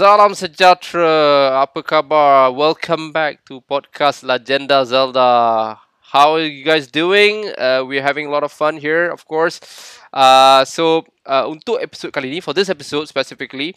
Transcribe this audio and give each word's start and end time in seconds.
Salam 0.00 0.32
sejahtera. 0.32 1.60
Apa 1.60 1.84
khabar? 1.84 2.48
Welcome 2.56 3.12
back 3.12 3.44
to 3.44 3.60
podcast 3.60 4.24
Legenda 4.24 4.80
Zelda. 4.88 5.76
How 6.00 6.40
are 6.40 6.48
you 6.48 6.64
guys 6.64 6.88
doing? 6.88 7.52
Uh, 7.52 7.84
we're 7.84 8.00
having 8.00 8.24
a 8.24 8.32
lot 8.32 8.40
of 8.40 8.48
fun 8.48 8.80
here, 8.80 9.12
of 9.12 9.28
course. 9.28 9.60
Uh, 10.08 10.64
so 10.64 11.04
uh, 11.28 11.44
untuk 11.44 11.84
episode 11.84 12.16
kali 12.16 12.32
ini, 12.32 12.40
for 12.40 12.56
this 12.56 12.72
episode 12.72 13.12
specifically, 13.12 13.76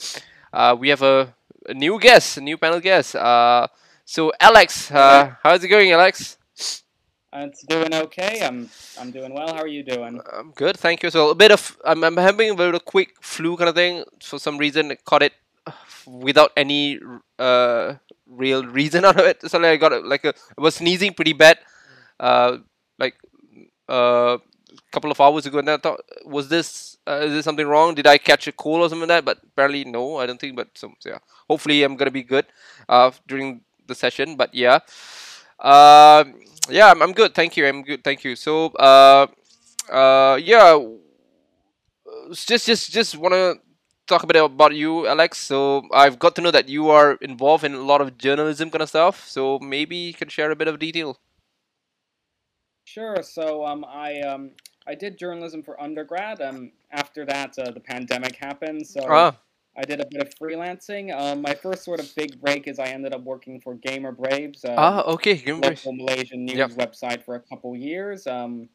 uh, 0.56 0.72
we 0.72 0.88
have 0.88 1.04
a, 1.04 1.28
a 1.68 1.76
new 1.76 2.00
guest, 2.00 2.40
a 2.40 2.42
new 2.42 2.56
panel 2.56 2.80
guest. 2.80 3.20
Uh, 3.20 3.68
so 4.08 4.32
Alex, 4.40 4.96
uh, 4.96 5.36
how's 5.44 5.60
it 5.60 5.68
going, 5.68 5.92
Alex? 5.92 6.40
It's 7.36 7.68
doing 7.68 7.92
okay. 8.08 8.40
I'm 8.48 8.72
I'm 8.96 9.12
doing 9.12 9.36
well. 9.36 9.52
How 9.52 9.68
are 9.68 9.68
you 9.68 9.84
doing? 9.84 10.24
I'm 10.32 10.56
good, 10.56 10.80
thank 10.80 11.04
you. 11.04 11.12
So 11.12 11.36
a 11.36 11.36
bit 11.36 11.52
of 11.52 11.76
I'm, 11.84 12.00
I'm 12.00 12.16
having 12.16 12.48
a 12.48 12.56
bit 12.56 12.72
of 12.72 12.80
a 12.80 12.86
quick 12.86 13.20
flu 13.20 13.60
kind 13.60 13.68
of 13.68 13.76
thing. 13.76 14.08
For 14.24 14.40
some 14.40 14.56
reason, 14.56 14.88
I 14.88 14.96
caught 15.04 15.28
it 15.28 15.36
without 16.06 16.52
any 16.58 17.00
uh 17.40 17.96
real 18.28 18.66
reason 18.66 19.06
out 19.10 19.20
of 19.20 19.26
it. 19.26 19.42
So 19.50 19.58
like, 19.60 19.72
I 19.72 19.78
got 19.78 20.06
like 20.06 20.26
a 20.26 20.34
I 20.58 20.62
was 20.62 20.76
sneezing 20.76 21.14
pretty 21.14 21.34
bad, 21.34 21.60
uh 22.20 22.58
like 23.00 23.16
uh 23.90 24.38
a 24.40 24.92
couple 24.92 25.12
of 25.12 25.22
hours 25.22 25.46
ago, 25.46 25.60
and 25.60 25.70
I 25.70 25.78
thought, 25.78 26.02
was 26.26 26.50
this 26.50 26.98
uh, 27.08 27.22
is 27.24 27.34
there 27.34 27.42
something 27.42 27.68
wrong? 27.68 27.96
Did 27.96 28.08
I 28.08 28.18
catch 28.18 28.48
a 28.48 28.52
cold 28.52 28.82
or 28.82 28.90
something 28.90 29.08
like 29.08 29.24
that? 29.24 29.26
But 29.26 29.40
apparently 29.44 29.84
no, 29.84 30.18
I 30.18 30.26
don't 30.26 30.40
think. 30.40 30.56
But 30.56 30.70
so, 30.76 30.94
yeah, 31.06 31.20
hopefully 31.50 31.84
I'm 31.84 31.96
gonna 31.96 32.12
be 32.12 32.24
good 32.24 32.46
uh 32.90 33.12
during 33.28 33.62
the 33.88 33.96
session. 33.96 34.36
But 34.36 34.54
yeah, 34.54 34.80
um 35.60 36.40
yeah, 36.70 36.92
I'm, 36.92 37.02
I'm 37.02 37.12
good. 37.14 37.36
Thank 37.36 37.58
you. 37.58 37.68
I'm 37.68 37.84
good. 37.84 38.04
Thank 38.04 38.24
you. 38.24 38.36
So 38.36 38.68
uh 38.68 39.28
uh 39.92 40.40
yeah 40.42 40.80
just 42.32 42.66
just 42.66 42.92
just 42.92 43.18
want 43.18 43.34
to 43.34 43.60
talk 44.08 44.24
a 44.24 44.28
bit 44.28 44.36
about 44.44 44.74
you 44.76 45.08
alex 45.08 45.38
so 45.38 45.84
i've 45.94 46.20
got 46.20 46.36
to 46.36 46.42
know 46.42 46.52
that 46.52 46.68
you 46.70 46.90
are 46.90 47.14
involved 47.22 47.64
in 47.64 47.74
a 47.74 47.82
lot 47.92 48.02
of 48.02 48.18
journalism 48.18 48.70
kind 48.70 48.82
of 48.82 48.90
stuff 48.90 49.28
so 49.28 49.60
maybe 49.60 49.96
you 49.96 50.14
can 50.14 50.28
share 50.28 50.52
a 50.52 50.56
bit 50.56 50.68
of 50.68 50.80
detail 50.80 51.18
Sure. 52.86 53.22
So 53.24 53.66
um, 53.66 53.86
I 53.86 54.20
um, 54.22 54.52
I 54.86 54.96
did 54.96 55.18
journalism 55.18 55.64
for 55.64 55.82
undergrad. 55.82 56.42
Um, 56.42 56.72
after 56.92 57.26
that, 57.26 57.58
uh, 57.58 57.72
the 57.72 57.80
pandemic 57.80 58.36
happened, 58.36 58.86
so 58.86 59.02
ah 59.10 59.36
I 59.76 59.84
did 59.84 60.00
a 60.02 60.06
bit 60.06 60.22
of 60.22 60.30
freelancing. 60.36 61.16
Um, 61.18 61.42
my 61.42 61.56
first 61.56 61.84
sort 61.84 62.00
of 62.00 62.14
big 62.16 62.40
break 62.40 62.68
is 62.68 62.78
I 62.80 62.88
ended 62.88 63.14
up 63.14 63.24
working 63.24 63.60
for 63.62 63.76
Gamer 63.76 64.12
Braves, 64.12 64.66
uh, 64.66 64.76
ah 64.78 65.04
okay 65.14 65.42
me 65.46 65.54
local 65.54 65.94
Malaysian 65.94 66.46
news 66.46 66.58
Yep. 66.58 66.72
website 66.72 67.24
for 67.24 67.36
a 67.36 67.40
couple 67.40 67.76
years. 67.76 68.28
Um, 68.28 68.70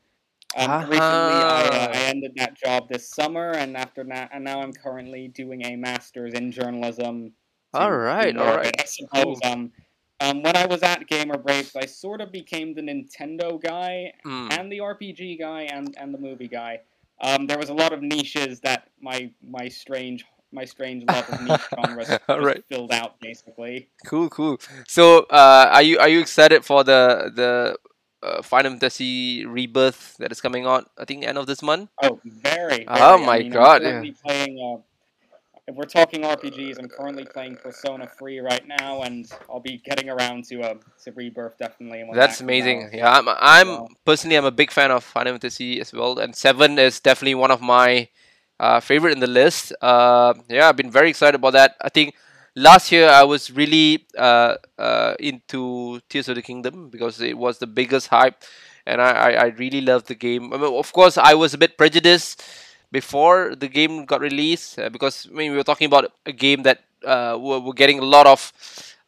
um, 0.57 0.83
recently, 0.83 0.99
I, 1.01 1.69
uh, 1.73 1.93
I 1.93 1.99
ended 2.05 2.33
that 2.37 2.55
job 2.55 2.89
this 2.89 3.09
summer, 3.09 3.53
and 3.53 3.77
after 3.77 4.03
that, 4.05 4.31
and 4.33 4.45
now 4.45 4.63
I'm 4.63 4.73
currently 4.73 5.29
doing 5.29 5.65
a 5.65 5.77
master's 5.77 6.35
in 6.35 6.51
journalism. 6.51 7.33
all 7.75 7.93
right 7.93 8.37
all 8.37 8.57
right 8.57 8.75
I 8.81 8.85
suppose. 8.85 9.39
Um, 9.45 9.73
um, 10.21 10.43
when 10.43 10.57
I 10.57 10.67
was 10.67 10.83
at 10.83 11.07
Gamer 11.07 11.39
Braves, 11.39 11.77
I 11.77 11.87
sort 11.87 12.21
of 12.21 12.33
became 12.33 12.75
the 12.75 12.83
Nintendo 12.83 13.63
guy 13.63 14.13
mm. 14.27 14.53
and 14.53 14.73
the 14.73 14.79
RPG 14.79 15.39
guy 15.39 15.63
and, 15.63 15.95
and 15.97 16.13
the 16.13 16.19
movie 16.19 16.49
guy. 16.49 16.81
Um, 17.21 17.47
there 17.47 17.59
was 17.59 17.69
a 17.69 17.75
lot 17.75 17.93
of 17.93 18.03
niches 18.03 18.61
that 18.61 18.89
my 19.01 19.31
my 19.43 19.69
strange 19.69 20.25
my 20.51 20.65
strange 20.65 21.05
love 21.05 21.29
of 21.29 21.43
niche 21.43 21.61
genres 21.75 22.11
Alright. 22.29 22.65
filled 22.69 22.93
out 22.93 23.21
basically. 23.21 23.89
cool 24.07 24.29
cool 24.31 24.59
so 24.87 25.27
uh 25.31 25.71
are 25.73 25.83
you 25.83 25.99
are 25.99 26.09
you 26.09 26.21
excited 26.21 26.65
for 26.65 26.83
the 26.85 27.31
the 27.35 27.77
uh, 28.22 28.42
Final 28.42 28.72
Fantasy 28.72 29.44
Rebirth 29.47 30.16
that 30.19 30.33
is 30.33 30.41
coming 30.41 30.66
out 30.66 30.91
I 30.98 31.05
think 31.05 31.24
end 31.24 31.38
of 31.38 31.47
this 31.47 31.62
month 31.62 31.91
Oh, 32.02 32.20
very. 32.24 32.84
very. 32.84 32.86
Oh 32.97 33.18
I 33.18 33.18
my 33.18 33.42
mean, 33.42 33.52
God, 33.52 33.84
I'm 33.84 33.84
currently 33.84 34.12
playing. 34.24 34.58
Uh, 34.61 34.83
if 35.67 35.74
we're 35.74 35.84
talking 35.84 36.24
RPGs, 36.24 36.78
I'm 36.78 36.89
currently 36.89 37.24
playing 37.27 37.57
Persona 37.57 38.07
3 38.07 38.40
right 38.40 38.67
now, 38.67 39.02
and 39.02 39.30
I'll 39.51 39.61
be 39.61 39.78
getting 39.78 40.08
around 40.08 40.45
to 40.46 40.62
uh, 40.62 40.74
to 41.05 41.12
Rebirth 41.12 41.58
definitely. 41.58 42.05
That's 42.11 42.40
that 42.40 42.40
amazing. 42.40 42.83
out. 42.84 42.92
Yeah, 42.92 43.11
I'm 43.18 43.28
I'm 43.28 43.68
Wow. 43.68 43.89
personally 44.05 44.36
I'm 44.36 44.45
a 44.45 44.51
big 44.51 44.70
fan 44.70 44.90
of 44.90 45.05
Final 45.05 45.34
Fantasy 45.34 45.80
as 45.80 45.92
well, 45.92 46.18
and 46.18 46.34
seven 46.34 46.78
is 46.78 47.01
definitely 47.01 47.34
one 47.34 47.51
of 47.51 47.61
my 47.61 48.08
uh, 48.58 48.80
favorite 48.80 49.12
in 49.12 49.20
the 49.20 49.27
list. 49.27 49.73
Uh, 49.80 50.34
yeah, 50.48 50.68
I've 50.68 50.77
been 50.77 50.90
very 50.90 51.11
excited 51.11 51.36
about 51.36 51.52
that. 51.52 51.77
I 51.80 51.89
think 51.90 52.14
last 52.58 52.92
year 52.92 53.08
I 53.08 53.23
was 53.23 53.51
really 53.51 54.07
uh, 54.17 54.57
uh, 54.79 55.14
into 55.19 56.01
Tears 56.08 56.29
of 56.29 56.35
the 56.35 56.42
Kingdom 56.42 56.91
because 56.91 57.20
it 57.20 57.39
was 57.39 57.58
the 57.58 57.67
biggest 57.67 58.08
hype, 58.08 58.42
and 58.86 59.01
I, 59.01 59.11
I, 59.11 59.30
I 59.30 59.46
really 59.57 59.80
loved 59.80 60.08
the 60.08 60.14
game. 60.14 60.52
I 60.52 60.58
mean, 60.58 60.74
of 60.74 60.92
course, 60.92 61.17
I 61.17 61.35
was 61.35 61.55
a 61.55 61.58
bit 61.58 61.79
prejudiced 61.79 62.42
before 62.91 63.55
the 63.55 63.69
game 63.69 64.05
got 64.05 64.20
released 64.20 64.79
uh, 64.79 64.89
because 64.89 65.27
I 65.30 65.35
mean 65.35 65.52
we 65.52 65.57
were 65.57 65.64
talking 65.64 65.86
about 65.86 66.13
a 66.27 66.33
game 66.33 66.63
that 66.63 66.85
uh, 67.05 67.36
we're, 67.39 67.61
we're 67.61 67.79
getting 67.79 67.98
a 67.98 68.05
lot 68.05 68.27
of 68.27 68.52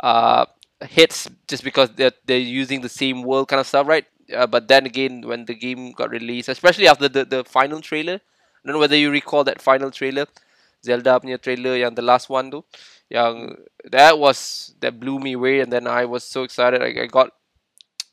uh, 0.00 0.46
hits 0.82 1.28
just 1.48 1.64
because 1.64 1.90
they're, 1.90 2.12
they're 2.26 2.38
using 2.38 2.80
the 2.80 2.88
same 2.88 3.22
world 3.22 3.48
kind 3.48 3.60
of 3.60 3.66
stuff, 3.66 3.86
right? 3.86 4.06
Uh, 4.34 4.46
but 4.46 4.68
then 4.68 4.86
again, 4.86 5.22
when 5.26 5.44
the 5.44 5.54
game 5.54 5.92
got 5.92 6.10
released, 6.10 6.48
especially 6.48 6.86
after 6.86 7.08
the, 7.08 7.24
the 7.24 7.44
final 7.44 7.80
trailer, 7.80 8.14
I 8.14 8.68
don't 8.68 8.74
know 8.74 8.80
whether 8.80 8.96
you 8.96 9.10
recall 9.10 9.44
that 9.44 9.60
final 9.60 9.90
trailer, 9.90 10.26
Zelda 10.84 11.20
punya 11.20 11.40
trailer 11.40 11.76
yang 11.76 11.94
the 11.94 12.02
last 12.02 12.28
one 12.28 12.50
tu, 12.50 12.64
yang 13.10 13.58
that 13.90 14.18
was 14.18 14.72
that 14.80 15.00
blew 15.00 15.18
me 15.18 15.34
away, 15.34 15.60
and 15.60 15.72
then 15.72 15.86
I 15.86 16.06
was 16.06 16.24
so 16.24 16.44
excited. 16.44 16.80
I, 16.80 17.02
I 17.02 17.06
got 17.06 17.32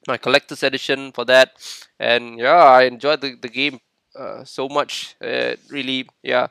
my 0.08 0.18
collector's 0.18 0.64
edition 0.64 1.12
for 1.12 1.24
that, 1.26 1.54
and 2.00 2.40
yeah, 2.40 2.64
I 2.66 2.84
enjoyed 2.84 3.22
the, 3.22 3.36
the 3.40 3.50
game 3.50 3.80
uh, 4.18 4.44
so 4.44 4.68
much. 4.68 5.16
It 5.22 5.60
really, 5.70 6.10
yeah. 6.24 6.48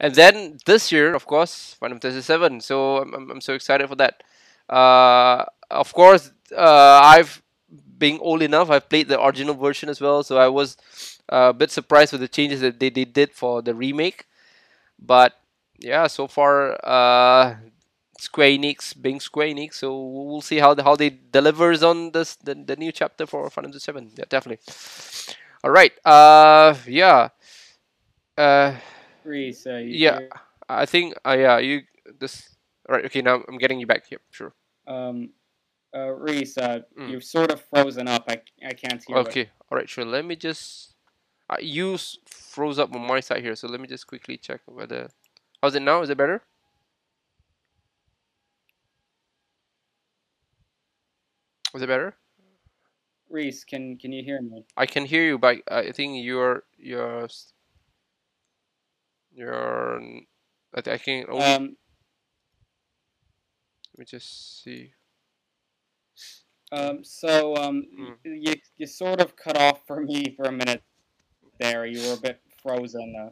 And 0.00 0.14
then 0.14 0.58
this 0.66 0.92
year, 0.92 1.14
of 1.14 1.26
course, 1.26 1.76
Final 1.80 1.98
Fantasy 1.98 2.22
Seven. 2.22 2.60
So 2.60 2.98
I'm, 2.98 3.14
I'm, 3.14 3.30
I'm 3.30 3.40
so 3.40 3.54
excited 3.54 3.88
for 3.88 3.96
that. 3.96 4.22
Uh, 4.68 5.44
of 5.70 5.92
course, 5.92 6.32
uh, 6.56 7.00
I've 7.02 7.42
being 7.98 8.18
old 8.20 8.42
enough, 8.42 8.70
I've 8.70 8.88
played 8.88 9.08
the 9.08 9.22
original 9.22 9.54
version 9.54 9.88
as 9.88 10.00
well. 10.00 10.22
So 10.22 10.38
I 10.38 10.48
was 10.48 10.76
uh, 11.32 11.48
a 11.50 11.54
bit 11.54 11.70
surprised 11.70 12.12
with 12.12 12.20
the 12.20 12.28
changes 12.28 12.60
that 12.60 12.78
they, 12.78 12.90
they 12.90 13.04
did 13.04 13.32
for 13.32 13.62
the 13.62 13.74
remake. 13.74 14.26
But 14.98 15.34
yeah, 15.78 16.06
so 16.06 16.26
far, 16.26 16.76
uh, 16.84 17.56
Square 18.18 18.48
Enix 18.50 19.00
being 19.00 19.20
Square 19.20 19.48
Enix, 19.48 19.74
so 19.74 20.02
we'll 20.06 20.40
see 20.40 20.58
how 20.58 20.72
the, 20.74 20.82
how 20.82 20.96
they 20.96 21.10
delivers 21.10 21.82
on 21.82 22.12
this 22.12 22.36
the, 22.36 22.54
the 22.54 22.76
new 22.76 22.90
chapter 22.92 23.26
for 23.26 23.48
Final 23.50 23.68
Fantasy 23.70 23.84
Seven. 23.84 24.10
Yeah, 24.16 24.24
definitely. 24.28 24.60
All 25.62 25.70
right. 25.70 25.92
Uh, 26.04 26.74
yeah. 26.86 27.28
Uh, 28.36 28.74
Reese, 29.24 29.66
uh, 29.66 29.76
Yeah. 29.84 30.18
you're- 30.20 30.28
I 30.68 30.86
think. 30.86 31.14
Uh, 31.24 31.36
yeah. 31.38 31.58
You 31.58 31.82
this. 32.18 32.54
All 32.88 32.96
right. 32.96 33.04
Okay. 33.04 33.22
Now 33.22 33.42
I'm 33.48 33.58
getting 33.58 33.78
you 33.80 33.86
back 33.86 34.06
here. 34.06 34.20
Sure. 34.30 34.52
Um, 34.86 35.30
uh, 35.94 36.10
Reese, 36.12 36.58
uh, 36.58 36.80
Mm. 36.98 37.10
you've 37.10 37.24
sort 37.24 37.50
of 37.52 37.62
frozen 37.70 38.08
up. 38.08 38.24
I, 38.28 38.40
I 38.64 38.72
can't 38.72 39.02
hear. 39.04 39.16
Okay. 39.18 39.50
All 39.70 39.76
right. 39.78 39.88
Sure. 39.88 40.04
Let 40.04 40.24
me 40.24 40.36
just. 40.36 40.94
Uh, 41.48 41.56
you 41.60 41.96
froze 42.26 42.78
up 42.78 42.92
on 42.94 43.06
my 43.06 43.20
side 43.20 43.42
here, 43.42 43.54
so 43.54 43.68
let 43.68 43.80
me 43.80 43.86
just 43.86 44.06
quickly 44.06 44.36
check 44.36 44.60
whether. 44.66 45.08
How's 45.62 45.74
it 45.74 45.82
now? 45.82 46.02
Is 46.02 46.10
it 46.10 46.18
better? 46.18 46.42
Is 51.74 51.82
it 51.82 51.88
better? 51.88 52.16
Reese, 53.28 53.64
can 53.64 53.98
can 53.98 54.12
you 54.12 54.22
hear 54.22 54.40
me? 54.40 54.64
I 54.76 54.86
can 54.86 55.04
hear 55.04 55.24
you, 55.24 55.38
but 55.38 55.56
I 55.68 55.90
think 55.92 56.24
you're 56.24 56.62
you're 56.78 57.28
you're. 59.34 59.96
n- 60.00 60.26
I, 60.74 60.80
thi- 60.80 60.92
I 60.92 60.98
can 60.98 61.24
only. 61.28 61.44
Um, 61.44 61.76
let 63.94 63.98
me 63.98 64.04
just 64.04 64.62
see. 64.62 64.92
um, 66.72 67.02
so 67.04 67.56
um, 67.56 67.86
Mm. 67.98 68.16
you 68.24 68.54
you 68.76 68.86
sort 68.86 69.20
of 69.20 69.34
cut 69.36 69.58
off 69.58 69.80
for 69.86 70.00
me 70.00 70.34
for 70.36 70.44
a 70.44 70.52
minute 70.52 70.82
there. 71.58 71.84
You 71.84 72.00
were 72.08 72.14
a 72.14 72.20
bit 72.20 72.40
frozen. 72.62 73.14
Uh, 73.20 73.30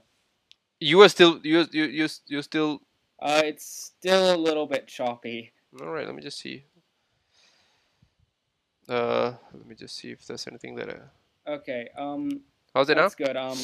You 0.85 1.01
are 1.01 1.09
still 1.09 1.41
you 1.43 1.65
you 1.73 1.85
you 1.85 2.09
you 2.27 2.43
still. 2.43 2.83
uh, 3.23 3.41
it's 3.43 3.65
still 3.97 4.35
a 4.35 4.37
little 4.37 4.67
bit 4.67 4.87
choppy. 4.87 5.55
All 5.81 5.89
right. 5.89 6.05
Let 6.05 6.15
me 6.15 6.21
just 6.21 6.39
see. 6.39 6.67
Uh, 8.87 9.33
let 9.55 9.67
me 9.67 9.75
just 9.75 9.97
see 9.97 10.11
if 10.11 10.27
there's 10.27 10.47
anything 10.47 10.75
that. 10.77 10.91
Uh, 10.91 11.09
Okay. 11.47 11.89
Um, 11.97 12.43
how's 12.75 12.91
it 12.91 12.97
now? 12.97 13.03
that's 13.03 13.15
good. 13.15 13.35
Um, 13.37 13.59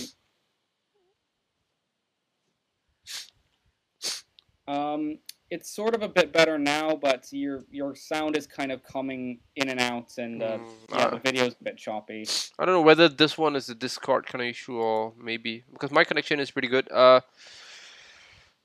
um, 4.67 5.19
it's 5.51 5.69
sort 5.69 5.95
of 5.95 6.03
a 6.03 6.09
bit 6.09 6.33
better 6.33 6.59
now, 6.59 6.95
but 6.95 7.27
your 7.33 7.65
your 7.71 7.95
sound 7.95 8.37
is 8.37 8.47
kind 8.47 8.71
of 8.71 8.83
coming 8.85 9.41
in 9.57 9.69
and 9.69 9.81
out, 9.81 10.17
and 10.19 10.43
uh, 10.43 10.59
Mm, 10.59 10.69
yeah, 10.91 10.97
uh, 10.97 11.11
the 11.11 11.19
video's 11.19 11.57
a 11.61 11.65
bit 11.65 11.77
choppy. 11.77 12.25
I 12.59 12.65
don't 12.65 12.75
know 12.75 12.83
whether 12.83 13.09
this 13.09 13.37
one 13.37 13.57
is 13.57 13.69
a 13.69 13.75
Discord 13.75 14.27
kind 14.27 14.43
of 14.43 14.49
issue 14.49 14.77
or 14.77 15.13
maybe 15.21 15.65
because 15.73 15.91
my 15.91 16.05
connection 16.05 16.39
is 16.39 16.51
pretty 16.51 16.69
good. 16.69 16.91
Uh, 16.91 17.21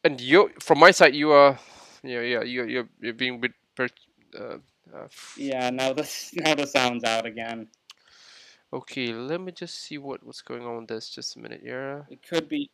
and 0.04 0.22
you 0.22 0.52
from 0.60 0.80
my 0.80 0.92
side, 0.92 1.16
you 1.16 1.32
are, 1.32 1.58
yeah, 2.04 2.22
yeah, 2.22 2.44
you 2.44 2.64
you're 2.66 2.90
you're 3.02 3.14
being 3.14 3.36
a 3.36 3.40
bit, 3.40 3.54
per, 3.76 3.88
uh, 4.40 4.58
uh, 4.94 5.08
Yeah. 5.36 5.72
Now 5.72 5.94
the 5.94 6.08
now 6.36 6.54
the 6.54 6.68
sound's 6.68 7.04
out 7.04 7.26
again. 7.26 7.68
Okay, 8.72 9.14
let 9.14 9.42
me 9.42 9.52
just 9.52 9.82
see 9.82 9.98
what 9.98 10.24
what's 10.24 10.42
going 10.42 10.64
on 10.64 10.78
with 10.78 10.88
this. 10.88 11.10
Just 11.10 11.36
a 11.36 11.40
minute, 11.40 11.62
yeah. 11.64 12.04
It 12.10 12.22
could 12.22 12.48
be. 12.48 12.70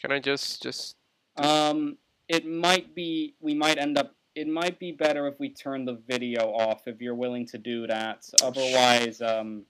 Can 0.00 0.12
I 0.12 0.18
just 0.20 0.62
just 0.62 0.96
Um, 1.36 1.98
it 2.28 2.46
might 2.46 2.94
be 2.94 3.34
we 3.40 3.54
might 3.54 3.78
end 3.78 3.98
up. 3.98 4.14
It 4.34 4.48
might 4.48 4.78
be 4.78 4.90
better 4.92 5.26
if 5.28 5.38
we 5.38 5.48
turn 5.50 5.84
the 5.84 5.94
video 6.08 6.50
off 6.52 6.86
if 6.86 7.00
you're 7.00 7.14
willing 7.14 7.46
to 7.46 7.58
do 7.58 7.86
that. 7.86 8.28
Otherwise, 8.42 9.20
um, 9.22 9.64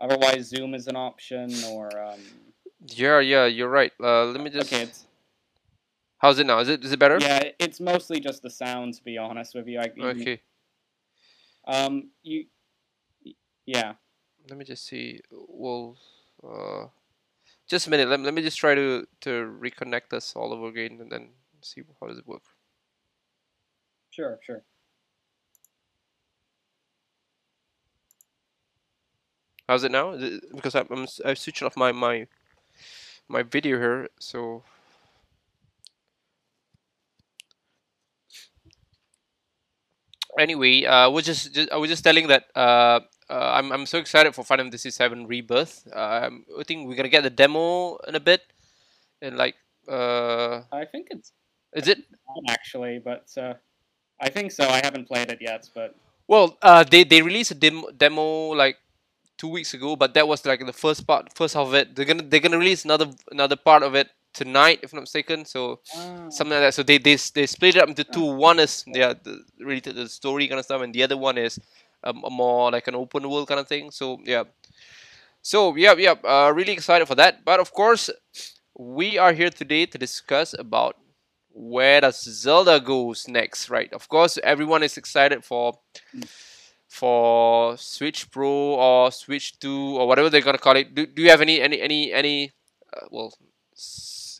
otherwise 0.00 0.48
Zoom 0.48 0.74
is 0.74 0.86
an 0.86 0.96
option 0.96 1.52
or 1.68 1.88
um. 2.02 2.20
Yeah, 2.88 3.20
yeah, 3.20 3.46
you're 3.46 3.68
right. 3.68 3.92
Uh, 4.02 4.24
let 4.26 4.40
me 4.42 4.50
just. 4.50 4.72
Okay, 4.72 4.84
it's, 4.84 5.06
How's 6.18 6.38
it 6.38 6.46
now? 6.46 6.58
Is 6.60 6.68
it 6.68 6.84
is 6.84 6.92
it 6.92 6.98
better? 6.98 7.18
yeah, 7.20 7.50
it's 7.58 7.80
mostly 7.80 8.20
just 8.20 8.42
the 8.42 8.50
sound. 8.50 8.94
To 8.94 9.04
be 9.04 9.16
honest 9.18 9.54
with 9.54 9.66
you, 9.68 9.80
I, 9.80 9.90
you- 9.94 10.04
Okay. 10.04 10.40
Um, 11.66 12.10
you, 12.22 12.46
yeah. 13.66 13.92
Let 14.48 14.58
me 14.58 14.64
just 14.64 14.86
see. 14.86 15.20
Well, 15.30 15.96
uh, 16.42 16.86
just 17.70 17.86
a 17.88 17.90
minute. 17.90 18.08
Let, 18.08 18.20
let 18.20 18.34
me 18.34 18.42
just 18.42 18.58
try 18.58 18.74
to 18.74 19.06
to 19.22 19.30
reconnect 19.60 20.12
us 20.14 20.34
all 20.36 20.52
over 20.54 20.68
again 20.68 21.00
and 21.00 21.10
then 21.12 21.30
see 21.62 21.82
how 22.00 22.08
does 22.08 22.18
it 22.18 22.26
work. 22.28 22.42
Sure, 24.10 24.38
sure. 24.42 24.64
How's 29.68 29.84
it 29.84 29.92
now? 29.92 30.10
It, 30.12 30.42
because 30.54 30.74
I'm, 30.74 30.86
I'm 30.90 31.02
s- 31.04 31.20
I've 31.24 31.38
switched 31.38 31.62
off 31.62 31.76
my 31.76 31.92
my 31.92 32.26
my 33.28 33.42
video 33.42 33.78
here, 33.78 34.08
so 34.18 34.62
anyway, 40.38 40.84
uh, 40.84 41.10
we're 41.10 41.22
just, 41.22 41.54
just 41.54 41.70
I 41.72 41.76
was 41.76 41.90
just 41.90 42.04
telling 42.04 42.28
that 42.28 42.44
uh, 42.54 43.00
uh, 43.30 43.52
I'm 43.54 43.70
I'm 43.70 43.86
so 43.86 43.98
excited 43.98 44.34
for 44.34 44.42
Final 44.42 44.64
Fantasy 44.64 44.90
VII 44.90 45.24
Rebirth. 45.24 45.86
Um, 45.92 46.44
I 46.58 46.64
think 46.64 46.88
we're 46.88 46.96
gonna 46.96 47.08
get 47.08 47.22
the 47.22 47.30
demo 47.30 47.96
in 48.08 48.16
a 48.16 48.20
bit, 48.20 48.42
and 49.22 49.36
like, 49.36 49.54
uh, 49.88 50.62
I 50.72 50.84
think 50.84 51.08
it's 51.10 51.32
is 51.72 51.86
it? 51.86 51.98
actually, 52.48 52.98
but 52.98 53.30
uh, 53.38 53.54
I 54.20 54.30
think 54.30 54.50
so. 54.50 54.64
I 54.64 54.80
haven't 54.82 55.06
played 55.06 55.30
it 55.30 55.38
yet, 55.40 55.70
but 55.74 55.94
Well, 56.26 56.58
uh, 56.60 56.82
they 56.82 57.04
they 57.04 57.22
released 57.22 57.52
a 57.52 57.54
demo 57.54 57.90
demo 57.96 58.50
like 58.50 58.78
two 59.38 59.48
weeks 59.48 59.74
ago, 59.74 59.94
but 59.94 60.12
that 60.14 60.26
was 60.26 60.44
like 60.44 60.66
the 60.66 60.72
first 60.72 61.06
part, 61.06 61.32
first 61.32 61.54
half 61.54 61.68
of 61.68 61.74
it. 61.74 61.94
They're 61.94 62.04
gonna 62.04 62.24
they're 62.24 62.40
gonna 62.40 62.58
release 62.58 62.84
another 62.84 63.10
another 63.30 63.56
part 63.56 63.84
of 63.84 63.94
it 63.94 64.08
tonight, 64.32 64.80
if 64.82 64.92
I'm 64.92 64.98
not 64.98 65.02
mistaken. 65.02 65.44
So 65.44 65.80
ah, 65.94 66.28
something 66.30 66.56
like 66.58 66.66
that. 66.66 66.74
So 66.74 66.82
they 66.82 66.98
they, 66.98 67.16
they 67.34 67.46
split 67.46 67.76
it 67.76 67.82
up 67.82 67.88
into 67.88 68.02
two. 68.02 68.26
One 68.26 68.58
is 68.58 68.84
yeah, 68.88 69.14
the, 69.14 69.44
related 69.60 69.94
to 69.94 70.02
the 70.02 70.08
story 70.08 70.48
kind 70.48 70.58
of 70.58 70.64
stuff, 70.64 70.82
and 70.82 70.92
the 70.92 71.04
other 71.04 71.16
one 71.16 71.38
is 71.38 71.60
a 72.04 72.12
more 72.12 72.70
like 72.70 72.88
an 72.88 72.94
open 72.94 73.28
world 73.28 73.48
kind 73.48 73.60
of 73.60 73.68
thing. 73.68 73.90
So 73.90 74.18
yeah, 74.24 74.44
so 75.42 75.74
yeah, 75.76 75.94
yeah, 75.96 76.14
uh, 76.24 76.52
really 76.54 76.72
excited 76.72 77.06
for 77.06 77.14
that. 77.16 77.44
But 77.44 77.60
of 77.60 77.72
course, 77.72 78.10
we 78.76 79.18
are 79.18 79.32
here 79.32 79.50
today 79.50 79.86
to 79.86 79.98
discuss 79.98 80.54
about 80.58 80.96
where 81.52 82.00
does 82.00 82.22
Zelda 82.22 82.80
goes 82.80 83.26
next, 83.28 83.70
right? 83.70 83.92
Of 83.92 84.08
course, 84.08 84.38
everyone 84.42 84.82
is 84.82 84.96
excited 84.96 85.44
for 85.44 85.78
for 86.88 87.76
Switch 87.76 88.30
Pro 88.30 88.50
or 88.50 89.12
Switch 89.12 89.58
Two 89.58 89.96
or 89.98 90.06
whatever 90.06 90.30
they're 90.30 90.40
gonna 90.40 90.58
call 90.58 90.76
it. 90.76 90.94
Do, 90.94 91.06
do 91.06 91.22
you 91.22 91.30
have 91.30 91.40
any 91.40 91.60
any 91.60 91.80
any 91.80 92.12
any 92.12 92.52
uh, 92.92 93.06
well 93.10 93.32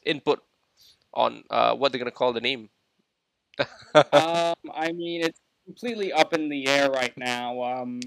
input 0.04 0.40
on 1.14 1.44
uh, 1.50 1.74
what 1.74 1.92
they're 1.92 1.98
gonna 1.98 2.10
call 2.10 2.32
the 2.32 2.40
name? 2.40 2.68
um, 3.94 4.54
I 4.72 4.92
mean, 4.92 5.22
it's 5.22 5.40
completely 5.70 6.12
up 6.12 6.34
in 6.34 6.48
the 6.48 6.66
air 6.66 6.90
right 6.90 7.16
now. 7.16 7.62
Um, 7.62 8.00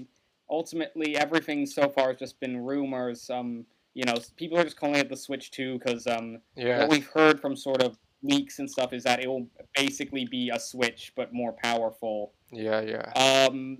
ultimately, 0.50 1.16
everything 1.16 1.64
so 1.66 1.88
far 1.88 2.08
has 2.08 2.18
just 2.18 2.38
been 2.40 2.58
rumors. 2.58 3.30
Um, 3.30 3.64
you 3.94 4.04
know, 4.04 4.14
people 4.36 4.58
are 4.58 4.64
just 4.64 4.76
calling 4.76 4.96
it 4.96 5.08
the 5.08 5.16
Switch 5.16 5.50
Two 5.50 5.78
because 5.78 6.06
um, 6.06 6.38
yeah, 6.56 6.80
what 6.80 6.90
we've 6.90 7.06
heard 7.08 7.40
from 7.40 7.56
sort 7.56 7.82
of 7.82 7.96
leaks 8.22 8.58
and 8.58 8.70
stuff 8.70 8.92
is 8.92 9.02
that 9.04 9.20
it 9.22 9.28
will 9.28 9.46
basically 9.76 10.26
be 10.26 10.50
a 10.52 10.58
Switch 10.60 11.12
but 11.16 11.32
more 11.32 11.52
powerful. 11.52 12.32
yeah, 12.52 12.80
yeah. 12.80 13.46
Um, 13.46 13.78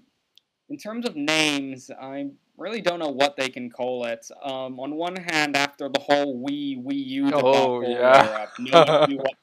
in 0.70 0.78
terms 0.78 1.06
of 1.06 1.14
names, 1.14 1.90
I 2.00 2.28
really 2.56 2.80
don't 2.80 2.98
know 3.00 3.08
what 3.08 3.36
they 3.36 3.50
can 3.50 3.68
call 3.68 4.04
it. 4.06 4.26
Um, 4.42 4.80
on 4.80 4.94
one 4.94 5.16
hand, 5.16 5.56
after 5.56 5.90
the 5.90 6.00
whole 6.00 6.42
Wii 6.42 6.82
Wii 6.82 7.06
U 7.06 7.30
Oh, 7.34 7.82
yeah. 7.82 8.22
where, 8.22 8.40
uh, 8.40 8.46
no, 8.58 8.84
one 8.84 9.10
knew 9.10 9.16
what, 9.26 9.34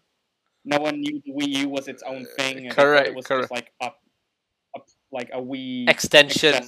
no 0.66 0.80
one 0.80 1.00
knew 1.02 1.22
the 1.26 1.32
Wii 1.32 1.48
U 1.64 1.70
was 1.70 1.88
its 1.88 2.02
own 2.04 2.26
thing, 2.38 2.66
and 2.68 2.76
correct, 2.76 3.08
it 3.08 3.16
was 3.16 3.26
correct. 3.28 3.44
just 3.44 3.52
like 3.52 3.72
a 3.82 3.92
like 5.12 5.30
a 5.34 5.42
Wii 5.42 5.90
Extension. 5.90 6.54
Yeah, 6.54 6.60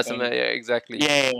something. 0.00 0.20
something. 0.20 0.32
Yeah, 0.32 0.44
exactly. 0.44 0.98
Yeah, 1.00 1.32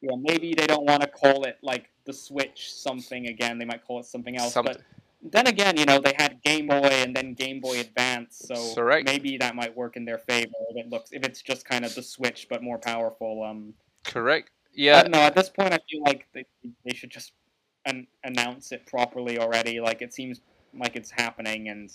yeah. 0.00 0.16
Maybe 0.18 0.54
they 0.54 0.66
don't 0.66 0.84
want 0.84 1.02
to 1.02 1.08
call 1.08 1.44
it 1.44 1.58
like 1.62 1.86
the 2.04 2.12
Switch 2.12 2.72
something 2.72 3.28
again. 3.28 3.58
They 3.58 3.64
might 3.64 3.84
call 3.84 4.00
it 4.00 4.06
something 4.06 4.36
else. 4.36 4.52
Some- 4.52 4.64
But 4.64 4.82
then 5.22 5.46
again, 5.46 5.76
you 5.76 5.84
know, 5.84 6.00
they 6.00 6.14
had 6.18 6.42
Game 6.42 6.66
Boy 6.66 6.88
and 6.88 7.14
then 7.14 7.34
Game 7.34 7.60
Boy 7.60 7.78
Advance, 7.78 8.42
so 8.44 8.74
Correct. 8.74 9.06
maybe 9.06 9.36
that 9.38 9.54
might 9.54 9.76
work 9.76 9.96
in 9.96 10.04
their 10.04 10.18
favor. 10.18 10.50
If 10.70 10.86
it 10.86 10.90
looks, 10.90 11.10
if 11.12 11.22
it's 11.24 11.40
just 11.42 11.64
kind 11.64 11.84
of 11.84 11.94
the 11.94 12.02
Switch 12.02 12.48
but 12.50 12.62
more 12.62 12.78
powerful. 12.78 13.44
Um, 13.44 13.74
correct. 14.04 14.50
Yeah, 14.74 15.02
don't. 15.04 15.14
At 15.14 15.34
this 15.36 15.48
point, 15.50 15.72
I 15.72 15.78
feel 15.88 16.02
like 16.02 16.26
they 16.34 16.44
they 16.84 16.94
should 16.96 17.10
just 17.10 17.32
an- 17.84 18.08
announce 18.24 18.72
it 18.72 18.84
properly 18.86 19.38
already. 19.38 19.78
Like 19.80 20.02
it 20.02 20.12
seems 20.12 20.40
like 20.74 20.96
it's 20.96 21.10
happening, 21.10 21.68
and 21.68 21.92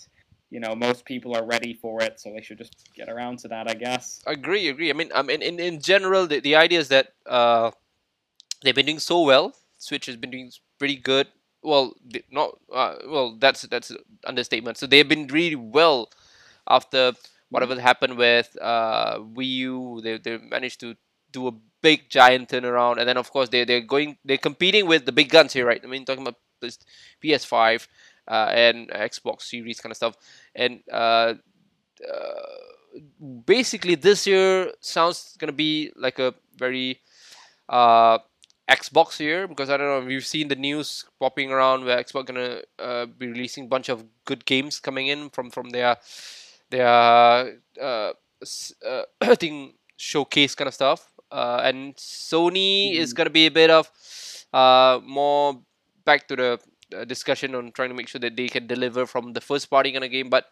you 0.50 0.60
know, 0.60 0.74
most 0.74 1.04
people 1.04 1.36
are 1.36 1.44
ready 1.44 1.74
for 1.74 2.02
it, 2.02 2.18
so 2.20 2.32
they 2.32 2.40
should 2.40 2.58
just 2.58 2.90
get 2.94 3.08
around 3.08 3.38
to 3.40 3.48
that. 3.48 3.68
I 3.68 3.74
guess. 3.74 4.22
agree, 4.26 4.68
agree. 4.68 4.90
I 4.90 4.94
mean, 4.94 5.10
I 5.14 5.22
mean, 5.22 5.42
in, 5.42 5.60
in 5.60 5.80
general, 5.80 6.26
the, 6.26 6.40
the 6.40 6.56
idea 6.56 6.78
is 6.78 6.88
that 6.88 7.12
uh, 7.26 7.70
they've 8.62 8.74
been 8.74 8.86
doing 8.86 8.98
so 8.98 9.22
well. 9.22 9.54
Switch 9.76 10.06
has 10.06 10.16
been 10.16 10.30
doing 10.30 10.50
pretty 10.78 10.96
good. 10.96 11.28
Well, 11.62 11.94
not 12.30 12.58
uh, 12.72 12.94
well. 13.06 13.36
That's 13.38 13.62
that's 13.62 13.90
an 13.90 13.98
understatement. 14.24 14.78
So 14.78 14.86
they've 14.86 15.08
been 15.08 15.26
really 15.26 15.56
well 15.56 16.08
after 16.68 17.12
whatever 17.50 17.78
happened 17.80 18.16
with 18.16 18.56
uh, 18.60 19.18
Wii 19.18 19.46
U. 19.68 20.00
They 20.02 20.18
they 20.18 20.38
managed 20.38 20.80
to 20.80 20.94
do 21.30 21.48
a 21.48 21.52
big 21.82 22.08
giant 22.08 22.48
turnaround, 22.48 22.98
and 22.98 23.08
then 23.08 23.16
of 23.16 23.30
course 23.30 23.48
they 23.50 23.64
they're 23.64 23.82
going 23.82 24.16
they're 24.24 24.38
competing 24.38 24.86
with 24.86 25.04
the 25.04 25.12
big 25.12 25.28
guns 25.30 25.52
here, 25.52 25.66
right? 25.66 25.80
I 25.82 25.86
mean, 25.88 26.04
talking 26.04 26.22
about 26.22 26.38
this 26.60 26.78
PS5 27.22 27.86
uh, 28.28 28.50
and 28.52 28.88
Xbox 28.90 29.42
Series 29.42 29.80
kind 29.80 29.90
of 29.92 29.96
stuff, 29.96 30.16
and 30.54 30.80
uh, 30.92 31.34
uh, 32.02 32.56
basically 33.46 33.94
this 33.94 34.26
year 34.26 34.72
sounds 34.80 35.36
gonna 35.38 35.52
be 35.52 35.92
like 35.96 36.18
a 36.18 36.34
very 36.56 37.00
uh, 37.68 38.18
Xbox 38.70 39.18
year 39.20 39.46
because 39.48 39.70
I 39.70 39.76
don't 39.76 39.86
know 39.86 40.06
we've 40.06 40.26
seen 40.26 40.48
the 40.48 40.56
news 40.56 41.04
popping 41.20 41.50
around 41.52 41.84
where 41.84 42.02
Xbox 42.02 42.26
gonna 42.26 42.60
uh, 42.78 43.06
be 43.06 43.26
releasing 43.28 43.64
a 43.64 43.68
bunch 43.68 43.88
of 43.88 44.04
good 44.24 44.44
games 44.44 44.80
coming 44.80 45.08
in 45.08 45.30
from 45.30 45.50
from 45.50 45.70
their 45.70 45.96
their 46.70 46.86
uh, 46.88 47.46
uh, 47.80 49.02
I 49.22 49.72
showcase 49.96 50.54
kind 50.54 50.68
of 50.68 50.74
stuff 50.74 51.10
uh, 51.30 51.60
and 51.64 51.94
Sony 51.96 52.94
is 52.94 53.12
Mhm. 53.12 53.16
gonna 53.16 53.30
be 53.30 53.46
a 53.46 53.50
bit 53.50 53.70
of 53.70 53.90
uh, 54.52 55.00
more 55.04 55.60
back 56.04 56.28
to 56.28 56.36
the 56.36 56.60
uh, 56.96 57.04
discussion 57.04 57.54
on 57.54 57.72
trying 57.72 57.88
to 57.88 57.94
make 57.94 58.08
sure 58.08 58.20
that 58.20 58.36
they 58.36 58.48
can 58.48 58.66
deliver 58.66 59.06
from 59.06 59.32
the 59.32 59.40
first 59.40 59.70
party 59.70 59.92
kind 59.92 60.04
of 60.04 60.10
game 60.10 60.28
but 60.28 60.46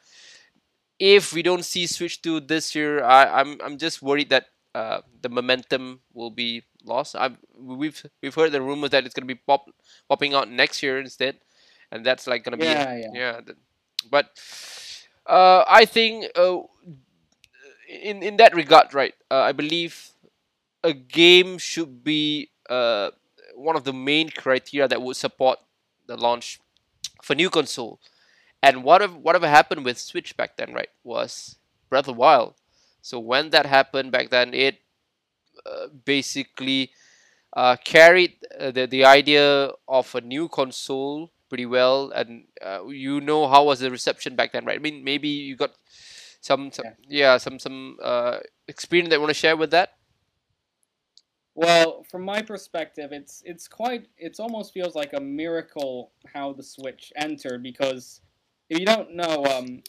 if 0.99 1.33
we 1.33 1.43
don't 1.43 1.65
see 1.65 1.87
Switch 1.87 2.21
2 2.23 2.41
this 2.41 2.75
year, 2.75 3.03
I, 3.03 3.41
I'm 3.41 3.59
I'm 3.63 3.79
just 3.79 4.03
worried 4.03 4.31
that 4.31 4.47
uh, 4.75 5.01
the 5.23 5.29
momentum 5.29 6.01
will 6.15 6.31
be 6.31 6.63
lost. 6.85 7.17
I've 7.17 7.37
we've 7.59 8.05
we've 8.23 8.35
heard 8.35 8.53
the 8.53 8.63
rumors 8.63 8.91
that 8.91 9.05
it's 9.05 9.15
gonna 9.15 9.27
be 9.27 9.35
pop 9.37 9.67
popping 10.09 10.35
out 10.35 10.51
next 10.51 10.83
year 10.83 10.99
instead, 10.99 11.39
and 11.91 12.05
that's 12.05 12.27
like 12.27 12.45
gonna 12.45 12.57
Yeah, 12.57 12.59
be 12.59 12.89
yeah. 12.97 13.13
yeah. 13.13 13.41
th- 13.41 13.59
But 14.11 14.31
uh, 15.27 15.65
I 15.69 15.85
think 15.85 16.27
uh, 16.37 16.59
in 17.89 18.23
in 18.23 18.37
that 18.37 18.55
regard, 18.55 18.95
right? 18.95 19.15
Uh, 19.31 19.41
I 19.41 19.53
believe 19.53 20.11
a 20.83 20.93
game 20.93 21.59
should 21.59 22.05
be 22.05 22.51
uh, 22.69 23.11
one 23.55 23.77
of 23.77 23.85
the 23.85 23.93
main 23.93 24.31
criteria 24.31 24.89
that 24.89 25.01
would 25.03 25.17
support 25.17 25.59
the 26.07 26.17
launch 26.17 26.61
for 27.23 27.35
new 27.35 27.51
console. 27.51 28.01
And 28.63 28.83
whatever 28.83 29.15
whatever 29.15 29.49
happened 29.49 29.85
with 29.85 29.99
Switch 29.99 30.37
back 30.37 30.57
then, 30.57 30.73
right, 30.73 30.91
was 31.05 31.57
Breath 31.89 32.09
of 32.09 32.17
Wild. 32.17 32.55
So 33.03 33.21
when 33.21 33.51
that 33.51 33.67
happened 33.67 34.11
back 34.11 34.31
then, 34.31 34.55
it 34.55 34.81
uh, 35.65 35.89
basically 36.05 36.91
uh, 37.55 37.77
carried 37.85 38.35
uh, 38.59 38.71
the 38.71 38.87
the 38.87 39.05
idea 39.05 39.71
of 39.87 40.15
a 40.15 40.21
new 40.21 40.49
console 40.49 41.31
pretty 41.49 41.67
well. 41.67 42.11
And 42.11 42.45
uh, 42.65 42.87
you 42.89 43.21
know 43.21 43.47
how 43.47 43.65
was 43.65 43.81
the 43.81 43.91
reception 43.91 44.37
back 44.37 44.53
then, 44.53 44.65
right? 44.65 44.79
I 44.79 44.83
mean, 44.83 45.05
maybe 45.05 45.29
you 45.29 45.57
got 45.57 45.75
some, 46.41 46.71
some 46.73 46.87
yeah. 47.09 47.39
some 47.39 47.59
some 47.59 47.99
uh, 48.03 48.39
experience 48.69 49.11
that 49.11 49.17
you 49.17 49.21
want 49.21 49.31
to 49.31 49.35
share 49.35 49.57
with 49.57 49.71
that. 49.71 49.96
Well, 51.57 52.05
from 52.11 52.23
my 52.23 52.43
perspective, 52.43 53.13
it's 53.13 53.43
it's 53.47 53.67
quite 53.67 54.09
it's 54.19 54.39
almost 54.39 54.75
feels 54.75 54.95
like 54.95 55.15
a 55.15 55.21
miracle 55.21 56.13
how 56.33 56.53
the 56.53 56.63
Switch 56.63 57.15
entered 57.17 57.63
because 57.63 58.21
if 58.69 58.79
you 58.79 58.85
don't 58.85 59.15
know, 59.15 59.43
um, 59.47 59.83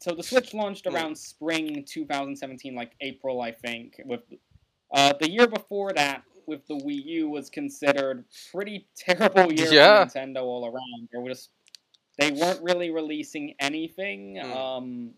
so 0.00 0.12
the 0.12 0.24
Switch 0.24 0.52
launched 0.54 0.86
Hmm. 0.88 0.94
around 0.96 1.16
spring 1.16 1.84
2017, 1.84 2.74
like 2.74 2.92
April, 3.00 3.40
I 3.40 3.52
think. 3.52 4.00
With 4.04 4.22
uh, 4.92 5.12
the 5.20 5.30
year 5.30 5.46
before 5.46 5.92
that, 5.92 6.24
with 6.46 6.66
the 6.66 6.74
Wii 6.74 7.04
U, 7.04 7.30
was 7.30 7.48
considered 7.48 8.24
pretty 8.52 8.88
terrible 8.96 9.52
year 9.52 9.72
Yeah. 9.72 10.04
for 10.04 10.18
Nintendo 10.18 10.42
all 10.42 10.66
around. 10.66 11.08
There 11.12 11.20
was 11.20 11.48
they 12.18 12.32
weren't 12.32 12.60
really 12.62 12.90
releasing 12.90 13.54
anything. 13.60 14.34
Mm. 14.42 14.56
Um, 14.56 15.10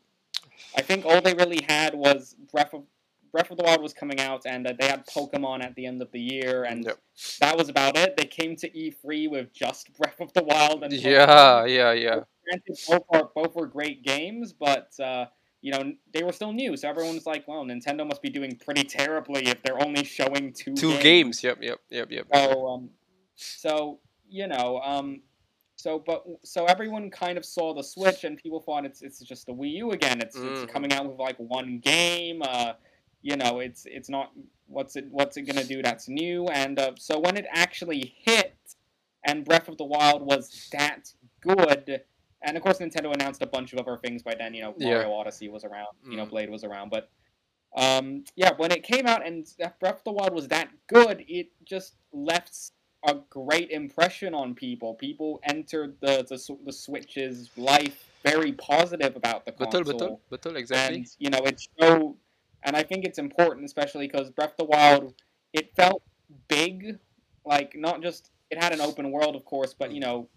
I 0.76 0.82
think 0.82 1.06
all 1.06 1.22
they 1.22 1.34
really 1.34 1.62
had 1.66 1.94
was 1.94 2.36
Breath 2.52 2.74
of 2.74 2.82
Breath 3.37 3.50
of 3.50 3.59
the 3.59 3.64
Wild 3.64 3.83
was 3.83 3.93
coming 3.93 4.19
out, 4.19 4.47
and 4.47 4.66
uh, 4.66 4.73
they 4.81 4.87
had 4.87 5.07
Pokemon 5.07 5.62
at 5.62 5.75
the 5.75 5.85
end 5.85 6.00
of 6.00 6.11
the 6.11 6.19
year, 6.21 6.64
and 6.64 6.85
Yep. 6.87 6.99
that 7.40 7.55
was 7.59 7.69
about 7.69 7.95
it. 7.99 8.16
They 8.16 8.25
came 8.25 8.57
to 8.57 8.71
E3 8.71 9.28
with 9.28 9.52
just 9.52 9.93
Breath 9.99 10.19
of 10.21 10.33
the 10.33 10.43
Wild 10.43 10.83
and 10.83 10.90
Pokemon. 10.93 11.02
Yeah, 11.02 11.64
yeah, 11.66 11.93
yeah. 11.93 12.21
Both 12.88 13.02
are 13.11 13.31
both 13.35 13.55
were 13.55 13.66
great 13.66 14.02
games, 14.02 14.55
but 14.55 14.88
uh, 14.99 15.26
you 15.61 15.71
know 15.73 15.93
they 16.14 16.23
were 16.23 16.33
still 16.33 16.52
new, 16.52 16.76
so 16.78 16.88
everyone's 16.88 17.26
like, 17.26 17.47
"Well, 17.47 17.62
Nintendo 17.64 18.09
must 18.09 18.23
be 18.23 18.31
doing 18.31 18.57
pretty 18.64 18.85
terribly 18.85 19.49
if 19.49 19.62
they're 19.62 19.83
only 19.83 20.05
showing 20.05 20.52
two 20.55 20.75
Two 20.75 20.97
games. 21.00 21.43
Yep, 21.45 21.59
yep, 21.61 21.81
yep, 21.90 22.11
yep. 22.11 22.26
So, 22.33 22.66
um, 22.69 22.90
so 23.35 23.99
you 24.28 24.47
know, 24.47 24.81
um, 24.83 25.21
so 25.76 25.99
but 25.99 26.25
so 26.45 26.64
everyone 26.66 27.11
kind 27.11 27.37
of 27.37 27.45
saw 27.45 27.75
the 27.75 27.83
Switch, 27.83 28.25
and 28.25 28.38
people 28.38 28.61
thought 28.61 28.87
it's 28.87 29.02
it's 29.02 29.19
just 29.19 29.45
the 29.47 29.52
Wii 29.52 29.73
U 29.83 29.90
again. 29.90 30.21
It's 30.23 30.37
Mhm. 30.38 30.62
it's 30.62 30.73
coming 30.73 30.93
out 30.93 31.07
with 31.07 31.19
like 31.19 31.37
one 31.37 31.81
game. 31.81 32.43
Uh, 32.43 32.75
you 33.26 33.37
know, 33.37 33.59
it's 33.59 33.87
it's 33.87 34.09
not 34.09 34.30
what's 34.68 34.95
it 34.95 35.06
what's 35.11 35.37
it 35.37 35.42
gonna 35.42 35.64
do 35.64 35.83
that's 35.83 36.09
new. 36.09 36.47
And 36.47 36.78
uh, 36.78 36.92
so 36.97 37.18
when 37.18 37.37
it 37.37 37.47
actually 37.50 38.14
hit, 38.25 38.56
and 39.25 39.45
Breath 39.45 39.68
of 39.68 39.76
the 39.78 39.85
Wild 39.85 40.23
was 40.23 40.68
that 40.73 41.12
good. 41.40 42.02
And 42.42 42.56
of 42.56 42.62
course, 42.62 42.78
Nintendo 42.78 43.12
announced 43.12 43.42
a 43.42 43.47
bunch 43.47 43.73
of 43.73 43.80
other 43.80 43.97
things 43.97 44.23
by 44.23 44.35
then. 44.38 44.54
You 44.54 44.62
know, 44.62 44.75
Yeah. 44.78 44.95
Mario 44.95 45.12
Odyssey 45.12 45.49
was 45.49 45.64
around. 45.64 45.95
You 46.09 46.16
know, 46.16 46.26
Mm. 46.26 46.30
Blade 46.30 46.50
was 46.50 46.62
around. 46.62 46.90
But 46.90 47.11
um, 47.76 48.25
yeah, 48.37 48.52
when 48.56 48.71
it 48.71 48.85
came 48.85 49.06
out 49.06 49.26
and 49.26 49.45
Breath 49.80 49.99
of 49.99 50.04
the 50.04 50.12
Wild 50.12 50.33
was 50.33 50.47
that 50.49 50.68
good, 50.87 51.25
it 51.26 51.49
just 51.64 51.97
left 52.12 52.56
a 53.09 53.16
great 53.28 53.71
impression 53.71 54.35
on 54.35 54.54
people. 54.54 54.95
People 54.95 55.40
entered 55.42 55.97
the 56.00 56.25
the, 56.30 56.38
the 56.64 56.73
Switch's 56.73 57.50
life 57.56 57.99
very 58.23 58.52
positive 58.52 59.16
about 59.16 59.45
the 59.47 59.52
console. 59.52 59.83
Betul, 59.83 59.92
betul, 59.92 60.21
betul, 60.30 60.56
exactly. 60.56 60.97
And 60.99 61.06
you 61.18 61.30
know, 61.30 61.42
it 61.50 61.61
showed, 61.80 62.14
and 62.66 62.76
I 62.76 62.82
think 62.82 63.04
it's 63.04 63.18
important, 63.18 63.64
especially 63.64 64.06
because 64.08 64.30
Breath 64.30 64.50
of 64.50 64.56
the 64.58 64.64
Wild, 64.66 65.14
it 65.54 65.75
felt 65.76 66.02
big, 66.49 66.99
like 67.46 67.75
not 67.76 68.02
just 68.02 68.30
it 68.50 68.62
had 68.62 68.73
an 68.75 68.80
open 68.82 69.11
world, 69.12 69.37
of 69.37 69.44
course, 69.44 69.73
but 69.73 69.92
you 69.92 70.00
know, 70.00 70.28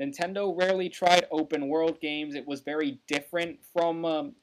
Nintendo 0.00 0.58
rarely 0.58 0.88
tried 0.88 1.26
open 1.30 1.68
world 1.68 2.00
games. 2.00 2.34
It 2.34 2.46
was 2.46 2.62
very 2.62 3.00
different 3.06 3.58
from 3.72 4.04
um, 4.04 4.34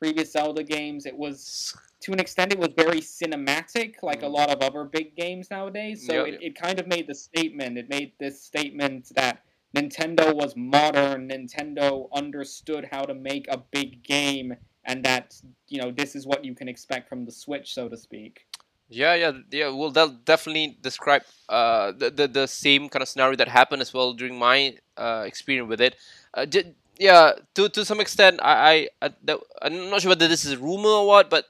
previous 0.00 0.32
Zelda 0.32 0.64
games. 0.64 1.06
It 1.06 1.16
was 1.16 1.74
to 2.02 2.12
an 2.12 2.20
extent, 2.20 2.52
it 2.52 2.58
was 2.58 2.70
very 2.76 3.00
cinematic, 3.00 3.96
like 4.02 4.22
a 4.22 4.26
Mm. 4.26 4.32
lot 4.32 4.50
of 4.50 4.62
other 4.62 4.84
big 4.84 5.14
games 5.16 5.50
nowadays. 5.50 6.06
So 6.06 6.14
Yeah, 6.14 6.32
it, 6.32 6.38
it 6.42 6.54
kind 6.54 6.80
of 6.80 6.86
made 6.86 7.06
the 7.06 7.14
statement. 7.14 7.76
It 7.76 7.90
made 7.90 8.12
this 8.18 8.42
statement 8.42 9.10
that 9.16 9.42
Nintendo 9.76 10.34
was 10.34 10.56
modern. 10.56 11.28
Nintendo 11.28 12.08
understood 12.12 12.88
how 12.90 13.02
to 13.02 13.14
make 13.14 13.46
a 13.48 13.58
big 13.58 14.02
game, 14.02 14.56
and 14.84 15.04
that 15.04 15.34
you 15.68 15.80
know 15.80 15.90
this 15.90 16.14
is 16.14 16.26
what 16.26 16.44
you 16.44 16.54
can 16.54 16.68
expect 16.68 17.08
from 17.08 17.24
the 17.24 17.32
Switch, 17.32 17.72
so 17.74 17.88
to 17.88 17.96
speak. 17.96 18.46
Yeah, 18.88 19.14
yeah, 19.14 19.32
yeah. 19.50 19.68
Well, 19.70 19.90
they'll 19.90 20.08
definitely 20.24 20.76
describe 20.80 21.22
uh 21.48 21.92
the, 21.92 22.10
the 22.10 22.26
the 22.28 22.46
same 22.46 22.88
kind 22.88 23.02
of 23.02 23.08
scenario 23.08 23.36
that 23.36 23.48
happened 23.48 23.82
as 23.82 23.92
well 23.94 24.12
during 24.14 24.38
my 24.38 24.76
uh 24.96 25.24
experience 25.26 25.68
with 25.68 25.80
it. 25.80 25.96
Uh, 26.34 26.46
j- 26.46 26.74
yeah, 26.98 27.32
to 27.54 27.68
to 27.68 27.84
some 27.84 28.00
extent, 28.00 28.40
I 28.42 28.88
I, 29.00 29.06
I 29.06 29.10
that- 29.24 29.40
I'm 29.62 29.90
not 29.90 30.02
sure 30.02 30.10
whether 30.10 30.28
this 30.28 30.44
is 30.44 30.52
a 30.52 30.58
rumor 30.58 30.88
or 30.90 31.06
what, 31.06 31.30
but 31.30 31.46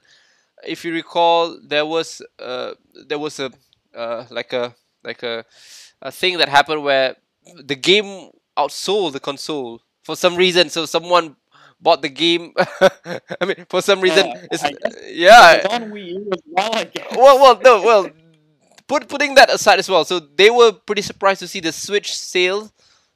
if 0.65 0.85
you 0.85 0.93
recall, 0.93 1.57
there 1.63 1.85
was 1.85 2.21
uh 2.39 2.73
there 3.07 3.19
was 3.19 3.39
a 3.39 3.51
uh 3.95 4.25
like 4.29 4.53
a 4.53 4.75
like 5.03 5.23
a 5.23 5.45
a 6.01 6.11
thing 6.11 6.37
that 6.37 6.49
happened 6.49 6.83
where 6.83 7.15
the 7.63 7.75
game 7.75 8.29
outsold 8.57 9.13
the 9.13 9.19
console 9.19 9.81
for 10.03 10.15
some 10.15 10.35
reason. 10.35 10.69
So 10.69 10.85
someone 10.85 11.35
bought 11.81 12.01
the 12.01 12.09
game. 12.09 12.53
I 13.41 13.45
mean, 13.45 13.65
for 13.69 13.81
some 13.81 14.01
reason, 14.01 14.27
Uh, 14.27 14.47
it's 14.51 14.63
yeah. 15.09 15.65
On 15.69 15.91
Wii 15.91 16.07
U 16.15 16.29
as 16.33 16.41
well, 16.47 16.75
I 16.75 16.83
guess. 16.85 17.07
well, 17.15 17.39
well, 17.41 17.59
no, 17.63 17.81
well, 17.81 18.09
put 18.87 19.07
putting 19.09 19.35
that 19.35 19.49
aside 19.53 19.79
as 19.79 19.89
well. 19.89 20.05
So 20.05 20.19
they 20.19 20.49
were 20.49 20.71
pretty 20.71 21.01
surprised 21.01 21.39
to 21.41 21.47
see 21.47 21.59
the 21.59 21.71
Switch 21.71 22.15
sale 22.15 22.71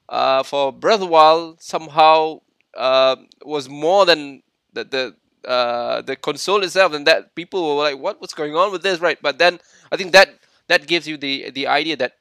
uh, 0.10 0.44
for 0.44 0.72
Breath 0.72 0.96
of 0.96 1.00
the 1.02 1.06
Wild 1.08 1.62
somehow 1.62 2.42
uh, 2.76 3.16
was 3.44 3.70
more 3.70 4.06
than 4.06 4.44
the 4.74 4.84
the 4.86 5.04
uh, 5.50 6.02
the 6.02 6.16
console 6.16 6.64
itself, 6.64 6.94
and 6.94 7.06
that 7.08 7.36
people 7.36 7.62
were 7.78 7.84
like, 7.84 7.98
"What? 8.00 8.20
What's 8.22 8.34
going 8.34 8.56
on 8.56 8.72
with 8.72 8.84
this?" 8.84 9.00
Right? 9.00 9.20
But 9.22 9.38
then 9.38 9.60
I 9.92 9.98
think 9.98 10.12
that 10.14 10.30
that 10.68 10.88
gives 10.88 11.08
you 11.08 11.18
the 11.18 11.52
the 11.52 11.68
idea 11.68 11.96
that 11.98 12.14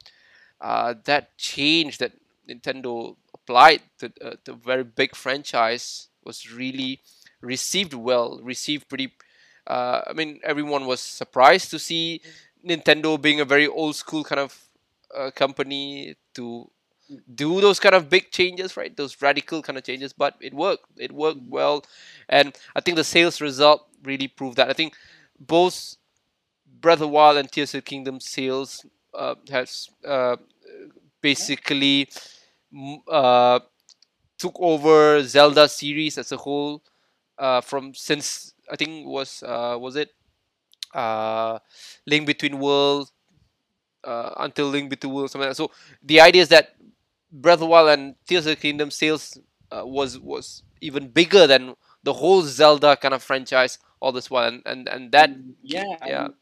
uh, 0.61 0.95
that 1.05 1.37
change 1.39 1.99
that 1.99 2.13
Nintendo 2.49 3.17
applied 3.35 3.83
to 3.99 4.13
uh, 4.23 4.37
the 4.45 4.53
very 4.55 4.85
big 4.85 5.15
franchise 5.15 6.09
was 6.25 6.53
really 6.53 7.01
received 7.41 7.95
well, 7.95 8.41
received 8.43 8.89
pretty. 8.89 9.13
Uh, 9.67 10.03
I 10.07 10.13
mean, 10.13 10.41
everyone 10.45 10.87
was 10.87 11.01
surprised 11.01 11.71
to 11.71 11.79
see 11.79 12.21
Nintendo 12.67 13.21
being 13.21 13.41
a 13.41 13.45
very 13.45 13.67
old 13.67 13.97
school 13.97 14.25
kind 14.25 14.41
of 14.41 14.59
uh, 15.15 15.31
company 15.31 16.17
to 16.35 16.71
do 17.35 17.61
those 17.61 17.79
kind 17.81 17.95
of 17.95 18.09
big 18.09 18.31
changes, 18.31 18.77
right? 18.77 18.97
Those 18.97 19.21
radical 19.21 19.63
kind 19.63 19.79
of 19.79 19.85
changes, 19.85 20.13
but 20.13 20.35
it 20.41 20.55
worked. 20.55 20.87
It 20.97 21.13
worked 21.13 21.43
well, 21.49 21.85
and 22.29 22.57
I 22.75 22.81
think 22.81 22.97
the 22.97 23.05
sales 23.05 23.41
result 23.41 23.87
really 24.03 24.29
proved 24.29 24.57
that. 24.57 24.71
I 24.71 24.73
think 24.73 24.95
both 25.39 25.97
Breath 26.81 26.95
of 26.95 27.01
the 27.01 27.09
Wild 27.09 27.37
and 27.37 27.51
Tears 27.51 27.75
of 27.75 27.79
the 27.79 27.83
Kingdom 27.83 28.21
sales 28.21 28.85
uh, 29.15 29.35
has 29.51 29.89
uh, 30.07 30.37
basically 31.21 32.09
uh, 33.09 33.61
took 34.39 34.55
over 34.59 35.23
Zelda 35.25 35.69
series 35.69 36.19
as 36.19 36.33
a 36.33 36.37
whole 36.37 36.83
uh, 37.39 37.61
from 37.61 37.95
since 37.95 38.55
I 38.71 38.77
think 38.77 39.07
was 39.07 39.43
uh, 39.43 39.77
was 39.81 39.97
it 39.97 40.11
uh, 40.95 41.59
Link 42.07 42.27
Between 42.27 42.59
Worlds 42.59 43.13
uh, 44.05 44.31
until 44.39 44.69
Link 44.69 44.91
Between 44.91 45.13
Worlds 45.13 45.33
something 45.33 45.49
like 45.49 45.57
that. 45.57 45.63
So 45.63 45.71
the 46.03 46.21
idea 46.21 46.43
is 46.43 46.49
that 46.49 46.75
Breath 47.33 47.55
of 47.55 47.61
the 47.61 47.67
Wild 47.67 47.89
and 47.91 48.15
Tears 48.27 48.47
of 48.47 48.51
the 48.51 48.57
Kingdom 48.61 48.91
sales 48.91 49.39
uh, 49.71 49.83
was 49.85 50.19
was 50.19 50.63
even 50.81 51.09
bigger 51.09 51.47
than 51.47 51.75
the 52.03 52.13
whole 52.15 52.43
Zelda 52.43 52.97
kind 52.97 53.15
of 53.15 53.23
franchise 53.23 53.79
all 54.01 54.13
this 54.13 54.31
while, 54.31 54.49
and 54.49 54.63
and, 54.67 54.89
and 54.89 55.13
that 55.13 55.31
yeah, 55.63 55.85
I 56.01 56.09
yeah. 56.09 56.29
mean- 56.29 56.35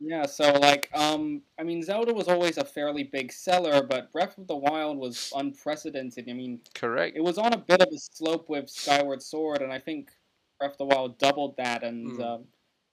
yeah. 0.00 0.26
So 0.26 0.52
like, 0.52 0.88
um, 0.94 1.42
I 1.58 1.62
mean, 1.64 1.82
Zelda 1.82 2.12
was 2.14 2.28
always 2.28 2.56
a 2.58 2.64
fairly 2.64 3.02
big 3.04 3.32
seller, 3.32 3.82
but 3.82 4.12
Breath 4.12 4.38
of 4.38 4.46
the 4.46 4.56
Wild 4.56 4.96
was 4.98 5.32
unprecedented. 5.34 6.28
I 6.28 6.32
mean, 6.32 6.60
correct. 6.74 7.16
it 7.16 7.20
was 7.22 7.38
on 7.38 7.52
a 7.52 7.58
bit 7.58 7.80
of 7.82 7.88
a 7.92 7.98
slope 7.98 8.48
with 8.48 8.68
Skyward 8.70 9.22
Sword, 9.22 9.62
and 9.62 9.72
I 9.72 9.78
think 9.78 10.10
Breath 10.58 10.72
of 10.72 10.78
the 10.78 10.84
Wild 10.86 11.18
doubled 11.18 11.56
that. 11.56 11.82
And 11.82 12.12
Mm. 12.18 12.20
um, 12.24 12.44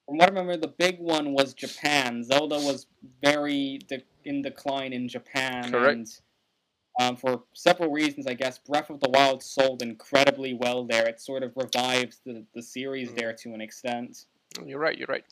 from 0.05 0.17
what 0.17 0.27
I 0.27 0.29
remember, 0.29 0.57
the 0.57 0.67
big 0.67 0.99
one 0.99 1.33
was 1.33 1.53
Japan. 1.53 2.23
Zelda 2.23 2.55
was 2.59 2.87
very 3.23 3.79
de- 3.87 4.03
in 4.23 4.41
decline 4.41 4.93
in 4.93 5.07
Japan, 5.07 5.71
Correct. 5.71 5.93
and 5.97 6.19
um, 6.99 7.15
for 7.17 7.43
several 7.53 7.91
reasons, 7.91 8.25
I 8.25 8.35
guess 8.35 8.57
Breath 8.57 8.89
of 8.89 8.99
the 9.01 9.09
Wild 9.09 9.43
sold 9.43 9.81
incredibly 9.81 10.53
well 10.53 10.85
there. 10.85 11.05
It 11.07 11.19
sort 11.19 11.43
of 11.43 11.51
revived 11.57 12.17
the 12.25 12.45
the 12.53 12.61
series 12.61 13.09
Mm. 13.09 13.15
there 13.17 13.33
to 13.33 13.53
an 13.53 13.61
extent. 13.61 14.25
You're 14.63 14.79
right. 14.79 14.97
You're 14.97 15.11
right. 15.11 15.25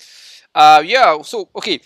Uh, 0.54 0.84
yeah. 0.84 1.22
So 1.22 1.50
okay. 1.56 1.80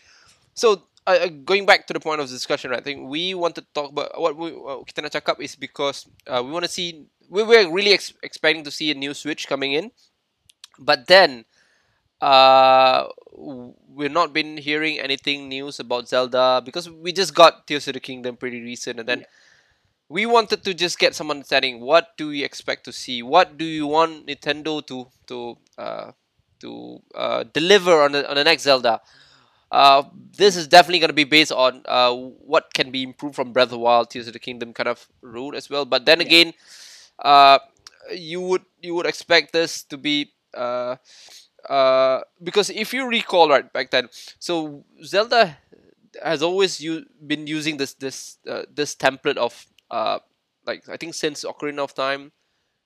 So 0.53 0.87
uh, 1.07 1.19
uh, 1.23 1.27
going 1.45 1.65
back 1.65 1.87
to 1.87 1.93
the 1.93 1.99
point 1.99 2.19
of 2.19 2.27
discussion, 2.27 2.71
right, 2.71 2.79
I 2.79 2.83
think 2.83 3.07
we 3.09 3.33
want 3.33 3.55
to 3.55 3.63
talk 3.73 3.91
about 3.91 4.19
what 4.19 4.35
we 4.35 4.51
uh, 4.51 4.83
kita 4.83 5.05
nak 5.05 5.15
cakap 5.15 5.39
is 5.39 5.55
because 5.55 6.05
uh, 6.27 6.43
we 6.43 6.51
want 6.51 6.65
to 6.65 6.71
see 6.71 7.07
we 7.29 7.43
we're 7.43 7.69
really 7.71 7.93
ex- 7.93 8.13
expecting 8.21 8.63
to 8.67 8.71
see 8.71 8.91
a 8.91 8.97
new 8.97 9.13
Switch 9.13 9.47
coming 9.47 9.71
in, 9.71 9.91
but 10.77 11.07
then 11.07 11.45
uh, 12.19 13.07
we're 13.31 14.11
not 14.11 14.33
been 14.33 14.57
hearing 14.57 14.99
anything 14.99 15.47
news 15.47 15.79
about 15.79 16.09
Zelda 16.09 16.59
because 16.59 16.89
we 16.89 17.13
just 17.13 17.31
got 17.33 17.67
Tears 17.67 17.87
of 17.87 17.95
the 17.95 18.03
Kingdom 18.03 18.35
pretty 18.35 18.61
recent, 18.61 18.99
and 18.99 19.07
then. 19.07 19.25
We 20.07 20.23
wanted 20.25 20.63
to 20.63 20.73
just 20.73 20.99
get 21.03 21.15
some 21.15 21.27
understanding. 21.27 21.83
What 21.83 22.15
do 22.15 22.29
we 22.31 22.39
expect 22.39 22.87
to 22.87 22.93
see? 22.95 23.19
What 23.19 23.59
do 23.59 23.67
you 23.67 23.91
want 23.91 24.31
Nintendo 24.31 24.79
to 24.87 25.11
to 25.27 25.59
uh, 25.75 26.15
to 26.61 26.99
uh, 27.15 27.43
deliver 27.53 28.01
on 28.01 28.11
the 28.11 28.27
on 28.29 28.35
the 28.35 28.43
next 28.43 28.63
Zelda. 28.63 29.01
Uh, 29.71 30.03
this 30.37 30.55
is 30.55 30.67
definitely 30.67 30.99
going 30.99 31.09
to 31.09 31.13
be 31.13 31.23
based 31.25 31.51
on 31.51 31.81
uh, 31.87 32.13
what 32.13 32.73
can 32.73 32.91
be 32.91 33.03
improved 33.03 33.35
from 33.35 33.51
Breath 33.53 33.65
of 33.65 33.71
the 33.71 33.79
Wild, 33.79 34.09
Tears 34.09 34.27
of 34.27 34.33
the 34.33 34.39
Kingdom 34.39 34.73
kind 34.73 34.87
of 34.87 35.07
route 35.21 35.55
as 35.55 35.69
well. 35.69 35.85
But 35.85 36.05
then 36.05 36.21
Yeah. 36.21 36.27
again, 36.27 36.53
uh, 37.19 37.59
you 38.13 38.41
would 38.41 38.63
you 38.81 38.95
would 38.95 39.05
expect 39.05 39.53
this 39.53 39.83
to 39.85 39.97
be 39.97 40.31
uh, 40.53 40.95
uh, 41.69 42.21
because 42.43 42.69
if 42.69 42.93
you 42.93 43.07
recall 43.07 43.49
right 43.49 43.71
back 43.71 43.91
then, 43.91 44.09
so 44.39 44.83
Zelda 45.03 45.57
has 46.23 46.41
always 46.41 46.79
u- 46.81 47.05
been 47.25 47.47
using 47.47 47.77
this 47.77 47.93
this 47.93 48.37
uh, 48.47 48.63
this 48.73 48.95
template 48.95 49.37
of 49.37 49.65
uh, 49.91 50.19
like 50.65 50.87
I 50.89 50.97
think 50.97 51.13
since 51.13 51.43
Ocarina 51.43 51.79
of 51.79 51.93
Time, 51.95 52.31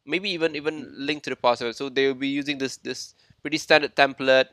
maybe 0.05 0.29
even 0.31 0.55
even 0.55 0.87
Link 0.97 1.23
to 1.23 1.29
the 1.29 1.35
Past. 1.35 1.63
So 1.75 1.89
they 1.89 2.07
will 2.07 2.19
be 2.19 2.29
using 2.29 2.57
this 2.57 2.77
this 2.77 3.15
pretty 3.41 3.57
standard 3.57 3.95
template, 3.95 4.48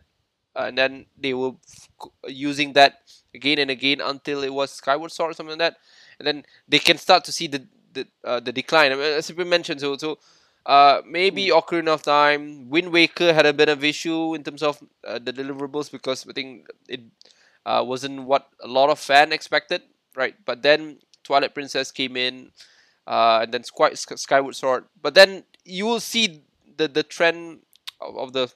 uh, 0.56 0.64
and 0.68 0.76
then 0.76 1.06
they 1.16 1.34
were 1.34 1.52
using 2.26 2.72
that 2.74 3.00
again 3.34 3.58
and 3.58 3.70
again 3.70 4.00
until 4.00 4.42
it 4.42 4.52
was 4.52 4.72
Skyward 4.72 5.12
Sword 5.12 5.30
or 5.30 5.34
something 5.34 5.58
like 5.58 5.74
that, 5.74 5.76
and 6.18 6.26
then 6.26 6.44
they 6.68 6.78
can 6.78 6.98
start 6.98 7.24
to 7.24 7.32
see 7.32 7.46
the 7.46 7.66
the 7.92 8.06
uh, 8.24 8.40
the 8.40 8.52
decline. 8.52 8.92
I 8.92 8.94
mean, 8.96 9.04
as 9.04 9.32
we 9.32 9.44
mentioned, 9.44 9.80
so 9.80 9.96
so 9.96 10.18
uh, 10.66 11.00
maybe 11.06 11.48
Ocarina 11.48 11.88
of 11.88 12.02
Time, 12.02 12.68
Wind 12.68 12.92
Waker 12.92 13.32
had 13.32 13.46
a 13.46 13.52
bit 13.52 13.68
of 13.68 13.82
issue 13.82 14.34
in 14.34 14.44
terms 14.44 14.62
of 14.62 14.82
uh, 15.06 15.18
the 15.18 15.32
deliverables 15.32 15.90
because 15.90 16.26
I 16.28 16.32
think 16.32 16.68
it 16.88 17.00
uh, 17.64 17.82
wasn't 17.86 18.24
what 18.24 18.48
a 18.62 18.68
lot 18.68 18.90
of 18.90 18.98
fan 18.98 19.32
expected, 19.32 19.82
right? 20.14 20.34
But 20.44 20.62
then 20.62 20.98
Twilight 21.24 21.54
Princess 21.54 21.90
came 21.90 22.16
in, 22.16 22.52
uh, 23.06 23.40
and 23.42 23.52
then 23.52 23.62
quite 23.72 23.96
Skyward 23.98 24.56
Sword. 24.56 24.84
But 25.00 25.14
then 25.14 25.44
you 25.64 25.86
will 25.86 26.00
see 26.00 26.42
the 26.76 26.88
the 26.88 27.02
trend 27.02 27.60
of, 28.00 28.16
of 28.16 28.32
the 28.32 28.52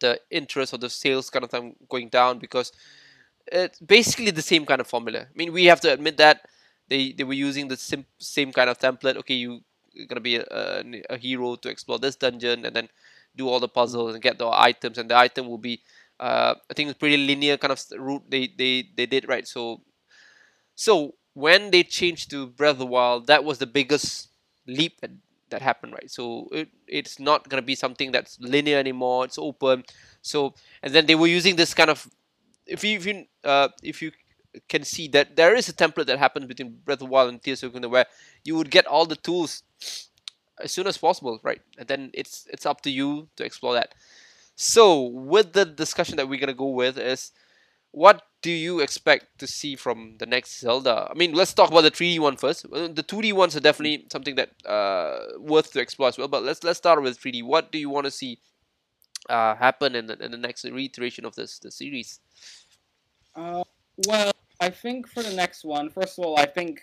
the 0.00 0.20
interest 0.30 0.74
or 0.74 0.78
the 0.78 0.90
sales 0.90 1.30
kind 1.30 1.44
of 1.44 1.50
thing 1.50 1.76
going 1.88 2.08
down 2.08 2.38
because 2.38 2.72
it's 3.46 3.78
basically 3.80 4.30
the 4.30 4.42
same 4.42 4.66
kind 4.66 4.80
of 4.80 4.86
formula. 4.86 5.20
I 5.20 5.34
mean, 5.36 5.52
we 5.52 5.66
have 5.66 5.80
to 5.82 5.92
admit 5.92 6.16
that 6.18 6.46
they 6.88 7.12
they 7.12 7.24
were 7.24 7.34
using 7.34 7.68
the 7.68 7.76
same 7.76 8.04
same 8.18 8.52
kind 8.52 8.70
of 8.70 8.78
template. 8.78 9.16
Okay, 9.16 9.34
you 9.34 9.60
you're 9.92 10.06
gonna 10.06 10.20
be 10.20 10.36
a, 10.36 10.44
a, 10.50 11.02
a 11.10 11.16
hero 11.18 11.56
to 11.56 11.68
explore 11.68 11.98
this 11.98 12.16
dungeon 12.16 12.64
and 12.66 12.74
then 12.74 12.88
do 13.36 13.48
all 13.48 13.60
the 13.60 13.68
puzzles 13.68 14.14
and 14.14 14.22
get 14.22 14.38
the 14.38 14.48
items, 14.48 14.98
and 14.98 15.10
the 15.10 15.16
item 15.16 15.48
will 15.48 15.58
be 15.58 15.80
uh, 16.18 16.54
I 16.70 16.74
think 16.74 16.90
it's 16.90 16.98
pretty 16.98 17.18
linear 17.18 17.56
kind 17.56 17.72
of 17.72 17.80
route 17.98 18.24
they 18.28 18.48
they 18.56 18.88
they 18.96 19.06
did 19.06 19.28
right. 19.28 19.46
So 19.46 19.82
so 20.74 21.14
when 21.34 21.70
they 21.70 21.82
changed 21.82 22.30
to 22.30 22.46
Breath 22.46 22.72
of 22.72 22.78
the 22.78 22.86
Wild, 22.86 23.26
that 23.26 23.44
was 23.44 23.58
the 23.58 23.66
biggest 23.66 24.28
leap 24.66 25.00
that, 25.00 25.10
that 25.50 25.62
happened, 25.62 25.92
right? 25.92 26.10
So 26.10 26.48
it, 26.52 26.68
it's 26.86 27.18
not 27.18 27.48
gonna 27.48 27.62
be 27.62 27.74
something 27.74 28.12
that's 28.12 28.38
linear 28.40 28.78
anymore. 28.78 29.24
It's 29.24 29.38
open. 29.38 29.84
So 30.22 30.54
and 30.82 30.94
then 30.94 31.06
they 31.06 31.14
were 31.14 31.26
using 31.26 31.56
this 31.56 31.74
kind 31.74 31.90
of 31.90 32.06
if 32.66 32.84
you 32.84 32.96
if 32.98 33.06
you 33.06 33.24
uh, 33.44 33.68
if 33.82 34.02
you 34.02 34.12
can 34.68 34.84
see 34.84 35.08
that 35.08 35.36
there 35.36 35.54
is 35.54 35.68
a 35.68 35.72
template 35.72 36.06
that 36.06 36.18
happens 36.18 36.46
between 36.46 36.78
Breath 36.84 37.02
of 37.02 37.08
Wild 37.08 37.28
and 37.30 37.42
Tears 37.42 37.62
of 37.62 37.72
Kingdom 37.72 37.90
where 37.92 38.06
you 38.44 38.56
would 38.56 38.70
get 38.70 38.86
all 38.86 39.06
the 39.06 39.16
tools 39.16 39.62
as 40.60 40.72
soon 40.72 40.86
as 40.86 40.96
possible, 40.96 41.38
right? 41.42 41.60
And 41.78 41.86
then 41.88 42.10
it's 42.14 42.46
it's 42.50 42.66
up 42.66 42.80
to 42.82 42.90
you 42.90 43.28
to 43.36 43.44
explore 43.44 43.74
that. 43.74 43.94
So 44.56 45.02
with 45.02 45.52
the 45.52 45.64
discussion 45.64 46.16
that 46.16 46.28
we're 46.28 46.40
gonna 46.40 46.54
go 46.54 46.70
with 46.70 46.98
is 46.98 47.32
what 47.92 48.22
do 48.42 48.50
you 48.50 48.80
expect 48.80 49.38
to 49.38 49.46
see 49.46 49.76
from 49.76 50.16
the 50.18 50.26
next 50.26 50.60
Zelda? 50.60 51.08
I 51.10 51.14
mean, 51.14 51.32
let's 51.32 51.54
talk 51.54 51.70
about 51.70 51.82
the 51.82 51.90
3D 51.90 52.20
one 52.20 52.36
first. 52.36 52.62
The 52.70 53.04
2D 53.06 53.32
ones 53.32 53.56
are 53.56 53.60
definitely 53.60 54.06
something 54.10 54.36
that 54.36 54.50
uh 54.64 55.18
worth 55.38 55.72
to 55.72 55.80
explore 55.80 56.08
as 56.08 56.18
well. 56.18 56.28
But 56.28 56.42
let's 56.42 56.62
let's 56.62 56.78
start 56.78 57.02
with 57.02 57.20
3D. 57.20 57.42
What 57.42 57.72
do 57.72 57.78
you 57.78 57.90
want 57.90 58.04
to 58.04 58.10
see 58.10 58.38
uh 59.28 59.54
happen 59.56 59.94
in 59.94 60.06
the, 60.06 60.22
in 60.24 60.30
the 60.30 60.38
next 60.38 60.64
reiteration 60.64 61.24
of 61.24 61.34
this 61.34 61.58
the 61.58 61.70
series? 61.70 62.20
Uh, 63.34 63.64
well, 64.06 64.32
I 64.60 64.70
think 64.70 65.08
for 65.08 65.22
the 65.22 65.34
next 65.34 65.64
one, 65.64 65.90
first 65.90 66.18
of 66.18 66.24
all, 66.24 66.38
I 66.38 66.46
think 66.46 66.80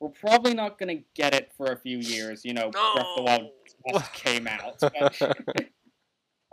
we're 0.00 0.10
probably 0.10 0.54
not 0.54 0.78
going 0.78 0.98
to 0.98 1.04
get 1.14 1.34
it 1.34 1.52
for 1.56 1.72
a 1.72 1.76
few 1.76 1.98
years. 1.98 2.44
You 2.44 2.54
know, 2.54 2.70
no. 2.74 2.92
Breath 2.94 3.06
of 3.06 3.16
the 3.16 3.22
Wild 3.22 3.50
just 3.92 4.12
came 4.24 4.46
out. 4.46 4.78
But, 4.80 5.22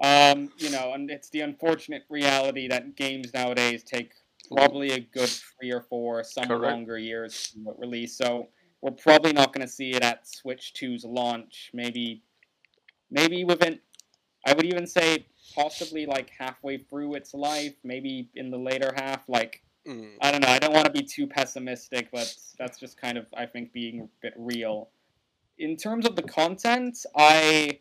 um, 0.04 0.52
you 0.58 0.70
know, 0.70 0.94
and 0.94 1.10
it's 1.12 1.30
the 1.30 1.42
unfortunate 1.42 2.04
reality 2.10 2.68
that 2.70 2.96
games 2.96 3.34
nowadays 3.34 3.84
take 3.84 4.14
probably 4.52 4.92
a 4.92 5.00
good 5.00 5.30
three 5.30 5.72
or 5.72 5.82
four, 5.82 6.24
some 6.24 6.46
Correct. 6.46 6.64
longer 6.64 6.98
years 6.98 7.56
release. 7.78 8.18
So 8.18 8.50
we're 8.82 8.92
probably 8.92 9.34
not 9.34 9.54
going 9.54 9.66
to 9.66 9.72
see 9.72 9.92
it 9.92 10.04
at 10.04 10.28
Switch 10.28 10.74
2's 10.80 11.06
launch. 11.06 11.72
Maybe, 11.74 12.24
maybe 13.10 13.44
within, 13.44 13.80
I 14.46 14.54
would 14.54 14.66
even 14.66 14.88
say 14.88 15.26
possibly 15.56 16.06
like 16.06 16.32
halfway 16.38 16.78
through 16.78 17.16
its 17.16 17.34
life, 17.34 17.76
maybe 17.84 18.30
in 18.36 18.50
the 18.50 18.58
later 18.58 18.94
half, 18.96 19.28
like 19.28 19.62
Mm. 19.88 20.12
I 20.22 20.32
don't 20.32 20.42
know. 20.42 20.50
I 20.50 20.60
don't 20.60 20.74
want 20.74 20.86
to 20.86 20.92
be 20.92 21.02
too 21.02 21.26
pessimistic, 21.28 22.10
but 22.12 22.34
that's 22.60 22.80
just 22.80 22.98
kind 22.98 23.18
of 23.18 23.26
I 23.36 23.46
think 23.46 23.74
being 23.74 24.02
a 24.02 24.08
bit 24.22 24.34
real. 24.38 24.90
In 25.58 25.76
terms 25.76 26.06
of 26.06 26.16
the 26.16 26.24
content, 26.24 27.06
I 27.16 27.80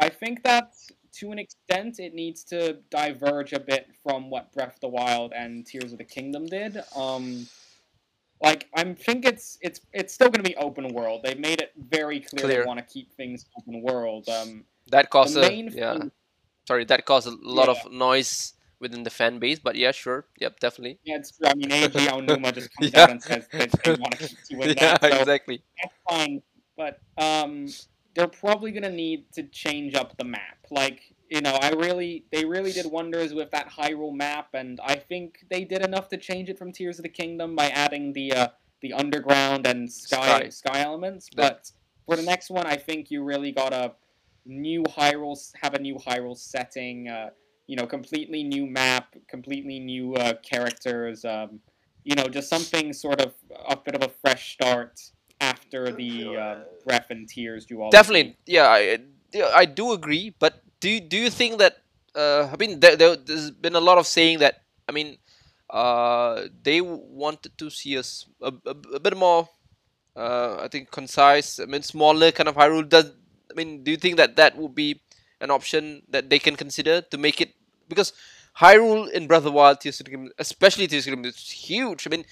I 0.00 0.08
think 0.08 0.44
that 0.44 0.74
to 1.20 1.32
an 1.32 1.38
extent 1.38 1.98
it 1.98 2.14
needs 2.14 2.44
to 2.44 2.74
diverge 2.90 3.52
a 3.52 3.60
bit 3.60 3.88
from 4.02 4.30
what 4.30 4.52
Breath 4.52 4.74
of 4.74 4.80
the 4.80 4.88
Wild 4.88 5.32
and 5.34 5.66
Tears 5.66 5.92
of 5.92 5.98
the 5.98 6.04
Kingdom 6.04 6.46
did. 6.46 6.78
Um, 6.94 7.46
like 8.42 8.66
I 8.74 8.84
think 8.92 9.24
it's 9.24 9.58
it's 9.62 9.80
it's 9.92 10.12
still 10.12 10.28
going 10.28 10.44
to 10.44 10.48
be 10.48 10.56
open 10.56 10.92
world. 10.92 11.22
They 11.24 11.34
made 11.34 11.60
it 11.60 11.72
very 11.76 12.20
clear, 12.20 12.44
clear. 12.44 12.60
they 12.60 12.66
want 12.66 12.78
to 12.78 12.84
keep 12.84 13.12
things 13.14 13.46
open 13.58 13.80
world. 13.80 14.28
Um, 14.28 14.64
that 14.88 15.10
caused 15.10 15.36
a, 15.36 15.40
yeah. 15.40 15.98
Thing, 15.98 16.12
Sorry, 16.68 16.84
that 16.84 17.06
caused 17.06 17.28
a 17.28 17.36
lot 17.42 17.68
yeah. 17.68 17.80
of 17.80 17.92
noise 17.92 18.54
within 18.78 19.04
the 19.04 19.10
fan 19.10 19.38
base. 19.38 19.58
But 19.58 19.76
yeah, 19.76 19.92
sure, 19.92 20.26
yep, 20.38 20.60
definitely. 20.60 20.98
Yeah, 21.04 21.16
it's 21.16 21.36
true. 21.36 21.48
I 21.48 21.54
mean, 21.54 21.70
Eiji 21.70 22.06
Aonuma 22.08 22.52
just 22.52 22.70
comes 22.76 22.92
yeah. 22.92 23.02
out 23.02 23.10
and 23.10 23.22
says 23.22 23.48
that 23.52 23.70
they 23.84 23.90
want 23.92 24.18
to 24.18 24.28
keep 24.28 24.38
doing 24.50 24.68
yeah, 24.76 24.98
that. 24.98 25.12
So 25.12 25.18
exactly. 25.20 25.62
That's 25.80 25.94
fine, 26.08 26.42
but 26.76 26.98
um, 27.16 27.68
they're 28.16 28.26
probably 28.26 28.72
gonna 28.72 28.90
need 28.90 29.30
to 29.34 29.42
change 29.44 29.94
up 29.94 30.16
the 30.16 30.24
map. 30.24 30.58
Like, 30.70 31.12
you 31.28 31.42
know, 31.42 31.52
I 31.60 31.70
really, 31.70 32.24
they 32.32 32.44
really 32.44 32.72
did 32.72 32.86
wonders 32.86 33.34
with 33.34 33.50
that 33.50 33.70
Hyrule 33.70 34.14
map, 34.14 34.48
and 34.54 34.80
I 34.82 34.96
think 34.96 35.44
they 35.50 35.64
did 35.64 35.84
enough 35.84 36.08
to 36.08 36.16
change 36.16 36.48
it 36.48 36.58
from 36.58 36.72
Tears 36.72 36.98
of 36.98 37.02
the 37.02 37.10
Kingdom 37.10 37.54
by 37.54 37.68
adding 37.68 38.14
the 38.14 38.32
uh, 38.32 38.48
the 38.80 38.94
underground 38.94 39.66
and 39.66 39.92
sky 39.92 40.48
sky, 40.48 40.48
sky 40.48 40.80
elements. 40.80 41.28
But 41.34 41.70
for 42.06 42.16
the 42.16 42.22
next 42.22 42.50
one, 42.50 42.66
I 42.66 42.76
think 42.76 43.10
you 43.10 43.22
really 43.22 43.52
gotta 43.52 43.92
new 44.46 44.82
Hyrule, 44.84 45.36
have 45.62 45.74
a 45.74 45.78
new 45.78 45.96
Hyrule 45.96 46.36
setting. 46.36 47.08
Uh, 47.08 47.30
you 47.66 47.76
know, 47.76 47.86
completely 47.86 48.44
new 48.44 48.64
map, 48.64 49.14
completely 49.28 49.78
new 49.80 50.14
uh, 50.14 50.34
characters. 50.34 51.24
Um, 51.24 51.60
you 52.04 52.14
know, 52.14 52.28
just 52.28 52.48
something 52.48 52.92
sort 52.92 53.20
of 53.20 53.34
a 53.68 53.76
bit 53.76 53.96
of 53.96 54.02
a 54.04 54.08
fresh 54.08 54.52
start 54.52 55.00
after 55.40 55.92
the 55.92 56.36
uh, 56.36 56.56
breath 56.84 57.06
and 57.10 57.28
tears 57.28 57.66
do 57.66 57.82
all. 57.82 57.90
Definitely, 57.90 58.36
yeah, 58.46 58.68
I, 58.68 58.98
I 59.54 59.64
do 59.64 59.92
agree. 59.92 60.34
But 60.38 60.62
do 60.80 60.88
you, 60.88 61.00
do 61.00 61.16
you 61.16 61.30
think 61.30 61.58
that? 61.58 61.78
Uh, 62.14 62.48
I 62.52 62.56
mean, 62.56 62.80
there, 62.80 62.96
there, 62.96 63.16
has 63.28 63.50
been 63.50 63.74
a 63.74 63.80
lot 63.80 63.98
of 63.98 64.06
saying 64.06 64.38
that. 64.38 64.62
I 64.88 64.92
mean, 64.92 65.18
uh, 65.68 66.42
they 66.62 66.80
wanted 66.80 67.58
to 67.58 67.70
see 67.70 67.98
us 67.98 68.26
a, 68.40 68.52
a, 68.64 68.74
a 68.94 69.00
bit 69.00 69.16
more. 69.16 69.48
Uh, 70.14 70.58
I 70.62 70.68
think 70.68 70.90
concise. 70.90 71.60
I 71.60 71.66
mean, 71.66 71.82
smaller 71.82 72.32
kind 72.32 72.48
of 72.48 72.56
Hyrule. 72.56 72.88
Does 72.88 73.12
I 73.50 73.54
mean? 73.54 73.84
Do 73.84 73.90
you 73.90 73.96
think 73.96 74.16
that 74.16 74.36
that 74.36 74.56
would 74.56 74.74
be 74.74 75.00
an 75.40 75.50
option 75.50 76.02
that 76.08 76.30
they 76.30 76.38
can 76.38 76.56
consider 76.56 77.02
to 77.02 77.18
make 77.18 77.40
it 77.40 77.52
because 77.88 78.12
Hyrule 78.58 79.10
in 79.10 79.26
Breath 79.26 79.38
of 79.38 79.44
the 79.44 79.52
Wild, 79.52 79.80
Tears 79.80 80.00
of 80.00 80.06
the 80.06 80.10
Kingdom, 80.10 80.32
especially 80.38 80.86
Tears 80.86 81.06
of 81.06 81.10
the 81.10 81.16
Kingdom, 81.16 81.28
is 81.28 81.50
huge. 81.50 82.06
I 82.06 82.10
mean, 82.10 82.24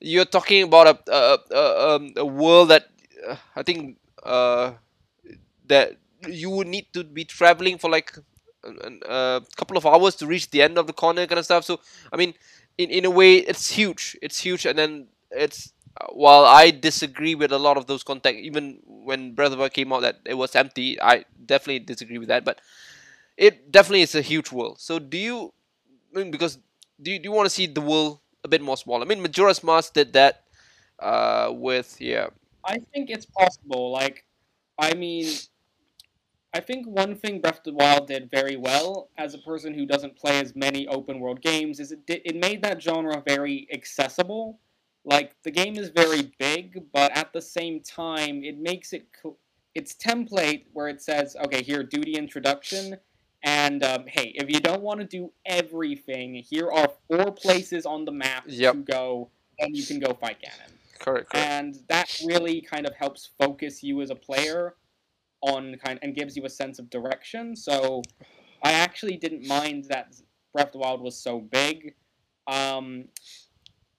you're 0.00 0.24
talking 0.24 0.62
about 0.62 0.86
a 0.86 1.12
a, 1.12 1.38
a, 1.50 1.96
um, 1.96 2.12
a 2.16 2.26
world 2.26 2.70
that 2.70 2.88
uh, 3.28 3.36
I 3.56 3.62
think 3.62 3.98
uh, 4.22 4.72
that 5.66 5.96
you 6.26 6.50
would 6.50 6.66
need 6.66 6.92
to 6.92 7.04
be 7.04 7.24
traveling 7.24 7.78
for 7.78 7.90
like 7.90 8.16
a, 8.64 8.92
a, 9.08 9.42
couple 9.56 9.76
of 9.76 9.86
hours 9.86 10.16
to 10.16 10.26
reach 10.26 10.50
the 10.50 10.62
end 10.62 10.78
of 10.78 10.86
the 10.86 10.92
corner, 10.92 11.26
kind 11.26 11.38
of 11.38 11.44
stuff. 11.44 11.64
So, 11.64 11.80
I 12.12 12.16
mean, 12.16 12.34
in 12.76 12.90
in 12.90 13.04
a 13.04 13.10
way, 13.10 13.36
it's 13.36 13.70
huge. 13.70 14.16
It's 14.22 14.40
huge, 14.40 14.66
and 14.66 14.78
then 14.78 15.08
it's 15.30 15.72
while 16.12 16.44
I 16.44 16.70
disagree 16.70 17.34
with 17.34 17.52
a 17.52 17.58
lot 17.58 17.76
of 17.76 17.86
those 17.86 18.02
context, 18.02 18.40
even 18.40 18.80
when 18.86 19.34
Breath 19.34 19.52
of 19.52 19.58
Wild 19.58 19.72
came 19.72 19.92
out 19.92 20.02
that 20.02 20.20
it 20.24 20.34
was 20.34 20.54
empty, 20.54 21.00
I 21.00 21.24
definitely 21.44 21.80
disagree 21.80 22.18
with 22.18 22.28
that. 22.28 22.44
But 22.44 22.60
it 23.36 23.70
definitely 23.72 24.02
is 24.02 24.14
a 24.14 24.22
huge 24.22 24.52
world. 24.52 24.80
So 24.80 24.98
do 24.98 25.18
you, 25.18 25.52
I 26.14 26.18
mean, 26.20 26.30
because 26.30 26.58
do 27.00 27.10
you, 27.10 27.18
do 27.18 27.28
you 27.28 27.32
want 27.32 27.46
to 27.46 27.50
see 27.54 27.66
the 27.66 27.80
world 27.80 28.20
a 28.48 28.54
bit 28.54 28.62
more 28.62 28.76
small? 28.76 29.02
I 29.02 29.04
mean, 29.04 29.20
Majora's 29.22 29.62
Mask 29.62 29.92
did 29.92 30.12
that 30.14 30.44
uh, 30.98 31.52
with, 31.52 32.00
yeah. 32.00 32.28
I 32.64 32.78
think 32.92 33.10
it's 33.10 33.26
possible. 33.26 33.92
Like, 33.92 34.24
I 34.78 34.94
mean, 34.94 35.26
I 36.54 36.60
think 36.60 36.86
one 36.86 37.14
thing 37.14 37.40
Breath 37.40 37.58
of 37.58 37.64
the 37.64 37.74
Wild 37.74 38.08
did 38.08 38.30
very 38.30 38.56
well, 38.56 39.10
as 39.18 39.34
a 39.34 39.38
person 39.38 39.74
who 39.74 39.84
doesn't 39.86 40.16
play 40.16 40.40
as 40.40 40.56
many 40.56 40.88
open 40.88 41.20
world 41.20 41.40
games, 41.42 41.78
is 41.78 41.92
it 41.92 42.00
it 42.08 42.36
made 42.36 42.62
that 42.62 42.82
genre 42.82 43.22
very 43.26 43.68
accessible. 43.72 44.58
Like 45.04 45.36
the 45.44 45.50
game 45.50 45.76
is 45.76 45.90
very 45.90 46.32
big, 46.38 46.82
but 46.92 47.16
at 47.16 47.32
the 47.32 47.40
same 47.42 47.80
time, 47.80 48.42
it 48.44 48.58
makes 48.58 48.92
it 48.92 49.06
its 49.74 49.94
template 49.94 50.64
where 50.72 50.88
it 50.88 51.00
says, 51.02 51.36
"Okay, 51.44 51.62
here, 51.62 51.82
the 51.84 52.16
introduction," 52.16 52.96
And 53.44 53.84
um, 53.84 54.04
hey, 54.06 54.32
if 54.34 54.50
you 54.50 54.60
don't 54.60 54.82
want 54.82 55.00
to 55.00 55.06
do 55.06 55.30
everything, 55.46 56.34
here 56.34 56.70
are 56.70 56.88
four 57.08 57.32
places 57.32 57.86
on 57.86 58.04
the 58.04 58.12
map 58.12 58.44
yep. 58.46 58.74
to 58.74 58.80
go, 58.80 59.30
and 59.60 59.76
you 59.76 59.86
can 59.86 60.00
go 60.00 60.12
fight 60.12 60.38
Ganon. 60.42 60.72
Correct, 60.98 61.30
correct. 61.30 61.34
And 61.34 61.78
that 61.88 62.20
really 62.26 62.60
kind 62.60 62.86
of 62.86 62.94
helps 62.94 63.30
focus 63.38 63.82
you 63.82 64.02
as 64.02 64.10
a 64.10 64.16
player 64.16 64.74
on 65.40 65.76
kind 65.84 66.00
and 66.02 66.16
gives 66.16 66.36
you 66.36 66.44
a 66.44 66.50
sense 66.50 66.80
of 66.80 66.90
direction. 66.90 67.54
So 67.54 68.02
I 68.64 68.72
actually 68.72 69.16
didn't 69.16 69.46
mind 69.46 69.84
that 69.84 70.14
Breath 70.52 70.68
of 70.68 70.72
the 70.72 70.78
Wild 70.78 71.00
was 71.00 71.16
so 71.16 71.40
big. 71.40 71.94
Um, 72.48 73.04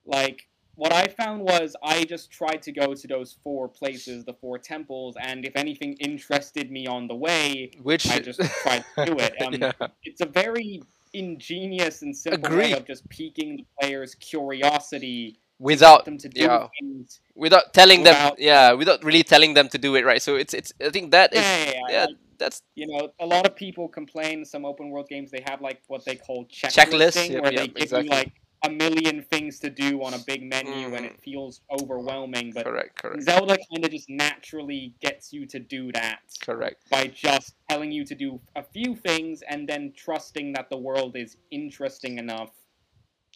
like 0.05 0.48
what 0.79 0.93
I 0.93 1.07
found 1.07 1.41
was 1.41 1.75
I 1.83 2.05
just 2.05 2.31
tried 2.31 2.61
to 2.61 2.71
go 2.71 2.93
to 2.93 3.07
those 3.07 3.35
four 3.43 3.67
places, 3.67 4.23
the 4.23 4.33
four 4.33 4.57
temples, 4.57 5.17
and 5.19 5.45
if 5.45 5.57
anything 5.57 5.93
interested 5.99 6.71
me 6.71 6.87
on 6.87 7.07
the 7.09 7.15
way, 7.15 7.71
which 7.83 8.09
I 8.09 8.19
just 8.19 8.39
tried 8.63 8.85
to 8.95 9.05
do 9.05 9.15
it. 9.19 9.33
Um, 9.41 9.53
yeah. 9.61 9.87
It's 10.03 10.21
a 10.21 10.25
very 10.25 10.81
ingenious 11.11 12.01
and 12.01 12.15
simple 12.15 12.45
Agreed. 12.45 12.71
way 12.71 12.71
of 12.73 12.85
just 12.85 13.07
piquing 13.09 13.57
the 13.57 13.65
player's 13.79 14.15
curiosity 14.15 15.39
without 15.57 16.05
them 16.05 16.17
to 16.17 16.29
do 16.29 16.41
yeah 16.43 16.67
things. 16.79 17.19
without 17.35 17.73
telling 17.73 18.03
them 18.03 18.33
yeah 18.37 18.71
without 18.71 19.03
really 19.03 19.23
telling 19.23 19.55
them 19.55 19.67
to 19.67 19.77
do 19.77 19.95
it 19.95 20.05
right 20.05 20.21
so 20.21 20.35
it's 20.35 20.53
it's 20.53 20.71
i 20.85 20.89
think 20.89 21.11
that 21.11 21.33
is 21.33 21.41
Yeah, 21.41 21.65
yeah, 21.65 21.81
yeah, 21.89 22.05
like, 22.05 22.15
that's 22.37 22.61
you 22.75 22.87
know, 22.87 23.09
a 23.19 23.25
lot 23.25 23.45
of 23.45 23.55
people 23.55 23.89
complain 23.89 24.45
some 24.45 24.63
open 24.65 24.91
world 24.91 25.09
games 25.09 25.31
they 25.31 25.43
have 25.49 25.59
like 25.61 25.81
what 25.87 26.05
they 26.05 26.15
call 26.15 26.45
Checklist, 26.45 26.77
checklisting, 26.77 27.31
yep, 27.31 27.43
where 27.43 27.51
yep, 27.51 27.61
they 27.61 27.67
give 27.67 27.83
exactly. 27.83 28.05
you 28.05 28.09
like 28.11 28.31
a 28.63 28.69
million 28.69 29.23
things 29.23 29.59
to 29.59 29.69
do 29.69 30.03
on 30.03 30.13
a 30.13 30.19
big 30.19 30.43
menu 30.43 30.95
and 30.95 31.05
Mhm. 31.05 31.05
it 31.05 31.19
feels 31.21 31.61
overwhelming. 31.71 32.51
But 32.53 32.65
correct 32.65 32.95
correct 33.01 33.23
Zelda 33.23 33.57
kind 33.71 33.85
of 33.85 33.91
just 33.91 34.09
naturally 34.09 34.93
gets 35.01 35.31
you 35.33 35.45
to 35.47 35.59
do 35.59 35.91
that 35.93 36.19
correct 36.41 36.83
by 36.89 37.07
just 37.07 37.55
telling 37.69 37.91
you 37.91 38.05
to 38.05 38.15
do 38.15 38.39
a 38.55 38.63
few 38.63 38.95
things 38.95 39.41
and 39.43 39.67
then 39.67 39.93
trusting 39.95 40.53
that 40.53 40.69
the 40.69 40.77
world 40.77 41.15
is 41.15 41.37
interesting 41.51 42.17
enough 42.17 42.51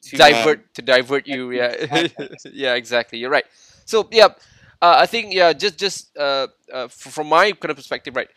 to 0.03 0.17
uh, 0.17 0.19
divert 0.29 0.73
to 0.73 0.81
divert 0.81 1.27
you 1.27 1.51
yeah 1.51 1.67
Exactly. 1.91 2.29
yeah 2.53 2.73
exactly 2.75 3.19
you're 3.19 3.29
right 3.29 3.45
so 3.85 4.07
yeah 4.11 4.27
uh, 4.81 4.95
i 4.99 5.05
think 5.05 5.33
yeah 5.33 5.53
just 5.53 5.77
just 5.77 6.15
uh, 6.17 6.47
uh, 6.71 6.87
from 6.87 7.27
my 7.27 7.51
kind 7.51 7.71
of 7.71 7.77
perspective 7.77 8.15
right 8.15 8.29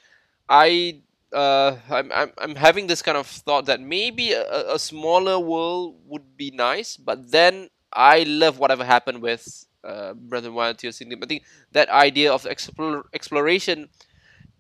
i 0.49 1.01
uh, 1.33 1.77
I'm, 1.91 2.11
I'm, 2.13 2.31
I'm 2.39 2.55
having 2.55 2.87
this 2.87 3.03
kind 3.03 3.19
of 3.19 3.27
thought 3.27 3.67
that 3.67 3.81
maybe 3.81 4.33
a, 4.33 4.75
a- 4.75 4.79
smaller 4.79 5.39
world 5.39 5.97
would 6.07 6.37
be 6.37 6.51
nice 6.51 6.97
but 6.97 7.31
then 7.31 7.69
i 7.93 8.23
love 8.25 8.59
whatever 8.59 8.85
happened 8.85 9.21
with 9.23 9.67
uh, 9.85 10.15
the 10.41 10.51
Wild 10.51 10.79
Tears 10.79 10.99
Kingdom. 10.99 11.21
I 11.23 11.27
think 11.27 11.45
that 11.71 11.89
idea 11.91 12.33
of 12.33 12.45
explore, 12.45 13.05
exploration 13.15 13.89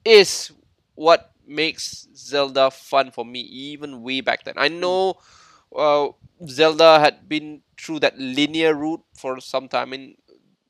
is 0.04 0.52
what 0.94 1.32
makes 1.46 2.08
Zelda 2.14 2.70
fun 2.70 3.10
for 3.10 3.24
me 3.24 3.40
even 3.40 4.02
way 4.02 4.20
back 4.20 4.44
then. 4.44 4.54
I 4.56 4.68
know 4.68 5.14
uh, 5.76 6.08
Zelda 6.48 7.00
had 7.00 7.28
been 7.28 7.62
through 7.80 8.00
that 8.00 8.18
linear 8.18 8.74
route 8.74 9.02
for 9.18 9.40
some 9.40 9.68
time 9.68 9.92
and 9.92 10.14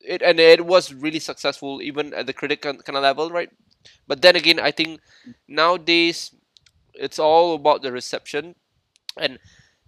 it 0.00 0.22
and 0.22 0.38
it 0.40 0.64
was 0.66 0.92
really 0.94 1.18
successful 1.20 1.82
even 1.82 2.14
at 2.14 2.26
the 2.26 2.32
critic 2.32 2.62
kind 2.62 2.80
of 2.88 3.02
level, 3.02 3.30
right? 3.30 3.50
But 4.06 4.22
then 4.22 4.36
again, 4.36 4.58
I 4.60 4.70
think 4.70 5.00
nowadays 5.48 6.34
it's 6.94 7.18
all 7.18 7.54
about 7.54 7.82
the 7.82 7.92
reception 7.92 8.54
and 9.18 9.38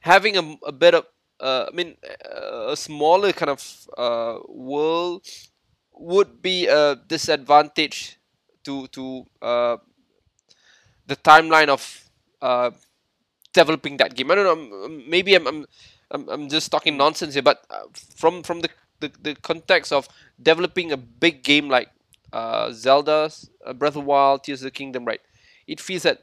having 0.00 0.36
a, 0.36 0.56
a 0.66 0.72
bit 0.72 0.94
of 0.94 1.06
uh, 1.40 1.66
I 1.72 1.74
mean 1.74 1.96
a 2.68 2.76
smaller 2.76 3.32
kind 3.32 3.50
of 3.50 3.88
uh, 3.96 4.38
world 4.48 5.24
would 5.94 6.42
be 6.42 6.66
a 6.66 6.96
disadvantage 6.96 8.18
to 8.64 8.86
to 8.88 9.24
uh, 9.42 9.76
the 11.06 11.16
timeline 11.16 11.68
of 11.68 11.82
uh, 12.42 12.70
developing 13.52 13.96
that 13.98 14.14
game. 14.14 14.30
I 14.30 14.34
don't 14.34 14.46
know. 14.46 14.88
Maybe 15.08 15.34
I'm 15.34 15.46
I'm, 15.46 15.66
I'm, 16.10 16.28
I'm 16.28 16.48
just 16.48 16.70
talking 16.70 16.96
nonsense 16.96 17.34
here, 17.34 17.42
but 17.42 17.64
uh, 17.70 17.84
from 18.16 18.42
from 18.42 18.60
the, 18.60 18.70
the, 19.00 19.12
the 19.22 19.34
context 19.36 19.92
of 19.92 20.08
developing 20.40 20.92
a 20.92 20.96
big 20.96 21.42
game 21.42 21.68
like 21.68 21.90
uh, 22.32 22.70
Zelda's 22.72 23.50
uh, 23.64 23.72
Breath 23.72 23.90
of 23.96 24.02
the 24.04 24.08
Wild, 24.08 24.44
Tears 24.44 24.60
of 24.62 24.64
the 24.66 24.70
Kingdom, 24.70 25.04
right? 25.04 25.20
It 25.66 25.80
feels 25.80 26.02
that 26.02 26.20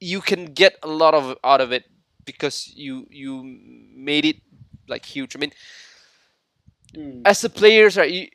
you 0.00 0.20
can 0.20 0.46
get 0.46 0.76
a 0.82 0.88
lot 0.88 1.14
of 1.14 1.36
out 1.44 1.60
of 1.60 1.72
it 1.72 1.84
because 2.24 2.72
you 2.74 3.06
you 3.10 3.42
made 3.94 4.24
it 4.24 4.36
like 4.88 5.04
huge. 5.04 5.36
I 5.36 5.38
mean, 5.38 5.52
Mm. 6.94 7.24
as 7.24 7.40
the 7.40 7.48
players, 7.50 7.96
right? 7.96 8.10
You, 8.10 8.28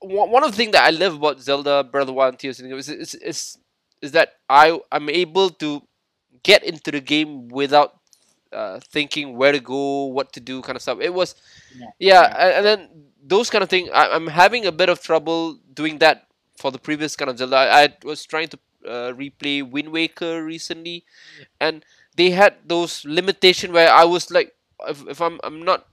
one 0.00 0.30
one 0.30 0.44
of 0.44 0.50
the 0.50 0.56
things 0.56 0.72
that 0.72 0.84
I 0.86 0.90
love 0.90 1.14
about 1.14 1.40
Zelda 1.40 1.84
Breath 1.84 2.02
of 2.02 2.06
the 2.08 2.12
Wild 2.12 2.34
and 2.34 2.38
Tears 2.38 2.58
of 2.58 2.64
the 2.64 2.68
Kingdom 2.70 2.78
is, 2.78 2.88
is, 2.88 3.14
is, 3.14 3.58
is 4.02 4.12
that 4.12 4.34
I 4.48 4.78
I'm 4.92 5.08
able 5.08 5.50
to 5.50 5.82
get 6.42 6.64
into 6.64 6.90
the 6.90 7.00
game 7.00 7.48
without 7.48 7.94
uh, 8.52 8.80
thinking 8.90 9.36
where 9.36 9.52
to 9.52 9.60
go, 9.60 10.06
what 10.06 10.32
to 10.34 10.40
do, 10.40 10.62
kind 10.62 10.76
of 10.76 10.82
stuff. 10.82 10.98
It 11.00 11.12
was, 11.14 11.34
Yeah. 11.70 11.90
yeah, 11.98 12.22
Yeah. 12.22 12.36
and, 12.38 12.52
and 12.56 12.66
then 12.66 12.88
those 13.22 13.50
kind 13.50 13.62
of 13.62 13.68
things. 13.70 13.90
I'm 13.92 14.26
having 14.28 14.66
a 14.66 14.72
bit 14.72 14.88
of 14.88 15.02
trouble 15.02 15.58
doing 15.72 15.98
that 15.98 16.26
for 16.60 16.70
the 16.70 16.78
previous 16.78 17.16
kind 17.16 17.30
of 17.30 17.38
Zelda. 17.38 17.56
I, 17.56 17.84
I 17.84 17.94
was 18.04 18.24
trying 18.24 18.48
to 18.48 18.58
uh, 18.86 19.12
replay 19.12 19.68
Wind 19.68 19.90
Waker 19.90 20.44
recently, 20.44 21.04
and 21.60 21.84
they 22.16 22.30
had 22.30 22.56
those 22.66 23.04
limitation 23.04 23.72
where 23.72 23.90
I 23.90 24.04
was 24.04 24.30
like, 24.30 24.54
if, 24.88 25.06
if 25.08 25.20
I'm 25.20 25.40
I'm 25.42 25.62
not 25.64 25.86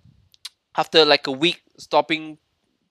after 0.75 1.05
like 1.05 1.27
a 1.27 1.31
week 1.31 1.61
stopping 1.77 2.37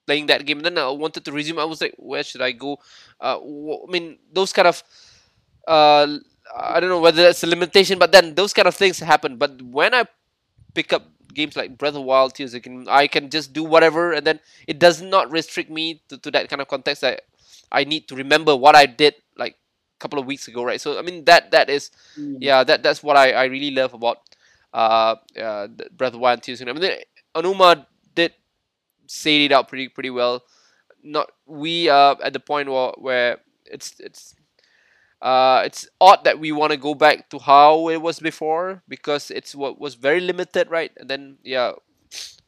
playing 0.07 0.27
that 0.27 0.47
game, 0.47 0.61
then 0.61 0.79
I 0.79 0.89
wanted 0.89 1.25
to 1.25 1.33
resume. 1.33 1.59
I 1.59 1.65
was 1.65 1.81
like, 1.81 1.95
where 1.99 2.23
should 2.23 2.43
I 2.43 2.53
go? 2.53 2.79
Uh, 3.21 3.39
I 3.39 3.91
mean, 3.91 4.19
those 4.33 4.53
kind 4.53 4.69
of 4.69 4.83
uh, 5.67 6.07
I 6.55 6.81
don't 6.81 6.91
know 6.91 7.01
whether 7.01 7.23
that's 7.23 7.43
a 7.43 7.47
limitation, 7.47 7.99
but 7.99 8.13
then 8.13 8.35
those 8.35 8.53
kind 8.53 8.69
of 8.69 8.75
things 8.75 8.99
happen. 9.01 9.37
But 9.37 9.61
when 9.63 9.95
I 9.95 10.05
pick 10.75 10.93
up 10.93 11.05
games 11.35 11.57
like 11.57 11.77
Breath 11.77 11.95
of 11.95 12.03
Wild, 12.05 12.35
Tears 12.35 12.55
of 12.55 12.63
Kingdom, 12.63 12.87
I 12.89 13.07
can 13.07 13.31
just 13.31 13.53
do 13.53 13.65
whatever, 13.65 14.13
and 14.13 14.27
then 14.27 14.41
it 14.67 14.79
does 14.79 15.03
not 15.03 15.31
restrict 15.31 15.71
me 15.71 16.03
to, 16.09 16.19
to 16.19 16.31
that 16.31 16.49
kind 16.49 16.63
of 16.63 16.69
context 16.69 17.03
I 17.73 17.85
need 17.85 18.09
to 18.09 18.17
remember 18.17 18.57
what 18.57 18.75
I 18.77 18.87
did 18.87 19.15
like 19.37 19.55
a 19.55 19.99
couple 20.01 20.19
of 20.19 20.27
weeks 20.27 20.49
ago, 20.49 20.63
right? 20.65 20.81
So 20.81 20.99
I 20.99 21.03
mean 21.03 21.25
that 21.25 21.51
that 21.53 21.69
is 21.71 21.91
Mm. 22.19 22.41
yeah 22.41 22.65
that 22.65 22.83
that's 22.83 23.03
what 23.03 23.17
I, 23.17 23.33
I 23.33 23.45
really 23.47 23.71
love 23.71 23.95
about 23.95 24.19
uh, 24.73 25.17
uh 25.39 25.69
the 25.69 25.89
Breath 25.93 26.15
of 26.15 26.21
Wild 26.21 26.39
and 26.39 26.43
Tears 26.43 26.63
I 26.63 26.67
mean 26.73 26.91
Aonuma 27.35 27.87
did 28.15 28.33
say 29.07 29.45
it 29.45 29.53
out 29.53 29.69
pretty 29.69 29.89
pretty 29.89 30.11
well. 30.11 30.43
Not 31.03 31.31
we 31.47 31.89
are 31.89 32.17
at 32.23 32.33
the 32.33 32.41
point 32.41 32.69
where, 32.71 32.93
where 32.99 33.39
it's 33.67 33.95
it's 34.01 34.35
uh 35.23 35.63
it's 35.65 35.89
odd 36.01 36.25
that 36.25 36.39
we 36.39 36.53
want 36.53 36.73
to 36.73 36.77
go 36.79 36.95
back 36.95 37.29
to 37.31 37.39
how 37.39 37.89
it 37.89 38.01
was 38.01 38.21
before 38.21 38.83
because 38.89 39.31
it's 39.31 39.55
what 39.55 39.81
was 39.81 39.95
very 39.95 40.21
limited, 40.21 40.71
right? 40.71 40.93
And 40.97 41.09
then 41.09 41.39
yeah, 41.43 41.73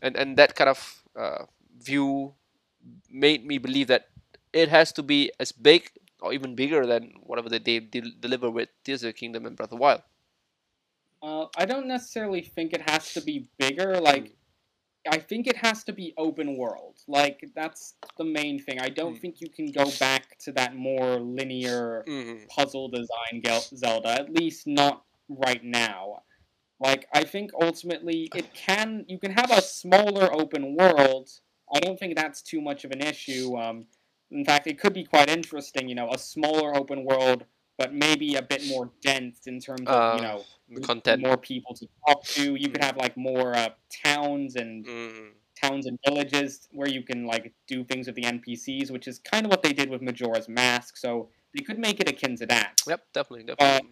and 0.03 0.17
and 0.17 0.37
that 0.37 0.55
kind 0.55 0.71
of 0.71 1.03
uh, 1.19 1.45
view 1.81 2.35
made 3.11 3.45
me 3.47 3.59
believe 3.59 3.89
that 3.89 4.09
it 4.53 4.69
has 4.69 4.93
to 4.93 5.03
be 5.03 5.33
as 5.41 5.53
big 5.53 5.91
or 6.21 6.33
even 6.33 6.55
bigger 6.55 6.87
than 6.87 7.15
whatever 7.23 7.49
that 7.49 7.65
they 7.65 7.79
del- 7.81 8.13
deliver 8.21 8.51
with 8.51 8.69
Tears 8.85 9.03
of 9.03 9.09
the 9.09 9.13
Kingdom 9.13 9.47
and 9.47 9.57
Breath 9.57 9.69
of 9.73 9.79
the 9.79 9.83
Wild. 9.83 10.03
Uh, 11.23 11.47
I 11.57 11.65
don't 11.65 11.87
necessarily 11.89 12.43
think 12.43 12.73
it 12.73 12.89
has 12.89 13.13
to 13.15 13.21
be 13.21 13.49
bigger. 13.59 14.01
Like, 14.01 14.37
I 15.11 15.19
think 15.19 15.47
it 15.47 15.57
has 15.57 15.85
to 15.85 15.93
be 15.93 16.13
open 16.17 16.57
world. 16.57 16.97
Like, 17.09 17.49
that's 17.55 17.95
the 18.17 18.25
main 18.25 18.59
thing. 18.61 18.81
I 18.81 18.89
don't 18.89 19.17
Mm. 19.17 19.21
think 19.21 19.41
you 19.41 19.49
can 19.49 19.71
go 19.73 19.91
back 19.99 20.39
to 20.41 20.53
that 20.53 20.75
more 20.77 21.19
linear 21.19 22.05
Mm-hmm. 22.07 22.47
puzzle 22.49 22.89
design 22.89 23.43
Zelda. 23.75 24.11
At 24.11 24.33
least 24.33 24.67
not 24.67 25.05
right 25.29 25.63
now. 25.65 26.23
Like, 26.81 27.09
I 27.13 27.25
think 27.25 27.51
ultimately 27.61 28.29
it 28.35 28.53
can. 28.55 29.05
You 29.09 29.19
can 29.19 29.33
have 29.33 29.51
a 29.51 29.61
smaller 29.63 30.33
open 30.33 30.77
world. 30.77 31.31
I 31.75 31.81
don't 31.81 31.99
think 31.99 32.17
that's 32.17 32.43
too 32.43 32.61
much 32.61 32.85
of 32.85 32.93
an 32.93 33.03
issue. 33.03 33.57
Um, 33.59 33.87
in 34.31 34.45
fact, 34.45 34.67
it 34.67 34.79
could 34.79 34.93
be 34.95 35.05
quite 35.05 35.29
interesting. 35.31 35.89
You 35.89 35.95
know, 35.95 36.11
a 36.13 36.19
smaller 36.19 36.77
open 36.77 37.05
world, 37.05 37.45
but 37.77 37.93
maybe 37.95 38.35
a 38.37 38.43
bit 38.43 38.67
more 38.67 38.91
dense 39.03 39.47
in 39.47 39.61
terms 39.61 39.89
of 39.91 39.95
Uh, 39.95 40.17
you 40.17 40.23
know 40.23 40.45
Content. 40.83 41.23
more 41.23 41.37
people 41.39 41.75
to 41.75 41.87
talk 42.07 42.23
to. 42.25 42.55
You 42.55 42.69
could 42.69 42.83
have 42.85 42.97
like 42.97 43.17
more 43.17 43.55
uh, 43.57 43.71
towns 44.05 44.57
and 44.57 44.85
Mm-hmm. 44.85 45.29
towns 45.61 45.87
and 45.87 45.99
villages 46.07 46.69
where 46.73 46.89
you 46.89 47.03
can 47.03 47.27
like 47.27 47.53
do 47.67 47.83
things 47.85 48.07
with 48.07 48.15
the 48.17 48.25
NPCs, 48.25 48.91
which 48.91 49.09
is 49.09 49.19
kind 49.19 49.45
of 49.47 49.51
what 49.51 49.63
they 49.63 49.73
did 49.73 49.91
with 49.91 50.03
Majora's 50.03 50.49
Mask. 50.49 50.97
So 50.97 51.31
they 51.55 51.63
could 51.65 51.79
make 51.79 52.01
it 52.01 52.09
akin 52.09 52.37
to 52.37 52.47
that. 52.47 52.81
Yep, 52.87 53.01
definitely, 53.13 53.45
definitely. 53.45 53.91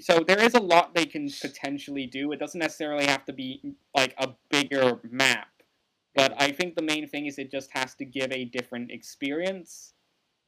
So 0.00 0.20
there 0.26 0.40
is 0.42 0.54
a 0.54 0.60
lot 0.60 0.94
they 0.94 1.04
can 1.06 1.28
potentially 1.40 2.06
do. 2.06 2.32
It 2.32 2.38
doesn't 2.38 2.58
necessarily 2.58 3.04
have 3.06 3.24
to 3.26 3.32
be 3.32 3.74
like 3.94 4.14
a 4.18 4.30
bigger 4.50 4.98
map, 5.10 5.48
but 6.14 6.34
I 6.40 6.52
think 6.52 6.76
the 6.76 6.82
main 6.82 7.08
thing 7.08 7.26
is 7.26 7.38
it 7.38 7.50
just 7.50 7.70
has 7.72 7.94
to 7.96 8.04
give 8.04 8.30
a 8.32 8.44
different 8.44 8.90
experience. 8.90 9.94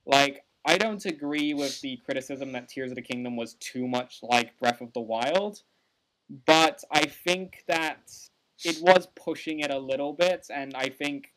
Like 0.06 0.44
I 0.64 0.78
don't 0.78 1.04
agree 1.06 1.54
with 1.54 1.80
the 1.80 1.98
criticism 2.04 2.52
that 2.52 2.68
Tears 2.68 2.90
of 2.90 2.96
the 2.96 3.02
Kingdom 3.02 3.36
was 3.36 3.54
too 3.54 3.86
much 3.86 4.20
like 4.22 4.58
Breath 4.58 4.80
of 4.80 4.92
the 4.92 5.00
Wild, 5.00 5.62
but 6.46 6.82
I 6.90 7.06
think 7.06 7.64
that 7.68 8.12
it 8.64 8.80
was 8.82 9.08
pushing 9.14 9.60
it 9.60 9.70
a 9.70 9.78
little 9.78 10.12
bit, 10.12 10.46
and 10.52 10.74
I 10.74 10.88
think 10.88 11.32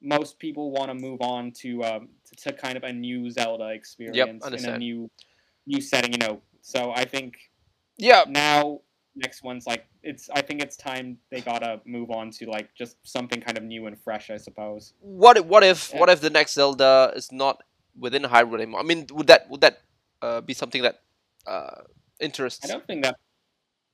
most 0.00 0.38
people 0.38 0.70
want 0.70 0.88
to 0.88 0.94
move 0.94 1.20
on 1.20 1.50
to 1.50 1.82
um, 1.84 2.08
to, 2.26 2.50
to 2.50 2.52
kind 2.52 2.76
of 2.76 2.84
a 2.84 2.92
new 2.92 3.30
Zelda 3.30 3.70
experience 3.70 4.46
in 4.46 4.64
a 4.64 4.78
new 4.78 5.10
new 5.66 5.80
setting, 5.80 6.12
you 6.12 6.18
know. 6.18 6.40
So 6.60 6.92
I 6.94 7.04
think 7.04 7.36
yeah, 7.96 8.24
now 8.28 8.80
next 9.18 9.42
one's 9.42 9.66
like 9.66 9.86
it's 10.02 10.30
I 10.30 10.40
think 10.42 10.62
it's 10.62 10.76
time 10.76 11.18
they 11.30 11.40
gotta 11.40 11.80
move 11.84 12.10
on 12.10 12.30
to 12.38 12.46
like 12.48 12.74
just 12.74 12.96
something 13.02 13.40
kind 13.40 13.58
of 13.58 13.64
new 13.64 13.86
and 13.86 13.96
fresh, 13.98 14.30
I 14.30 14.36
suppose. 14.36 14.94
what 15.00 15.36
if, 15.38 15.44
what 15.44 15.62
if 15.64 15.90
Yeah. 15.92 16.00
what 16.00 16.08
if 16.08 16.20
the 16.20 16.30
next 16.30 16.54
Zelda 16.54 17.12
is 17.14 17.30
not 17.32 17.62
within 17.98 18.22
Hyrule 18.22 18.54
anymore? 18.54 18.80
I 18.80 18.84
mean, 18.84 19.06
would 19.12 19.26
that 19.26 19.48
would 19.50 19.60
that 19.60 19.82
uh, 20.22 20.40
be 20.40 20.54
something 20.54 20.82
that 20.82 20.96
uh, 21.46 21.82
interests? 22.20 22.64
I 22.64 22.68
don't 22.72 22.86
think 22.86 23.02
that 23.04 23.16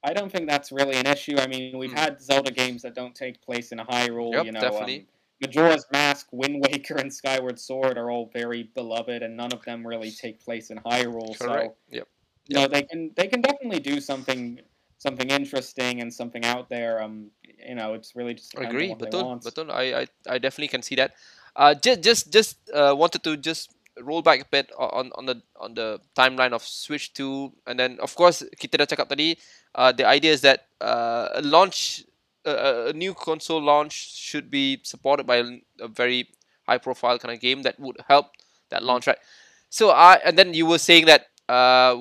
I 0.02 0.12
don't 0.12 0.30
think 0.30 0.48
that's 0.48 0.70
really 0.70 0.96
an 0.96 1.06
issue. 1.06 1.36
I 1.38 1.46
mean, 1.46 1.78
we've 1.78 1.90
Mm. 1.90 1.98
had 1.98 2.20
Zelda 2.20 2.50
games 2.50 2.82
that 2.82 2.94
don't 2.94 3.14
take 3.14 3.40
place 3.40 3.72
in 3.72 3.78
Hyrule, 3.78 4.32
Yep, 4.34 4.44
you 4.46 4.52
know. 4.52 4.60
definitely. 4.60 4.98
Um, 5.00 5.06
Majora's 5.40 5.86
Mask, 5.92 6.28
Wind 6.30 6.62
Waker, 6.62 6.96
and 6.96 7.12
Skyward 7.12 7.58
Sword 7.58 7.98
are 7.98 8.10
all 8.10 8.30
very 8.32 8.64
beloved, 8.74 9.22
and 9.22 9.36
none 9.36 9.52
of 9.52 9.62
them 9.64 9.86
really 9.86 10.10
take 10.10 10.40
place 10.44 10.70
in 10.70 10.78
Hyrule. 10.78 11.36
Correct. 11.38 11.74
So 11.74 11.96
Yep. 11.96 12.08
you 12.48 12.56
know 12.56 12.66
they 12.68 12.82
can 12.82 13.10
they 13.16 13.26
can 13.26 13.40
definitely 13.40 13.80
do 13.80 14.00
something 14.00 14.60
something 15.04 15.28
interesting 15.28 16.00
and 16.00 16.08
something 16.08 16.44
out 16.48 16.72
there. 16.72 17.04
Um, 17.04 17.28
you 17.44 17.76
know, 17.76 17.92
it's 17.92 18.16
really 18.16 18.34
just 18.40 18.56
on 18.56 18.64
Agree, 18.64 18.88
what 18.88 18.98
they 18.98 19.12
betul, 19.12 19.24
want. 19.28 19.44
betul. 19.44 19.68
I, 19.70 19.84
I, 20.00 20.04
I 20.26 20.36
definitely 20.40 20.72
can 20.72 20.80
see 20.80 20.96
that. 20.96 21.12
Uh, 21.54 21.76
just, 21.76 22.00
just, 22.00 22.32
just 22.32 22.56
uh, 22.72 22.96
wanted 22.96 23.22
to 23.28 23.36
just 23.36 23.70
roll 24.00 24.22
back 24.22 24.40
a 24.40 24.48
bit 24.50 24.72
on 24.76 25.12
on 25.14 25.26
the 25.26 25.38
on 25.54 25.74
the 25.78 26.00
timeline 26.18 26.50
of 26.50 26.62
Switch 26.66 27.14
2, 27.14 27.52
and 27.68 27.78
then 27.78 27.98
of 28.02 28.10
course 28.18 28.42
kita 28.58 28.80
dah 28.80 28.88
cakap 28.90 29.06
tadi. 29.06 29.38
Uh, 29.70 29.92
the 29.94 30.02
idea 30.02 30.34
is 30.34 30.42
that 30.42 30.66
uh, 30.80 31.28
a 31.38 31.42
launch, 31.42 32.02
uh, 32.42 32.90
a 32.90 32.92
new 32.92 33.14
console 33.14 33.62
launch 33.62 33.94
should 34.18 34.50
be 34.50 34.82
supported 34.82 35.30
by 35.30 35.46
a, 35.46 35.46
a 35.78 35.86
very 35.86 36.26
high 36.66 36.78
profile 36.78 37.22
kind 37.22 37.30
of 37.30 37.38
game 37.38 37.62
that 37.62 37.78
would 37.78 38.02
help 38.10 38.34
that 38.74 38.82
launch, 38.82 39.06
right? 39.06 39.20
So 39.70 39.94
I 39.94 40.18
and 40.26 40.34
then 40.34 40.54
you 40.58 40.66
were 40.66 40.82
saying 40.82 41.06
that 41.06 41.30
uh 41.46 41.94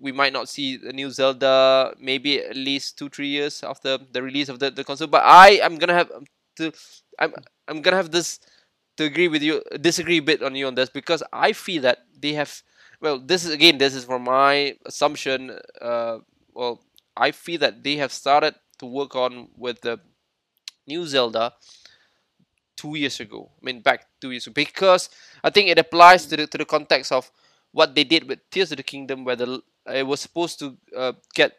we 0.00 0.12
might 0.12 0.32
not 0.32 0.48
see 0.48 0.76
the 0.76 0.92
new 0.92 1.10
Zelda 1.10 1.94
maybe 1.98 2.40
at 2.40 2.56
least 2.56 2.98
two 2.98 3.08
three 3.08 3.28
years 3.28 3.62
after 3.62 3.98
the 3.98 4.22
release 4.22 4.48
of 4.48 4.58
the, 4.58 4.70
the 4.70 4.84
console. 4.84 5.08
But 5.08 5.22
I 5.24 5.60
am 5.62 5.76
gonna 5.76 5.94
have 5.94 6.10
um, 6.10 6.24
to 6.56 6.72
I'm 7.18 7.34
I'm 7.66 7.82
gonna 7.82 7.96
have 7.96 8.10
this 8.10 8.40
to 8.96 9.04
agree 9.04 9.28
with 9.28 9.42
you 9.42 9.62
disagree 9.80 10.18
a 10.18 10.22
bit 10.22 10.42
on 10.42 10.54
you 10.54 10.66
on 10.66 10.74
this 10.74 10.88
because 10.90 11.22
I 11.32 11.52
feel 11.52 11.82
that 11.82 11.98
they 12.18 12.32
have 12.34 12.62
well 13.00 13.18
this 13.18 13.44
is 13.44 13.52
again 13.52 13.78
this 13.78 13.94
is 13.94 14.04
from 14.04 14.24
my 14.24 14.76
assumption 14.86 15.58
uh 15.80 16.18
well 16.54 16.80
I 17.16 17.32
feel 17.32 17.58
that 17.60 17.82
they 17.82 17.96
have 17.96 18.12
started 18.12 18.54
to 18.78 18.86
work 18.86 19.16
on 19.16 19.48
with 19.56 19.80
the 19.80 19.98
new 20.86 21.04
Zelda 21.06 21.52
two 22.76 22.94
years 22.94 23.18
ago. 23.18 23.50
I 23.60 23.66
mean 23.66 23.80
back 23.80 24.06
two 24.20 24.30
years 24.30 24.46
ago 24.46 24.54
because 24.54 25.10
I 25.42 25.50
think 25.50 25.68
it 25.68 25.78
applies 25.78 26.26
to 26.26 26.36
the 26.36 26.46
to 26.46 26.58
the 26.58 26.64
context 26.64 27.10
of 27.10 27.30
what 27.72 27.94
they 27.94 28.04
did 28.04 28.28
with 28.28 28.40
Tears 28.50 28.72
of 28.72 28.78
the 28.78 28.82
Kingdom, 28.82 29.24
where 29.24 29.36
the 29.36 29.60
it 29.92 30.06
was 30.06 30.20
supposed 30.20 30.58
to 30.60 30.76
uh, 30.96 31.12
get 31.34 31.58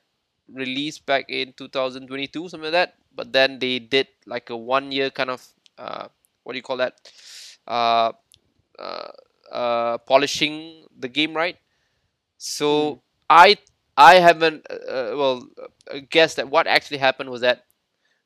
released 0.52 1.06
back 1.06 1.26
in 1.30 1.54
2022, 1.54 2.50
something 2.50 2.72
like 2.72 2.74
that. 2.74 2.96
But 3.16 3.34
then 3.34 3.60
they 3.60 3.80
did 3.80 4.08
like 4.26 4.50
a 4.50 4.58
one 4.58 4.92
year 4.92 5.10
kind 5.10 5.30
of 5.30 5.46
uh, 5.78 6.08
what 6.44 6.54
do 6.54 6.58
you 6.58 6.64
call 6.64 6.78
that? 6.78 6.96
Uh, 7.68 8.12
uh, 8.80 9.12
uh, 9.52 9.98
polishing 10.00 10.86
the 10.98 11.08
game, 11.08 11.34
right? 11.36 11.58
So 12.38 13.02
I 13.30 13.58
I 13.98 14.16
haven't 14.16 14.66
uh, 14.70 14.74
uh, 14.74 15.14
well 15.18 15.48
guessed 16.10 16.38
that 16.38 16.50
what 16.50 16.68
actually 16.68 16.98
happened 16.98 17.30
was 17.30 17.42
that 17.42 17.66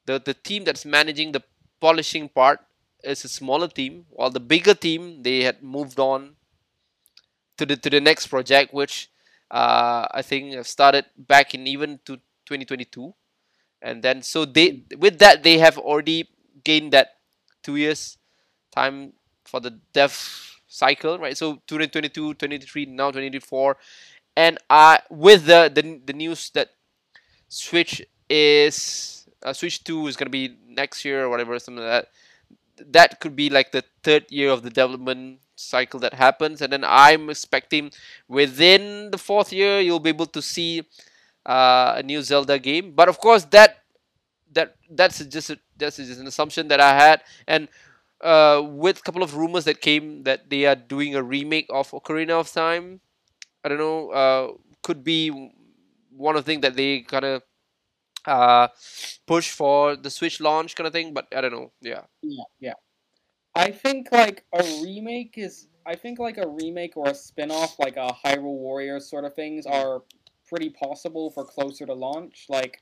the 0.06 0.20
the 0.20 0.34
team 0.34 0.64
that's 0.64 0.86
managing 0.86 1.32
the 1.32 1.44
polishing 1.82 2.30
part 2.30 2.60
is 3.04 3.26
a 3.26 3.30
smaller 3.30 3.68
team, 3.68 4.06
while 4.10 4.30
the 4.30 4.40
bigger 4.40 4.74
team 4.74 5.24
they 5.24 5.44
had 5.44 5.64
moved 5.64 6.00
on 6.00 6.36
to 7.58 7.66
the 7.66 7.76
to 7.78 7.90
the 7.90 8.02
next 8.02 8.28
project, 8.28 8.74
which 8.74 9.10
uh, 9.54 10.08
I 10.12 10.24
think 10.24 10.56
have 10.56 10.68
started 10.68 11.06
back 11.16 11.54
in 11.54 11.68
even 11.68 12.00
to 12.06 12.18
2022, 12.46 13.14
and 13.82 14.02
then 14.04 14.24
so 14.24 14.46
they 14.46 14.84
with 14.98 15.20
that 15.20 15.44
they 15.44 15.60
have 15.60 15.78
already 15.78 16.30
gained 16.64 16.94
that 16.94 17.22
two 17.62 17.76
years 17.78 18.18
time 18.74 19.14
for 19.46 19.60
the 19.60 19.80
dev 19.94 20.12
cycle, 20.68 21.20
right? 21.20 21.38
So 21.38 21.62
2022, 21.68 22.34
2023, 22.34 22.88
now 22.88 23.12
2024, 23.12 23.78
and 24.36 24.58
I 24.70 25.02
with 25.12 25.46
the 25.46 25.72
the, 25.74 26.02
the 26.04 26.14
news 26.14 26.50
that 26.52 26.70
Switch 27.50 28.02
is 28.30 29.28
uh, 29.44 29.54
Switch 29.54 29.84
Two 29.84 30.08
is 30.08 30.18
gonna 30.18 30.32
be 30.32 30.58
next 30.68 31.06
year 31.06 31.26
or 31.26 31.30
whatever, 31.30 31.60
something 31.60 31.84
like 31.84 32.10
that. 32.78 32.86
That 32.92 33.20
could 33.20 33.36
be 33.36 33.50
like 33.50 33.72
the 33.72 33.84
third 34.04 34.26
year 34.32 34.50
of 34.50 34.64
the 34.64 34.72
development 34.72 35.40
cycle 35.64 36.00
that 36.02 36.14
happens, 36.14 36.62
and 36.62 36.72
then 36.74 36.84
I'm 36.86 37.30
expecting 37.30 37.92
within 38.28 39.12
the 39.12 39.18
fourth 39.18 39.54
year 39.54 39.80
you'll 39.80 40.00
be 40.00 40.10
able 40.10 40.28
to 40.28 40.42
see 40.42 40.84
uh, 41.46 41.96
a 41.98 42.04
new 42.04 42.22
Zelda 42.22 42.60
game. 42.60 42.92
But 42.94 43.10
of 43.10 43.20
course, 43.20 43.46
that 43.46 43.80
that 44.54 44.76
that's 44.90 45.24
just 45.26 45.50
a, 45.50 45.60
that's 45.78 45.98
just 45.98 46.20
an 46.20 46.28
assumption 46.28 46.68
that 46.70 46.80
I 46.80 46.96
had, 46.96 47.22
and 47.48 47.68
uh, 48.22 48.62
with 48.64 49.00
a 49.00 49.02
couple 49.02 49.24
of 49.24 49.36
rumors 49.36 49.66
that 49.66 49.82
came 49.82 50.24
that 50.24 50.50
they 50.50 50.66
are 50.66 50.76
doing 50.76 51.16
a 51.16 51.24
remake 51.24 51.68
of 51.70 51.92
Ocarina 51.92 52.40
of 52.40 52.52
Time. 52.52 53.02
I 53.64 53.70
don't 53.70 53.80
know. 53.80 54.10
Uh, 54.12 54.48
could 54.84 55.04
be 55.04 55.30
one 56.16 56.36
of 56.36 56.46
the 56.46 56.52
things 56.52 56.62
that 56.62 56.76
they 56.76 57.02
kind 57.02 57.26
of 57.26 57.44
uh, 58.26 58.68
push 59.28 59.52
for 59.52 59.96
the 59.96 60.10
Switch 60.10 60.40
launch 60.42 60.76
kind 60.76 60.88
of 60.88 60.94
thing. 60.94 61.14
But 61.14 61.28
I 61.36 61.42
don't 61.42 61.52
know. 61.54 61.72
Yeah. 61.82 62.02
Yeah, 62.22 62.44
yeah. 62.60 62.74
I 63.56 63.72
think 63.72 64.12
like 64.12 64.46
a 64.54 64.64
remake 64.84 65.36
is. 65.38 65.68
I 65.86 65.96
think 65.96 66.18
like 66.18 66.38
a 66.38 66.48
remake 66.48 66.96
or 66.96 67.10
a 67.10 67.14
spin-off, 67.14 67.78
like 67.78 67.98
a 67.98 68.16
Hyrule 68.26 68.58
Warriors 68.58 69.10
sort 69.10 69.26
of 69.26 69.34
things, 69.36 69.66
are 69.66 70.02
pretty 70.48 70.70
possible 70.70 71.30
for 71.30 71.44
closer 71.44 71.86
to 71.86 71.94
launch. 71.94 72.46
Like, 72.48 72.80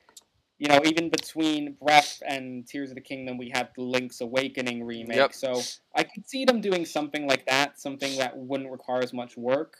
you 0.58 0.68
know, 0.68 0.80
even 0.84 1.08
between 1.10 1.72
Breath 1.82 2.22
and 2.24 2.64
Tears 2.64 2.90
of 2.90 2.94
the 2.94 3.00
Kingdom, 3.00 3.38
we 3.38 3.50
had 3.52 3.70
the 3.74 3.82
Link's 3.82 4.20
Awakening 4.20 4.84
remake. 4.84 5.16
Yep. 5.16 5.34
So 5.34 5.60
I 5.96 6.04
could 6.04 6.28
see 6.28 6.44
them 6.44 6.60
doing 6.60 6.84
something 6.84 7.26
like 7.26 7.44
that, 7.46 7.80
something 7.80 8.16
that 8.18 8.36
wouldn't 8.36 8.70
require 8.70 9.02
as 9.02 9.12
much 9.12 9.36
work. 9.36 9.76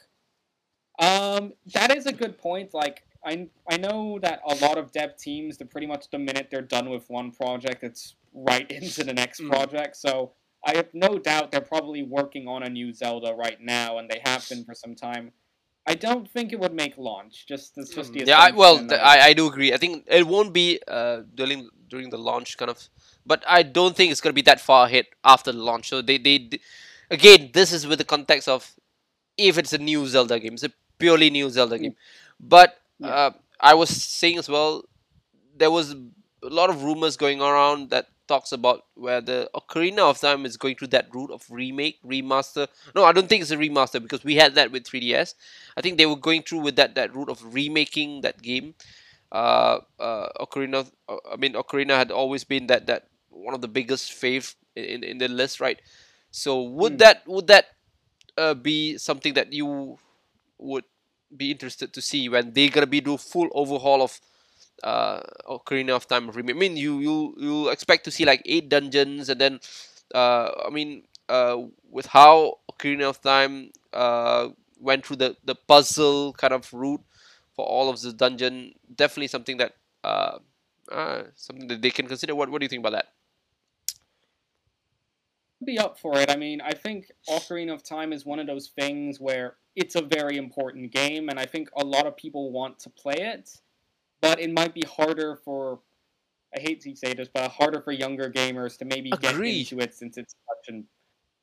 Um, 0.99 1.53
that 1.73 1.95
is 1.95 2.05
a 2.05 2.13
good 2.13 2.37
point. 2.37 2.73
Like, 2.73 3.03
I 3.25 3.47
I 3.71 3.77
know 3.77 4.19
that 4.21 4.41
a 4.45 4.55
lot 4.55 4.77
of 4.77 4.91
dev 4.91 5.15
teams, 5.17 5.57
the 5.57 5.65
pretty 5.65 5.87
much 5.87 6.09
the 6.11 6.19
minute 6.19 6.49
they're 6.51 6.61
done 6.61 6.89
with 6.89 7.09
one 7.09 7.31
project, 7.31 7.83
it's 7.83 8.15
right 8.33 8.69
into 8.71 9.05
the 9.05 9.13
next 9.13 9.39
Mm. 9.39 9.49
project. 9.49 9.95
So 9.95 10.33
I 10.65 10.75
have 10.75 10.93
no 10.93 11.17
doubt 11.17 11.51
they're 11.51 11.61
probably 11.61 12.03
working 12.03 12.47
on 12.47 12.63
a 12.63 12.69
new 12.69 12.93
Zelda 12.93 13.33
right 13.33 13.59
now, 13.61 13.97
and 13.97 14.09
they 14.09 14.21
have 14.25 14.47
been 14.49 14.63
for 14.63 14.73
some 14.73 14.95
time. 14.95 15.31
I 15.85 15.95
don't 15.95 16.29
think 16.29 16.53
it 16.53 16.59
would 16.59 16.73
make 16.73 16.97
launch. 16.97 17.45
Just 17.47 17.75
that's 17.75 17.89
just 17.93 18.13
the 18.13 18.21
Mm, 18.21 18.27
yeah, 18.27 18.39
I, 18.39 18.51
well, 18.51 18.77
th- 18.79 18.91
I- 19.01 19.27
I, 19.27 19.33
do 19.33 19.47
agree. 19.47 19.73
I 19.73 19.77
think 19.77 20.05
it 20.07 20.25
won't 20.25 20.53
be 20.53 20.79
uh, 20.87 21.21
during 21.35 21.69
during 21.89 22.09
the 22.09 22.17
launch 22.17 22.57
kind 22.57 22.71
of, 22.71 22.89
but 23.25 23.43
I 23.47 23.63
don't 23.63 23.95
think 23.95 24.11
it's 24.11 24.21
gonna 24.21 24.33
be 24.33 24.41
that 24.43 24.61
far 24.61 24.85
ahead 24.87 25.05
after 25.23 25.51
the 25.51 25.57
launch. 25.61 25.89
So 25.89 26.01
they 26.01 26.17
they, 26.17 26.37
d 26.39 26.59
again, 27.11 27.49
this 27.53 27.71
is 27.73 27.85
with 27.85 27.99
the 27.99 28.05
context 28.05 28.47
of 28.47 28.71
if 29.37 29.57
it's 29.57 29.73
a 29.73 29.77
new 29.77 30.07
Zelda 30.07 30.39
game, 30.39 30.53
it's 30.53 30.63
a 30.63 30.71
purely 30.99 31.29
new 31.29 31.49
Zelda 31.49 31.77
game. 31.79 31.95
But 32.39 32.77
Yeah. 32.99 33.15
uh, 33.15 33.31
I 33.59 33.73
was 33.75 33.89
saying 33.89 34.37
as 34.37 34.49
well, 34.49 34.83
there 35.55 35.71
was 35.71 35.91
a 35.93 36.49
lot 36.49 36.69
of 36.69 36.83
rumors 36.83 37.17
going 37.17 37.41
around 37.41 37.89
that 37.91 38.07
talks 38.27 38.51
about 38.51 38.85
where 38.95 39.21
the 39.21 39.49
Ocarina 39.55 39.99
of 39.99 40.19
Time 40.19 40.45
is 40.45 40.57
going 40.57 40.75
through 40.75 40.89
that 40.89 41.13
route 41.13 41.31
of 41.31 41.45
remake, 41.49 41.99
remaster. 42.03 42.67
No, 42.95 43.03
I 43.05 43.11
don't 43.11 43.27
think 43.27 43.41
it's 43.41 43.51
a 43.51 43.57
remaster 43.57 44.01
because 44.01 44.23
we 44.23 44.35
had 44.35 44.55
that 44.55 44.71
with 44.71 44.85
3DS. 44.85 45.35
I 45.77 45.81
think 45.81 45.97
they 45.97 46.05
were 46.05 46.15
going 46.15 46.43
through 46.43 46.59
with 46.59 46.75
that 46.77 46.95
that 46.95 47.15
route 47.15 47.29
of 47.29 47.53
remaking 47.53 48.21
that 48.21 48.41
game. 48.41 48.75
Uh, 49.31 49.79
uh, 49.99 50.29
Ocarina. 50.39 50.89
I 51.09 51.35
mean, 51.37 51.53
Ocarina 51.53 51.97
had 51.97 52.11
always 52.11 52.43
been 52.43 52.67
that 52.67 52.87
that 52.87 53.07
one 53.29 53.53
of 53.55 53.61
the 53.61 53.67
biggest 53.67 54.11
fave 54.11 54.55
in 54.75 55.03
in 55.03 55.17
the 55.17 55.27
list, 55.27 55.59
right? 55.59 55.81
So 56.31 56.61
would 56.63 56.93
Hmm. 56.93 56.97
that 56.99 57.27
would 57.27 57.47
that 57.47 57.65
uh, 58.37 58.53
be 58.53 58.97
something 58.97 59.33
that 59.35 59.53
you 59.53 59.97
would 60.57 60.85
be 61.35 61.51
interested 61.51 61.93
to 61.93 62.01
see 62.01 62.29
when 62.29 62.53
they're 62.53 62.69
gonna 62.69 62.87
be 62.87 63.01
do 63.01 63.17
full 63.17 63.49
overhaul 63.53 64.01
of 64.01 64.19
uh 64.81 65.21
Ocarina 65.47 65.91
of 65.91 66.07
Time 66.07 66.29
remake? 66.29 66.55
I 66.55 66.59
mean, 66.59 66.77
you 66.77 66.99
you 66.99 67.35
you 67.37 67.69
expect 67.69 68.05
to 68.05 68.11
see 68.11 68.25
like 68.25 68.41
eight 68.45 68.69
dungeons, 68.69 69.29
and 69.29 69.39
then 69.39 69.59
uh, 70.13 70.51
I 70.65 70.69
mean, 70.69 71.03
uh, 71.29 71.57
with 71.89 72.07
how 72.07 72.59
Ocarina 72.71 73.09
of 73.09 73.21
Time 73.21 73.71
uh 73.93 74.49
went 74.79 75.05
through 75.05 75.17
the 75.17 75.35
the 75.43 75.55
puzzle 75.55 76.33
kind 76.33 76.53
of 76.53 76.71
route 76.73 77.03
for 77.55 77.65
all 77.65 77.89
of 77.89 78.01
the 78.01 78.13
dungeon, 78.13 78.73
definitely 78.95 79.27
something 79.27 79.57
that 79.57 79.73
uh, 80.03 80.39
uh 80.91 81.23
something 81.35 81.67
that 81.67 81.81
they 81.81 81.91
can 81.91 82.07
consider. 82.07 82.35
What 82.35 82.49
what 82.49 82.59
do 82.59 82.65
you 82.65 82.69
think 82.69 82.81
about 82.81 82.93
that? 82.93 83.13
be 85.63 85.79
up 85.79 85.97
for 85.97 86.17
it. 86.19 86.29
I 86.29 86.35
mean, 86.35 86.61
I 86.61 86.73
think 86.73 87.11
Ocarina 87.29 87.73
of 87.73 87.83
Time 87.83 88.13
is 88.13 88.25
one 88.25 88.39
of 88.39 88.47
those 88.47 88.69
things 88.69 89.19
where 89.19 89.55
it's 89.75 89.95
a 89.95 90.01
very 90.01 90.37
important 90.37 90.91
game, 90.91 91.29
and 91.29 91.39
I 91.39 91.45
think 91.45 91.69
a 91.77 91.83
lot 91.83 92.05
of 92.05 92.15
people 92.15 92.51
want 92.51 92.79
to 92.79 92.89
play 92.89 93.15
it, 93.17 93.61
but 94.23 94.39
it 94.39 94.51
might 94.51 94.73
be 94.73 94.83
harder 94.87 95.35
for. 95.35 95.79
I 96.55 96.61
hate 96.61 96.81
to 96.81 96.95
say 96.95 97.13
this, 97.13 97.29
but 97.33 97.51
harder 97.51 97.81
for 97.81 97.91
younger 97.91 98.29
gamers 98.31 98.77
to 98.79 98.85
maybe 98.85 99.11
Agree. 99.11 99.63
get 99.63 99.71
into 99.73 99.83
it 99.83 99.93
since 99.95 100.17
it's 100.17 100.35
such 100.47 100.73
an 100.73 100.85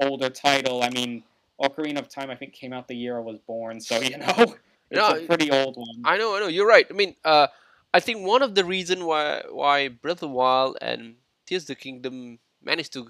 older 0.01 0.31
title. 0.31 0.83
I 0.83 0.91
mean, 0.91 1.25
Ocarina 1.61 1.99
of 1.99 2.09
Time, 2.09 2.31
I 2.31 2.37
think, 2.37 2.55
came 2.55 2.73
out 2.73 2.89
the 2.89 2.97
year 2.97 3.19
I 3.19 3.21
was 3.21 3.39
born, 3.47 3.81
so 3.81 4.01
you 4.01 4.19
know, 4.19 4.57
it's 4.91 5.09
No, 5.09 5.17
a 5.17 5.27
pretty 5.27 5.51
old 5.51 5.77
one. 5.77 6.03
I 6.05 6.17
know, 6.17 6.37
I 6.37 6.41
know. 6.41 6.49
You're 6.49 6.67
right. 6.69 6.87
I 6.91 6.95
mean, 6.95 7.17
uh, 7.25 7.49
I 7.93 8.01
think 8.01 8.27
one 8.27 8.43
of 8.43 8.55
the 8.55 8.65
reason 8.65 9.05
why 9.05 9.43
why 9.51 9.89
Breath 9.89 10.19
of 10.19 10.21
the 10.21 10.29
Wild 10.29 10.79
and 10.81 11.17
Tears 11.47 11.65
of 11.65 11.69
the 11.69 11.75
Kingdom 11.77 12.39
managed 12.63 12.93
to 12.95 13.09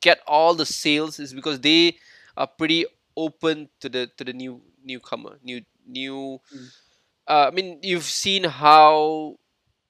get 0.00 0.20
all 0.26 0.54
the 0.54 0.66
sales 0.66 1.18
is 1.18 1.32
because 1.34 1.60
they 1.60 1.96
are 2.36 2.46
pretty 2.48 2.86
open 3.16 3.68
to 3.80 3.88
the 3.88 4.10
to 4.18 4.24
the 4.24 4.32
new 4.32 4.60
newcomer, 4.84 5.38
new 5.42 5.62
new. 5.86 6.40
Mm. 6.54 6.70
Uh, 7.26 7.48
I 7.48 7.50
mean, 7.50 7.78
you've 7.82 8.04
seen 8.04 8.44
how 8.44 9.36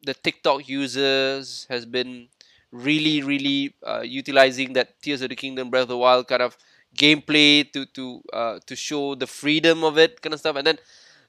the 0.03 0.15
TikTok 0.15 0.69
users 0.69 1.67
has 1.69 1.85
been 1.87 2.29
really, 2.71 3.23
really 3.23 3.75
uh, 3.87 4.03
utilizing 4.03 4.73
that 4.75 5.01
Tears 5.03 5.23
of 5.23 5.31
the 5.31 5.37
Kingdom, 5.37 5.71
Breath 5.71 5.83
of 5.85 5.89
the 5.89 5.99
Wild 5.99 6.29
kind 6.29 6.43
of 6.43 6.57
gameplay 6.97 7.67
to 7.73 7.87
to 7.87 8.23
uh, 8.33 8.59
to 8.67 8.77
show 8.77 9.15
the 9.17 9.27
freedom 9.27 9.83
of 9.83 9.99
it 9.99 10.23
kind 10.23 10.35
of 10.35 10.41
stuff, 10.41 10.57
and 10.57 10.67
then 10.67 10.79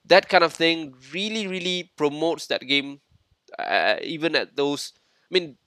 that 0.05 0.29
kind 0.29 0.43
of 0.43 0.53
thing 0.53 0.93
really, 1.13 1.47
really 1.47 1.91
promotes 1.97 2.47
that 2.47 2.61
game 2.61 3.01
uh, 3.59 3.97
even 4.03 4.35
at 4.35 4.55
those. 4.55 4.93
I 5.31 5.31
mean, 5.33 5.57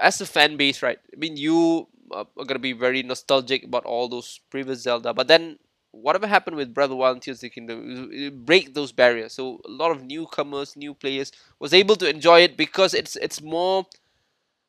as 0.00 0.20
a 0.20 0.26
fan 0.26 0.56
base, 0.56 0.82
right? 0.82 0.98
I 1.12 1.16
mean, 1.16 1.36
you 1.36 1.88
are 2.10 2.26
gonna 2.46 2.58
be 2.58 2.72
very 2.72 3.02
nostalgic 3.02 3.64
about 3.64 3.84
all 3.84 4.08
those 4.08 4.40
previous 4.50 4.80
Zelda, 4.82 5.14
but 5.14 5.28
then 5.28 5.58
whatever 5.92 6.26
happened 6.26 6.56
with 6.56 6.74
Breath 6.74 6.86
of 6.86 6.90
the 6.90 6.96
Wild 6.96 7.16
and 7.16 7.22
Tears 7.22 7.38
of 7.38 7.42
the 7.42 7.50
Kingdom, 7.50 8.44
break 8.44 8.74
those 8.74 8.92
barriers. 8.92 9.32
So 9.34 9.60
a 9.66 9.70
lot 9.70 9.92
of 9.92 10.04
newcomers, 10.04 10.76
new 10.76 10.94
players 10.94 11.32
was 11.60 11.72
able 11.74 11.96
to 11.96 12.08
enjoy 12.10 12.40
it 12.42 12.56
because 12.56 12.94
it's 12.94 13.16
it's 13.16 13.42
more, 13.42 13.86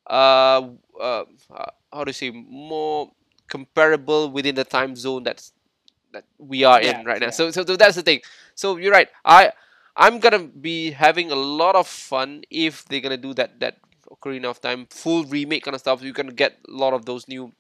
uh, 0.09 0.69
uh, 0.99 1.25
how 1.91 2.03
to 2.05 2.13
say, 2.13 2.31
more 2.31 3.12
comparable 3.47 4.29
within 4.31 4.55
the 4.55 4.63
time 4.65 4.95
zone 4.95 5.23
that's 5.23 5.53
that 6.13 6.25
we 6.38 6.63
are 6.63 6.81
Yeah, 6.81 6.81
in 6.81 7.03
right 7.05 7.21
now. 7.21 7.29
yeah. 7.29 7.31
So, 7.31 7.51
so 7.51 7.65
so 7.65 7.75
that's 7.77 7.95
the 7.95 8.03
thing. 8.03 8.21
So 8.55 8.77
you're 8.77 8.91
right. 8.93 9.09
I 9.25 9.51
I'm 9.95 10.19
gonna 10.19 10.39
be 10.47 10.91
having 10.91 11.31
a 11.31 11.36
lot 11.36 11.75
of 11.75 11.88
fun 11.88 12.43
if 12.49 12.86
they're 12.86 13.01
gonna 13.01 13.17
do 13.17 13.33
that 13.36 13.59
that 13.59 13.77
Ocarina 14.09 14.45
of 14.45 14.62
Time 14.62 14.88
full 14.89 15.23
remake 15.25 15.63
kind 15.63 15.75
of 15.75 15.81
stuff. 15.81 16.01
You're 16.03 16.13
gonna 16.13 16.33
get 16.33 16.57
a 16.67 16.71
lot 16.71 16.93
of 16.93 17.05
those 17.05 17.27
new 17.27 17.51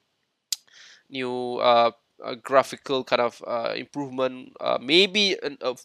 new 1.09 1.57
uh, 1.57 1.91
uh 2.23 2.35
graphical 2.35 3.03
kind 3.03 3.21
of 3.21 3.43
uh 3.45 3.73
improvement. 3.75 4.53
Uh, 4.59 4.77
maybe 4.81 5.37
an, 5.43 5.57
of 5.61 5.81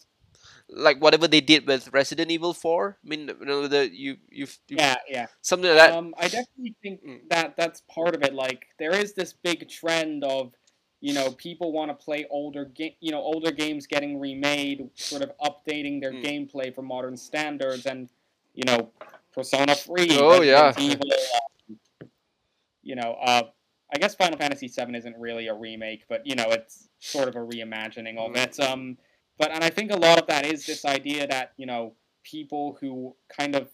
like 0.69 1.01
whatever 1.01 1.27
they 1.27 1.41
did 1.41 1.67
with 1.67 1.91
Resident 1.93 2.31
Evil 2.31 2.53
4. 2.53 2.97
I 3.03 3.07
mean, 3.07 3.27
you 3.27 3.45
know, 3.45 3.67
the 3.67 3.89
you 3.91 4.17
you've, 4.29 4.57
you've 4.67 4.79
Yeah, 4.79 4.95
yeah. 5.09 5.25
something 5.41 5.69
like 5.69 5.77
that. 5.79 5.93
Um, 5.93 6.13
I 6.17 6.23
definitely 6.27 6.75
think 6.81 7.03
Mm. 7.03 7.29
that 7.29 7.55
that's 7.57 7.81
part 7.91 8.15
of 8.15 8.23
it. 8.23 8.33
Like 8.33 8.67
there 8.77 8.95
is 8.95 9.13
this 9.13 9.33
big 9.33 9.67
trend 9.69 10.23
of, 10.23 10.53
you 11.01 11.13
know, 11.13 11.31
people 11.31 11.71
want 11.71 11.89
to 11.89 11.95
play 11.95 12.25
older 12.29 12.65
game, 12.65 12.93
you 12.99 13.11
know, 13.11 13.21
older 13.21 13.51
games 13.51 13.87
getting 13.87 14.19
remade, 14.19 14.89
sort 14.95 15.21
of 15.23 15.31
updating 15.39 16.01
their 16.01 16.13
Mm. 16.13 16.23
gameplay 16.23 16.73
for 16.73 16.81
modern 16.83 17.17
standards, 17.17 17.85
and 17.85 18.09
you 18.53 18.63
know, 18.65 18.91
Persona 19.33 19.73
Three, 19.75 20.09
Oh, 20.11 20.41
Resident 20.41 20.45
yeah. 20.45 20.73
Evil, 20.77 21.11
um, 21.11 21.79
you 22.83 22.95
know, 22.95 23.13
uh, 23.21 23.43
I 23.93 23.97
guess 23.97 24.15
Final 24.15 24.37
Fantasy 24.37 24.67
VII 24.67 24.95
isn't 24.95 25.17
really 25.17 25.47
a 25.47 25.53
remake, 25.53 26.05
but 26.07 26.25
you 26.25 26.35
know, 26.35 26.49
it's 26.49 26.89
sort 26.99 27.27
of 27.27 27.35
a 27.35 27.39
reimagining 27.39 28.17
of 28.17 28.35
it. 28.35 28.59
Um, 28.59 28.97
but 29.37 29.51
and 29.51 29.63
I 29.63 29.69
think 29.69 29.91
a 29.91 29.97
lot 29.97 30.19
of 30.19 30.27
that 30.27 30.45
is 30.45 30.65
this 30.65 30.85
idea 30.85 31.27
that 31.27 31.53
you 31.57 31.65
know 31.65 31.93
people 32.23 32.77
who 32.79 33.15
kind 33.35 33.55
of 33.55 33.69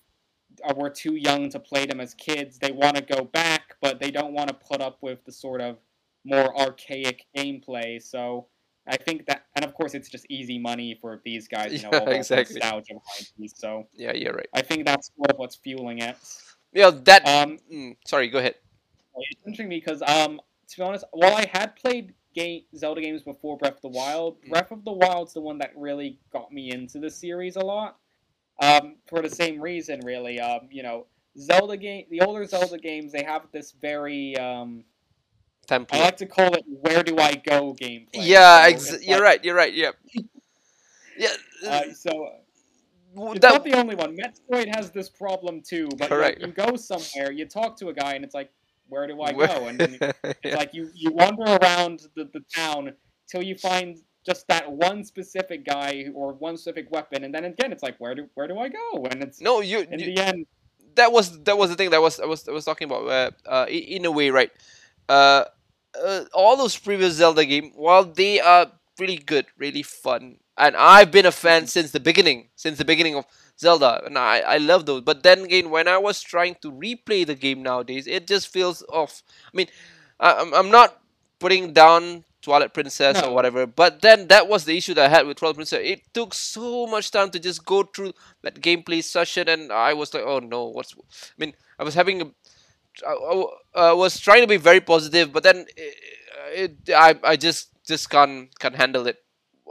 were 0.76 0.90
too 0.90 1.16
young 1.16 1.50
to 1.50 1.60
play 1.60 1.86
them 1.86 2.00
as 2.00 2.14
kids. 2.14 2.60
They 2.60 2.72
want 2.72 2.96
to 2.96 3.02
go 3.02 3.24
back, 3.26 3.76
but 3.82 4.00
they 4.00 4.12
don't 4.12 4.34
want 4.34 4.50
to 4.50 4.54
put 4.54 4.82
up 4.82 5.00
with 5.02 5.24
the 5.26 5.32
sort 5.32 5.62
of 5.62 5.78
more 6.24 6.58
archaic 6.58 7.26
gameplay. 7.36 8.02
So 8.02 8.48
I 8.88 8.98
think 8.98 9.26
that, 9.28 9.46
and 9.56 9.66
of 9.66 9.74
course, 9.74 9.94
it's 9.94 10.10
just 10.10 10.26
easy 10.30 10.60
money 10.60 10.98
for 11.02 11.22
these 11.26 11.48
guys. 11.48 11.74
You 11.74 11.82
know, 11.82 11.90
Yeah, 11.92 12.00
all 12.00 12.10
exactly. 12.10 12.56
nostalgia 12.56 12.94
behind 12.94 13.32
these. 13.38 13.54
So 13.56 13.88
yeah, 13.94 14.14
you're 14.14 14.34
right. 14.34 14.48
I 14.54 14.62
think 14.62 14.86
that's 14.86 15.12
sort 15.18 15.32
of 15.32 15.38
what's 15.38 15.56
fueling 15.56 16.00
it. 16.00 16.16
Yeah, 16.74 16.92
that. 17.06 17.28
Um, 17.28 17.60
mm, 17.72 17.98
sorry, 18.06 18.30
go 18.30 18.40
ahead. 18.40 18.56
It's 19.18 19.42
interesting 19.46 19.70
because, 19.70 20.02
um, 20.02 20.40
to 20.70 20.78
be 20.78 20.84
honest, 20.84 21.06
while 21.12 21.36
I 21.36 21.46
had 21.52 21.76
played 21.76 22.14
game 22.36 22.64
Zelda 22.76 23.02
games 23.02 23.24
before 23.24 23.58
Breath 23.58 23.78
of 23.78 23.82
the 23.82 23.88
Wild. 23.88 24.38
Breath 24.50 24.72
of 24.72 24.84
the 24.84 24.92
Wild's 24.92 25.34
the 25.34 25.42
one 25.42 25.58
that 25.60 25.72
really 25.76 26.20
got 26.32 26.52
me 26.52 26.72
into 26.72 27.00
the 27.00 27.10
series 27.10 27.56
a 27.56 27.62
lot. 27.62 27.98
Um, 28.62 28.98
for 29.08 29.22
the 29.22 29.30
same 29.30 29.60
reason, 29.60 30.02
really. 30.04 30.40
Um, 30.40 30.68
you 30.70 30.84
know, 30.84 31.08
Zelda 31.38 31.78
game, 31.78 32.06
the 32.10 32.22
older 32.22 32.46
Zelda 32.46 32.78
games, 32.78 33.12
they 33.12 33.24
have 33.24 33.48
this 33.52 33.72
very, 33.72 34.38
um, 34.38 34.84
Template. 35.68 35.94
I 35.94 36.00
like 36.00 36.18
to 36.18 36.28
call 36.28 36.54
it 36.54 36.64
"Where 36.68 37.02
do 37.02 37.18
I 37.18 37.34
go" 37.34 37.74
gameplay. 37.74 38.08
yeah, 38.14 38.66
ex- 38.68 38.94
it's 38.94 39.08
you're 39.08 39.22
right. 39.22 39.44
You're 39.44 39.56
right. 39.56 39.74
Yeah. 39.74 39.92
Yeah. 41.18 41.30
Uh, 41.68 41.82
so 41.94 42.30
it's 43.18 43.40
that, 43.40 43.54
not 43.54 43.64
the 43.64 43.74
only 43.74 43.96
one. 43.96 44.16
Metroid 44.16 44.76
has 44.76 44.92
this 44.92 45.10
problem 45.10 45.62
too. 45.62 45.88
But 45.98 46.10
Correct. 46.10 46.42
like, 46.42 46.48
you 46.48 46.54
go 46.54 46.76
somewhere, 46.76 47.32
you 47.32 47.46
talk 47.46 47.78
to 47.78 47.88
a 47.88 47.94
guy, 47.94 48.14
and 48.14 48.24
it's 48.24 48.36
like, 48.36 48.52
"Where 48.88 49.08
do 49.08 49.22
I 49.22 49.34
go?" 49.34 49.68
And 49.68 49.80
then 49.80 50.00
It's 50.44 50.56
yeah. 50.56 50.56
like 50.56 50.74
you, 50.74 50.90
you 50.94 51.12
wander 51.12 51.44
around 51.44 52.08
the, 52.16 52.26
the 52.34 52.42
town 52.56 52.94
till 53.28 53.44
you 53.44 53.56
find 53.56 53.98
just 54.26 54.48
that 54.48 54.72
one 54.72 55.04
specific 55.04 55.66
guy 55.66 56.08
or 56.14 56.34
one 56.34 56.58
specific 56.58 56.92
weapon, 56.92 57.24
and 57.24 57.34
then 57.34 57.46
again 57.46 57.72
it's 57.72 57.84
like 57.84 57.98
where 58.00 58.16
do 58.16 58.28
where 58.36 58.48
do 58.48 58.58
I 58.60 58.70
go? 58.70 59.06
And 59.06 59.24
it's 59.24 59.42
no, 59.42 59.62
you, 59.62 59.80
in 59.92 60.00
you 60.00 60.16
the 60.16 60.18
end, 60.22 60.46
that 60.96 61.12
was 61.12 61.42
that 61.44 61.58
was 61.58 61.70
the 61.70 61.76
thing 61.76 61.90
that 61.92 62.02
was 62.02 62.20
I 62.20 62.26
was 62.26 62.48
I 62.48 62.52
was 62.52 62.66
talking 62.66 62.86
about. 62.88 63.06
Where 63.06 63.32
uh, 63.46 63.66
in 63.70 64.06
a 64.06 64.12
way, 64.12 64.30
right? 64.30 64.52
Uh, 65.08 65.46
uh, 66.04 66.26
all 66.34 66.58
those 66.58 66.78
previous 66.78 67.14
Zelda 67.16 67.46
game, 67.46 67.72
while 67.76 68.04
they 68.06 68.40
are 68.40 68.72
really 69.00 69.18
good, 69.18 69.46
really 69.58 69.84
fun, 69.84 70.38
and 70.58 70.76
I've 70.76 71.12
been 71.12 71.26
a 71.26 71.32
fan 71.32 71.62
mm-hmm. 71.62 71.68
since 71.68 71.92
the 71.92 72.00
beginning, 72.00 72.50
since 72.56 72.78
the 72.78 72.86
beginning 72.86 73.16
of 73.16 73.26
Zelda, 73.60 74.02
and 74.06 74.18
I 74.18 74.40
I 74.40 74.58
love 74.58 74.86
those. 74.86 75.02
But 75.02 75.24
then 75.24 75.44
again, 75.46 75.70
when 75.70 75.88
I 75.88 75.98
was 75.98 76.22
trying 76.22 76.56
to 76.62 76.72
replay 76.72 77.26
the 77.26 77.36
game 77.36 77.64
nowadays, 77.64 78.08
it 78.08 78.28
just 78.28 78.48
feels 78.48 78.84
off. 78.90 79.24
I 79.54 79.58
mean, 79.58 79.68
I, 80.20 80.34
I'm 80.34 80.54
I'm 80.54 80.72
not 80.72 81.02
putting 81.40 81.74
down 81.74 82.24
Twilight 82.42 82.74
Princess 82.74 83.22
or 83.24 83.34
whatever, 83.34 83.66
but 83.66 84.02
then 84.02 84.28
that 84.28 84.48
was 84.48 84.66
the 84.66 84.78
issue 84.78 84.94
that 84.94 85.06
I 85.06 85.10
had 85.10 85.26
with 85.26 85.38
Twilight 85.38 85.56
Princess. 85.56 85.82
It 85.84 86.02
took 86.14 86.34
so 86.34 86.86
much 86.88 87.12
time 87.12 87.32
to 87.32 87.40
just 87.40 87.66
go 87.66 87.84
through 87.84 88.14
that 88.44 88.62
gameplay 88.62 89.04
session, 89.04 89.50
and 89.50 89.72
I 89.72 89.94
was 89.94 90.14
like, 90.14 90.24
oh 90.26 90.40
no, 90.40 90.66
what's? 90.66 90.94
I 90.94 91.36
mean, 91.38 91.54
I 91.80 91.84
was 91.84 91.96
having 91.96 92.22
a, 92.22 92.26
I, 93.06 93.12
I, 93.14 93.90
I 93.90 93.94
was 93.94 94.20
trying 94.20 94.42
to 94.42 94.48
be 94.48 94.58
very 94.58 94.80
positive, 94.80 95.34
but 95.34 95.44
then 95.44 95.66
it, 95.76 95.96
it 96.54 96.94
I 96.96 97.16
I 97.24 97.36
just 97.36 97.75
just 97.86 98.10
can't 98.10 98.58
can't 98.60 98.76
handle 98.76 99.08
it. 99.08 99.18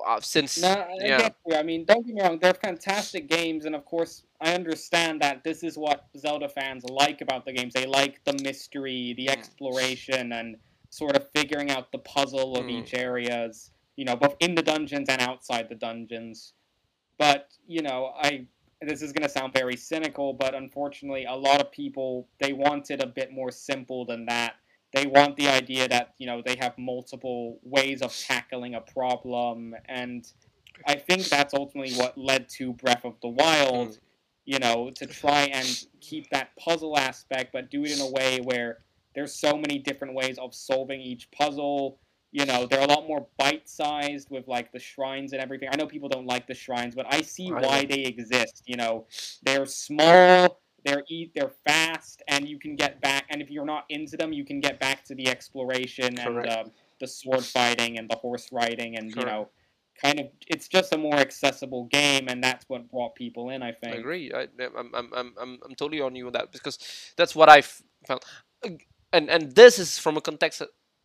Uh, 0.06 0.20
since 0.20 0.60
no, 0.60 0.86
yeah. 1.00 1.28
I 1.54 1.62
mean, 1.62 1.84
don't 1.84 2.04
get 2.04 2.14
me 2.14 2.20
wrong, 2.22 2.38
they're 2.40 2.52
fantastic 2.54 3.28
games, 3.28 3.64
and 3.64 3.74
of 3.76 3.84
course, 3.84 4.24
I 4.40 4.52
understand 4.54 5.22
that 5.22 5.44
this 5.44 5.62
is 5.62 5.78
what 5.78 6.06
Zelda 6.18 6.48
fans 6.48 6.84
like 6.84 7.20
about 7.20 7.44
the 7.44 7.52
games. 7.52 7.72
They 7.74 7.86
like 7.86 8.22
the 8.24 8.34
mystery, 8.42 9.14
the 9.16 9.30
exploration, 9.30 10.32
and 10.32 10.56
sort 10.90 11.16
of 11.16 11.28
figuring 11.30 11.70
out 11.70 11.92
the 11.92 11.98
puzzle 11.98 12.56
of 12.56 12.66
Mm. 12.66 12.82
each 12.82 12.94
areas. 12.94 13.70
You 13.96 14.04
know, 14.04 14.16
both 14.16 14.36
in 14.40 14.56
the 14.56 14.62
dungeons 14.62 15.08
and 15.08 15.22
outside 15.22 15.68
the 15.68 15.76
dungeons. 15.76 16.54
But 17.18 17.50
you 17.66 17.82
know, 17.82 18.12
I 18.16 18.46
this 18.80 19.00
is 19.00 19.12
going 19.12 19.22
to 19.22 19.28
sound 19.28 19.54
very 19.54 19.76
cynical, 19.76 20.32
but 20.34 20.54
unfortunately, 20.54 21.24
a 21.24 21.34
lot 21.34 21.60
of 21.60 21.70
people 21.70 22.28
they 22.40 22.52
want 22.52 22.90
it 22.90 23.02
a 23.02 23.06
bit 23.06 23.32
more 23.32 23.50
simple 23.52 24.04
than 24.04 24.26
that. 24.26 24.54
They 24.94 25.06
want 25.06 25.36
the 25.36 25.48
idea 25.48 25.88
that 25.88 26.14
you 26.18 26.26
know 26.26 26.42
they 26.44 26.56
have 26.56 26.78
multiple 26.78 27.58
ways 27.62 28.00
of 28.00 28.16
tackling 28.16 28.74
a 28.74 28.80
problem, 28.80 29.74
and 29.86 30.26
I 30.86 30.94
think 30.94 31.24
that's 31.28 31.52
ultimately 31.52 31.94
what 31.94 32.16
led 32.16 32.48
to 32.50 32.72
Breath 32.72 33.04
of 33.04 33.14
the 33.20 33.28
Wild. 33.28 33.90
Mm. 33.90 33.98
You 34.46 34.58
know, 34.58 34.90
to 34.96 35.06
try 35.06 35.44
and 35.44 35.86
keep 36.02 36.28
that 36.28 36.54
puzzle 36.56 36.98
aspect, 36.98 37.50
but 37.50 37.70
do 37.70 37.82
it 37.84 37.92
in 37.92 38.00
a 38.00 38.10
way 38.10 38.40
where 38.44 38.84
there's 39.14 39.34
so 39.34 39.56
many 39.56 39.78
different 39.78 40.12
ways 40.12 40.36
of 40.36 40.54
solving 40.54 41.00
each 41.00 41.30
puzzle 41.30 41.98
you 42.34 42.44
know 42.44 42.66
they're 42.66 42.80
a 42.80 42.86
lot 42.86 43.06
more 43.06 43.26
bite-sized 43.38 44.28
with 44.28 44.46
like 44.48 44.72
the 44.72 44.78
shrines 44.78 45.32
and 45.32 45.40
everything 45.40 45.68
i 45.72 45.76
know 45.76 45.86
people 45.86 46.08
don't 46.08 46.26
like 46.26 46.46
the 46.46 46.54
shrines 46.54 46.94
but 46.94 47.06
i 47.08 47.22
see 47.22 47.50
why 47.50 47.86
they 47.86 48.00
exist 48.00 48.62
you 48.66 48.76
know 48.76 49.06
they're 49.44 49.64
small 49.64 50.60
they're 50.84 51.04
eat 51.08 51.32
they're 51.34 51.52
fast 51.66 52.22
and 52.28 52.48
you 52.48 52.58
can 52.58 52.76
get 52.76 53.00
back 53.00 53.26
and 53.30 53.42
if 53.42 53.50
you're 53.50 53.64
not 53.64 53.84
into 53.88 54.16
them 54.16 54.32
you 54.32 54.44
can 54.44 54.60
get 54.60 54.78
back 54.80 55.04
to 55.04 55.14
the 55.14 55.28
exploration 55.28 56.18
and 56.18 56.34
Correct. 56.34 56.52
um, 56.52 56.70
the 57.00 57.06
sword 57.06 57.44
fighting 57.44 57.98
and 57.98 58.08
the 58.08 58.16
horse 58.16 58.48
riding 58.52 58.96
and 58.96 59.14
you 59.14 59.24
know 59.24 59.48
kind 60.00 60.20
of 60.20 60.26
it's 60.48 60.68
just 60.68 60.92
a 60.92 60.98
more 60.98 61.14
accessible 61.14 61.84
game 61.86 62.26
and 62.28 62.42
that's 62.42 62.64
what 62.68 62.90
brought 62.90 63.14
people 63.14 63.50
in 63.50 63.62
i 63.62 63.68
I 63.68 63.72
think 63.72 63.96
agree. 63.96 64.32
I, 64.32 64.48
I'm, 64.76 64.90
I'm, 64.94 65.14
I'm, 65.14 65.34
I'm, 65.40 65.58
I'm 65.64 65.74
totally 65.74 66.00
on 66.00 66.14
you 66.16 66.26
on 66.26 66.32
that 66.32 66.52
because 66.52 66.78
that's 67.16 67.34
what 67.34 67.48
I 67.48 67.62
found. 67.62 68.20
And 69.12 69.30
and 69.30 69.54
this 69.54 69.78
is 69.78 69.98
from 69.98 70.16
a 70.16 70.20
context 70.20 70.62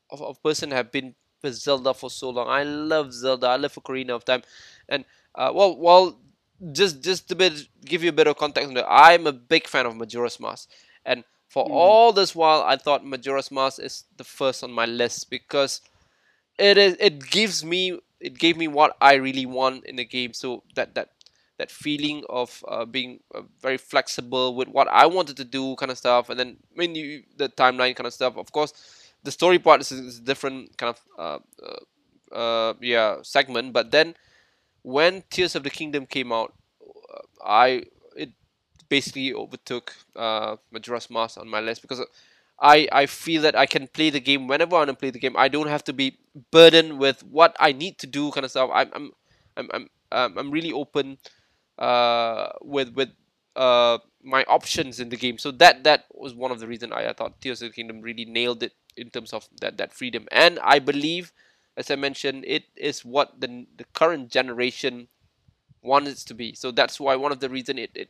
of 0.09 0.21
a 0.21 0.33
person 0.33 0.71
have 0.71 0.91
been 0.91 1.15
with 1.43 1.53
Zelda 1.55 1.93
for 1.93 2.09
so 2.09 2.29
long. 2.29 2.47
I 2.49 2.63
love 2.63 3.13
Zelda. 3.13 3.47
I 3.47 3.55
love 3.57 3.73
Ocarina 3.75 4.11
of 4.11 4.25
Time, 4.25 4.41
and 4.87 5.05
uh, 5.35 5.51
well, 5.53 5.77
well, 5.77 6.19
just 6.71 7.03
just 7.03 7.31
a 7.31 7.35
bit 7.35 7.53
give 7.85 8.03
you 8.03 8.09
a 8.09 8.13
bit 8.13 8.27
of 8.27 8.37
context. 8.37 8.71
I'm 8.87 9.27
a 9.27 9.31
big 9.33 9.67
fan 9.67 9.85
of 9.85 9.95
Majora's 9.95 10.39
Mask, 10.39 10.69
and 11.05 11.23
for 11.49 11.65
Mm. 11.65 11.71
all 11.71 12.13
this 12.13 12.35
while, 12.35 12.61
I 12.63 12.77
thought 12.77 13.05
Majora's 13.05 13.51
Mask 13.51 13.79
is 13.79 14.05
the 14.17 14.23
first 14.23 14.63
on 14.63 14.71
my 14.71 14.85
list 14.85 15.29
because 15.29 15.81
it 16.57 16.77
is 16.77 16.95
it 16.99 17.29
gives 17.29 17.63
me 17.63 17.99
it 18.19 18.37
gave 18.37 18.57
me 18.57 18.67
what 18.67 18.95
I 19.01 19.15
really 19.15 19.45
want 19.45 19.85
in 19.85 19.95
the 19.95 20.05
game. 20.05 20.33
So 20.33 20.63
that 20.75 20.95
that 20.95 21.09
that 21.57 21.71
feeling 21.71 22.23
of 22.29 22.63
uh, 22.67 22.85
being 22.85 23.19
uh, 23.33 23.41
very 23.61 23.77
flexible 23.77 24.55
with 24.55 24.67
what 24.69 24.87
I 24.89 25.05
wanted 25.07 25.37
to 25.37 25.45
do, 25.45 25.75
kind 25.75 25.91
of 25.91 25.97
stuff, 25.97 26.29
and 26.29 26.39
then 26.39 26.57
when 26.75 26.95
you 26.95 27.23
the 27.37 27.49
timeline 27.49 27.95
kind 27.95 28.07
of 28.07 28.13
stuff. 28.13 28.37
Of 28.37 28.51
course, 28.51 28.73
the 29.23 29.31
story 29.31 29.59
part 29.59 29.81
is, 29.81 29.91
is 29.91 30.17
a 30.19 30.21
different 30.21 30.77
kind 30.77 30.95
of 30.95 31.01
uh, 31.17 31.39
uh, 31.65 32.35
uh, 32.35 32.73
yeah 32.81 33.17
segment. 33.23 33.73
But 33.73 33.91
then 33.91 34.15
when 34.83 35.23
Tears 35.29 35.55
of 35.55 35.63
the 35.63 35.69
Kingdom 35.69 36.05
came 36.05 36.31
out, 36.31 36.53
I 37.43 37.83
it 38.15 38.31
basically 38.89 39.33
overtook 39.33 39.95
uh, 40.15 40.57
Majora's 40.71 41.09
Mask 41.09 41.37
on 41.37 41.47
my 41.47 41.59
list 41.59 41.81
because 41.81 42.01
I 42.59 42.87
I 42.91 43.05
feel 43.05 43.41
that 43.43 43.55
I 43.55 43.65
can 43.65 43.87
play 43.87 44.09
the 44.09 44.19
game 44.19 44.47
whenever 44.47 44.75
I 44.75 44.79
want 44.79 44.89
to 44.89 44.95
play 44.95 45.11
the 45.11 45.19
game. 45.19 45.35
I 45.37 45.47
don't 45.47 45.67
have 45.67 45.83
to 45.85 45.93
be 45.93 46.17
burdened 46.51 46.99
with 46.99 47.23
what 47.23 47.55
I 47.59 47.71
need 47.71 47.97
to 47.99 48.07
do, 48.07 48.31
kind 48.31 48.45
of 48.45 48.51
stuff. 48.51 48.69
I'm 48.73 48.89
I'm 48.93 49.11
I'm 49.57 49.69
I'm 49.73 49.89
um, 50.11 50.37
I'm 50.37 50.51
really 50.51 50.71
open 50.73 51.17
uh, 51.77 52.49
with 52.61 52.93
with 52.95 53.09
uh, 53.55 53.99
my 54.23 54.43
options 54.45 54.99
in 54.99 55.09
the 55.09 55.17
game. 55.17 55.37
So 55.37 55.51
that 55.51 55.83
that 55.83 56.05
was 56.11 56.33
one 56.33 56.51
of 56.51 56.59
the 56.59 56.67
reason 56.67 56.91
I, 56.93 57.09
I 57.09 57.13
thought 57.13 57.41
Tears 57.41 57.61
of 57.61 57.69
the 57.69 57.75
Kingdom 57.75 58.01
really 58.01 58.25
nailed 58.25 58.63
it 58.63 58.73
in 58.97 59.09
terms 59.09 59.33
of 59.33 59.47
that 59.61 59.77
that 59.77 59.93
freedom. 59.93 60.27
And 60.31 60.59
I 60.63 60.79
believe, 60.79 61.31
as 61.79 61.89
I 61.89 61.95
mentioned, 61.95 62.43
it 62.45 62.65
is 62.75 63.05
what 63.05 63.39
the 63.39 63.65
the 63.79 63.85
current 63.95 64.29
generation 64.29 65.07
wants 65.81 66.11
it 66.11 66.27
to 66.27 66.35
be. 66.35 66.53
So 66.53 66.71
that's 66.71 66.99
why 66.99 67.15
one 67.15 67.31
of 67.31 67.39
the 67.39 67.49
reason 67.49 67.79
it, 67.79 67.91
it 67.95 68.09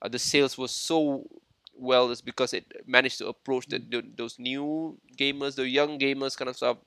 uh, 0.00 0.08
the 0.08 0.18
sales 0.18 0.56
was 0.56 0.72
so 0.72 1.28
well 1.76 2.10
is 2.10 2.22
because 2.22 2.54
it 2.54 2.64
managed 2.86 3.18
to 3.18 3.28
approach 3.28 3.66
the, 3.68 3.78
the, 3.78 4.02
those 4.16 4.38
new 4.38 4.96
gamers, 5.16 5.56
the 5.56 5.68
young 5.68 5.98
gamers 5.98 6.36
kind 6.36 6.48
of 6.48 6.56
stuff. 6.56 6.78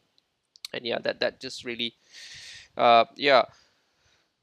And 0.74 0.86
yeah, 0.86 0.99
that 0.99 1.20
that 1.22 1.39
just 1.39 1.64
really, 1.64 1.93
uh, 2.78 3.05
yeah. 3.16 3.45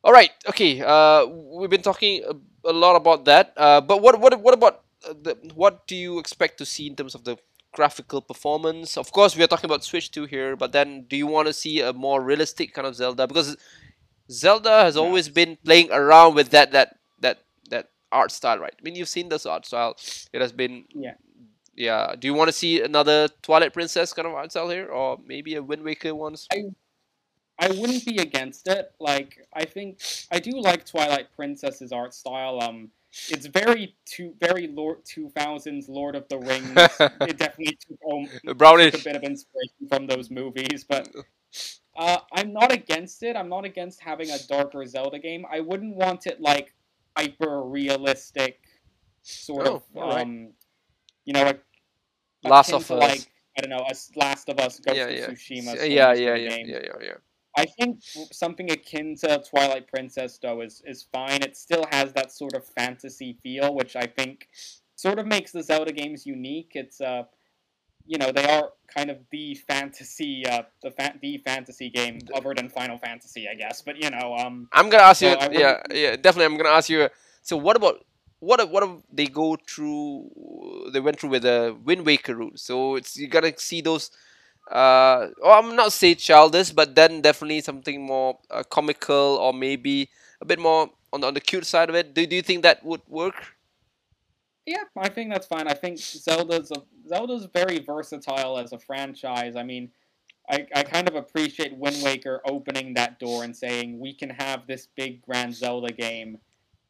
All 0.05 0.13
right, 0.13 0.31
okay. 0.49 0.81
Uh, 0.83 1.27
we've 1.27 1.71
been 1.71 1.83
talking 1.83 2.23
a, 2.23 2.71
a 2.71 2.73
lot 2.73 2.95
about 2.95 3.25
that. 3.27 3.53
Uh, 3.57 3.81
but 3.81 4.03
what 4.03 4.21
what 4.21 4.39
what 4.41 4.55
about 4.55 4.83
the 5.03 5.35
what 5.55 5.87
do 5.87 5.97
you 5.97 6.19
expect 6.19 6.59
to 6.59 6.67
see 6.67 6.87
in 6.87 6.95
terms 6.95 7.15
of 7.15 7.25
the 7.25 7.37
graphical 7.77 8.21
performance? 8.23 8.97
Of 8.97 9.13
course, 9.13 9.37
we 9.37 9.45
are 9.45 9.47
talking 9.53 9.71
about 9.71 9.85
Switch 9.85 10.11
2 10.11 10.25
here, 10.25 10.57
but 10.57 10.73
then 10.73 11.05
do 11.11 11.17
you 11.17 11.27
want 11.27 11.47
to 11.49 11.53
see 11.53 11.81
a 11.81 11.93
more 11.93 12.21
realistic 12.31 12.75
kind 12.75 12.87
of 12.87 12.95
Zelda? 12.97 13.27
Because 13.27 13.57
Zelda 14.31 14.83
has 14.87 14.97
always 14.97 15.29
been 15.29 15.57
playing 15.65 15.89
around 15.93 16.35
with 16.35 16.51
that 16.51 16.73
that 16.73 16.89
that 17.21 17.37
that 17.71 17.91
art 18.11 18.33
style, 18.33 18.59
right? 18.59 18.75
I 18.79 18.83
mean, 18.83 18.97
you've 18.97 19.15
seen 19.17 19.29
this 19.29 19.47
art 19.47 19.67
style. 19.67 19.97
It 20.33 20.41
has 20.41 20.53
been 20.53 20.85
Yeah. 20.95 21.17
yeah. 21.77 22.15
Do 22.19 22.27
you 22.29 22.35
want 22.35 22.49
to 22.49 22.57
see 22.63 22.83
another 22.83 23.29
Twilight 23.43 23.73
Princess 23.73 24.13
kind 24.13 24.27
of 24.27 24.35
art 24.35 24.51
style 24.51 24.71
here, 24.71 24.89
or 24.89 25.19
maybe 25.25 25.55
a 25.55 25.63
Wind 25.63 25.83
Waker 25.85 26.15
one? 26.15 26.35
I 27.59 27.71
wouldn't 27.71 28.05
be 28.05 28.19
against 28.19 28.69
it. 28.69 28.93
Like 29.01 29.47
I 29.53 29.65
think 29.65 30.01
I 30.31 30.39
do 30.41 30.53
like 30.61 30.85
Twilight 30.85 31.29
Princess's 31.37 31.93
art 31.93 32.13
style. 32.15 32.61
Um, 32.61 32.91
it's 33.29 33.47
very 33.47 33.97
two 34.07 34.35
very 34.41 34.69
Lord 34.69 34.99
two 35.05 35.31
thousands 35.37 35.89
Lord 35.89 36.17
of 36.17 36.29
the 36.29 36.39
Rings. 36.39 37.05
it 37.25 37.39
definitely 37.39 37.79
took, 37.89 37.99
um, 38.13 38.31
took 38.79 38.95
a 38.95 38.99
bit 38.99 39.17
of 39.17 39.23
inspiration 39.25 39.89
from 39.89 40.07
those 40.07 40.31
movies, 40.31 40.85
but 40.89 41.09
uh, 41.97 42.19
I'm 42.33 42.53
not 42.53 42.73
against 42.73 43.23
it. 43.23 43.37
I'm 43.37 43.49
not 43.49 43.65
against 43.65 44.01
having 44.01 44.31
a 44.31 44.39
darker 44.39 44.85
Zelda 44.87 45.19
game. 45.19 45.45
I 45.51 45.61
wouldn't 45.61 45.97
want 45.97 46.27
it 46.27 46.41
like 46.41 46.75
hyper 47.17 47.63
realistic, 47.65 48.61
sort 49.23 49.67
Oh, 49.67 49.77
of 49.77 49.83
alright. 49.97 50.27
um, 50.27 50.53
you 51.25 51.33
know, 51.35 51.45
like 51.45 51.63
Last 52.43 52.73
of 52.73 52.91
Us. 52.91 53.01
like 53.01 53.33
I 53.59 53.63
don't 53.63 53.71
know, 53.71 53.85
a 53.89 53.95
Last 54.19 54.49
of 54.49 54.61
Us, 54.61 54.81
Ghost 54.81 54.97
Yeah, 54.97 55.09
of 55.11 55.17
yeah. 55.17 55.27
Tsushima. 55.27 55.77
S- 55.77 55.89
sort 55.89 55.89
yeah, 55.91 56.13
yeah, 56.15 56.35
yeah, 56.37 56.57
yeah, 56.65 56.79
yeah, 56.85 56.99
yeah. 57.03 57.15
I 57.57 57.65
think 57.65 58.01
something 58.33 58.71
akin 58.71 59.17
to 59.17 59.43
Twilight 59.49 59.89
Princess 59.89 60.39
though 60.43 60.61
is 60.61 60.83
is 60.87 61.07
fine. 61.13 61.43
It 61.43 61.57
still 61.57 61.85
has 61.91 62.13
that 62.13 62.33
sort 62.33 62.55
of 62.55 62.67
fantasy 62.67 63.39
feel, 63.43 63.75
which 63.75 63.97
I 63.97 64.07
think 64.07 64.49
sort 64.97 65.19
of 65.19 65.27
makes 65.27 65.53
the 65.53 65.63
Zelda 65.63 65.93
games 65.93 66.27
unique. 66.27 66.73
It's 66.75 67.01
uh, 67.01 67.25
you 68.09 68.19
know, 68.19 68.31
they 68.31 68.45
are 68.47 68.71
kind 68.95 69.11
of 69.11 69.19
the 69.33 69.55
fantasy, 69.69 70.47
uh, 70.47 70.63
the 70.83 70.91
fa- 70.93 71.15
the 71.21 71.39
fantasy 71.39 71.91
game 71.91 72.19
other 72.35 72.55
than 72.55 72.69
Final 72.69 72.99
Fantasy, 72.99 73.49
I 73.49 73.55
guess. 73.55 73.83
But 73.83 73.97
you 74.03 74.11
know, 74.11 74.37
um, 74.37 74.69
I'm 74.73 74.89
gonna 74.91 75.03
ask 75.05 75.23
you. 75.23 75.33
So 75.33 75.39
I 75.39 75.49
yeah, 75.51 75.83
yeah, 75.93 76.17
definitely. 76.17 76.45
I'm 76.47 76.57
gonna 76.57 76.77
ask 76.77 76.89
you. 76.89 77.09
So 77.43 77.57
what 77.57 77.77
about 77.77 78.05
what? 78.41 78.61
if- 78.61 78.69
What 78.69 78.83
if 78.85 78.91
they 79.13 79.27
go 79.27 79.57
through? 79.57 80.91
They 80.93 81.01
went 81.01 81.19
through 81.19 81.31
with 81.31 81.43
the 81.43 81.77
Wind 81.85 82.07
Waker 82.07 82.37
route. 82.37 82.59
So 82.61 82.95
it's 82.97 83.17
you 83.17 83.29
gotta 83.29 83.53
see 83.59 83.81
those. 83.81 84.11
Uh, 84.71 85.29
oh, 85.43 85.53
I'm 85.53 85.77
not 85.77 85.93
say 85.93 86.15
childish, 86.15 86.71
but 86.71 86.95
then 86.95 87.21
definitely 87.21 87.61
something 87.61 88.05
more 88.05 88.39
uh, 88.51 88.63
comical 88.65 89.39
or 89.41 89.53
maybe 89.53 90.11
a 90.41 90.45
bit 90.45 90.59
more 90.59 90.91
on 91.13 91.21
the, 91.21 91.27
on 91.29 91.35
the 91.35 91.41
cute 91.41 91.67
side 91.67 91.89
of 91.89 91.95
it. 91.95 92.15
Do, 92.15 92.27
do 92.27 92.37
you 92.37 92.43
think 92.43 92.63
that 92.63 92.85
would 92.85 93.03
work? 93.09 93.57
yeah, 94.67 94.83
I 94.97 95.09
think 95.09 95.33
that's 95.33 95.47
fine. 95.47 95.69
I 95.69 95.75
think 95.75 95.99
Zelda's 95.99 96.73
a, 96.73 96.83
Zelda's 97.09 97.47
very 97.47 97.79
versatile 97.79 98.59
as 98.59 98.73
a 98.73 98.79
franchise. 98.79 99.55
I 99.55 99.63
mean, 99.63 99.91
I, 100.51 100.67
I 100.75 100.83
kind 100.83 101.09
of 101.09 101.15
appreciate 101.15 101.77
Wind 101.77 102.03
Waker 102.03 102.41
opening 102.45 102.95
that 102.95 103.21
door 103.21 103.45
and 103.45 103.57
saying 103.57 104.01
we 104.01 104.13
can 104.13 104.31
have 104.31 104.67
this 104.67 104.89
big 104.97 105.23
grand 105.23 105.55
Zelda 105.55 105.93
game, 105.93 106.39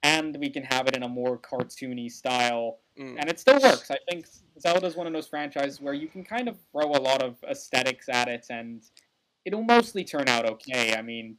and 0.02 0.36
we 0.40 0.48
can 0.48 0.62
have 0.62 0.88
it 0.88 0.96
in 0.96 1.02
a 1.02 1.08
more 1.08 1.38
cartoony 1.38 2.10
style, 2.10 2.78
Mm. 2.98 3.16
and 3.20 3.28
it 3.28 3.38
still 3.38 3.60
works. 3.60 3.90
I 3.90 3.98
think 4.08 4.26
Zelda 4.58 4.86
is 4.86 4.96
one 4.96 5.06
of 5.06 5.12
those 5.12 5.26
franchises 5.28 5.80
where 5.80 5.92
you 5.94 6.08
can 6.08 6.24
kind 6.24 6.48
of 6.48 6.56
throw 6.72 6.90
a 6.92 7.00
lot 7.00 7.22
of 7.22 7.36
aesthetics 7.44 8.08
at 8.08 8.28
it, 8.28 8.46
and 8.50 8.82
it'll 9.44 9.62
mostly 9.62 10.02
turn 10.04 10.28
out 10.28 10.46
okay. 10.46 10.94
I 10.96 11.02
mean, 11.02 11.36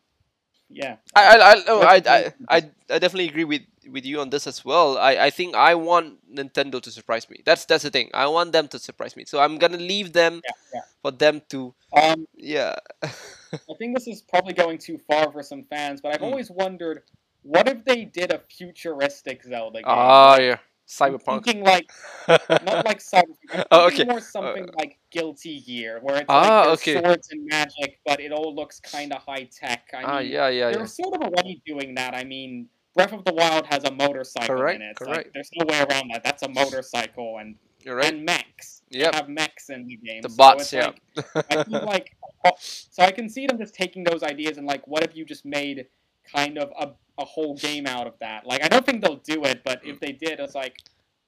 yeah. 0.70 0.98
I 1.16 1.24
I 1.26 1.52
I, 1.52 1.64
no, 1.66 1.82
I, 1.82 2.02
I, 2.06 2.34
I 2.50 2.58
I 2.90 3.00
definitely 3.00 3.30
agree 3.30 3.46
with 3.46 3.62
with 3.90 4.06
you 4.06 4.20
on 4.20 4.30
this 4.30 4.46
as 4.48 4.64
well. 4.66 4.98
I, 4.98 5.18
I 5.18 5.30
think 5.30 5.56
I 5.56 5.74
want 5.76 6.20
Nintendo 6.32 6.82
to 6.82 6.92
surprise 6.92 7.30
me. 7.30 7.42
That's 7.46 7.66
that's 7.66 7.84
the 7.84 7.90
thing. 7.90 8.12
I 8.14 8.28
want 8.28 8.52
them 8.52 8.68
to 8.70 8.80
surprise 8.80 9.16
me. 9.16 9.24
So 9.26 9.40
I'm 9.40 9.58
gonna 9.58 9.78
leave 9.78 10.14
them 10.14 10.42
Yeah, 10.44 10.52
yeah. 10.76 10.82
for 11.02 11.12
them 11.12 11.42
to 11.50 11.74
Um, 11.94 12.28
yeah. 12.36 12.76
I 13.04 13.74
think 13.80 13.96
this 13.96 14.08
is 14.08 14.22
probably 14.22 14.54
going 14.54 14.78
too 14.78 15.00
far 15.08 15.32
for 15.32 15.42
some 15.42 15.64
fans, 15.64 16.02
but 16.02 16.14
I've 16.14 16.22
Mm. 16.22 16.32
always 16.32 16.52
wondered, 16.52 17.04
what 17.44 17.68
if 17.70 17.84
they 17.86 18.04
did 18.06 18.32
a 18.32 18.40
futuristic 18.40 19.44
Zelda 19.44 19.80
game? 19.80 19.86
Ah 19.88 20.32
Like, 20.32 20.42
yeah, 20.42 20.52
I'm 20.54 20.60
cyberpunk. 20.88 21.44
Thinking 21.44 21.64
like 21.64 21.90
not 22.28 22.86
like 22.86 23.00
cyberpunk. 23.14 23.66
Oh, 23.72 23.88
okay. 23.88 24.06
more 24.06 24.22
something 24.22 24.68
like 24.78 24.98
Guilty 25.12 25.60
Gear, 25.62 26.00
where 26.02 26.18
it's 26.18 26.26
Ah, 26.30 26.62
like 26.62 26.80
okay. 26.80 27.02
swords 27.02 27.30
and 27.32 27.46
magic, 27.46 28.00
but 28.06 28.20
it 28.20 28.32
all 28.32 28.56
looks 28.56 28.80
kind 28.80 29.14
of 29.14 29.22
high 29.22 29.44
tech. 29.52 29.90
I 29.94 30.04
ah 30.04 30.20
mean, 30.20 30.32
yeah 30.32 30.48
yeah 30.50 30.72
they're 30.72 30.80
yeah. 30.82 30.86
sort 30.86 31.16
of 31.16 31.22
already 31.22 31.62
doing 31.66 31.96
that. 31.96 32.14
I 32.16 32.24
mean, 32.24 32.68
Breath 32.96 33.14
of 33.14 33.26
the 33.26 33.34
Wild 33.34 33.66
has 33.68 33.84
a 33.84 33.92
motorcycle 33.92 34.56
Correct, 34.56 34.82
in 34.82 34.88
it. 34.88 34.96
Correct. 34.96 35.18
Like, 35.18 35.32
there's 35.34 35.50
no 35.56 35.66
way 35.66 35.80
around 35.80 36.10
that. 36.14 36.24
That's 36.24 36.44
a 36.44 36.50
motorcycle, 36.50 37.38
and 37.40 37.56
You're 37.84 37.96
right. 37.98 38.14
and 38.14 38.26
mechs. 38.26 38.82
Yep. 38.90 39.16
have 39.16 39.28
mechs 39.30 39.70
in 39.70 39.86
the 39.86 39.98
game. 39.98 40.22
The 40.22 40.30
so 40.30 40.36
bots, 40.38 40.72
yeah. 40.72 40.92
like, 41.36 41.46
I 41.52 41.64
feel 41.66 41.86
like 41.86 42.16
so 42.58 43.04
I 43.04 43.12
can 43.12 43.28
see 43.30 43.46
them 43.46 43.58
just 43.58 43.74
taking 43.74 44.04
those 44.06 44.24
ideas 44.24 44.58
and 44.58 44.66
like, 44.66 44.88
what 44.88 45.04
if 45.04 45.16
you 45.16 45.26
just 45.26 45.46
made 45.46 45.88
kind 46.34 46.58
of 46.58 46.72
a, 46.80 46.92
a 47.18 47.26
whole 47.26 47.56
game 47.56 47.88
out 47.88 48.08
of 48.08 48.14
that? 48.20 48.46
Like, 48.46 48.64
I 48.64 48.68
don't 48.68 48.86
think 48.86 49.02
they'll 49.02 49.16
do 49.18 49.44
it, 49.46 49.62
but 49.64 49.82
if 49.84 50.00
they 50.00 50.12
did, 50.12 50.40
it's 50.40 50.56
like, 50.56 50.78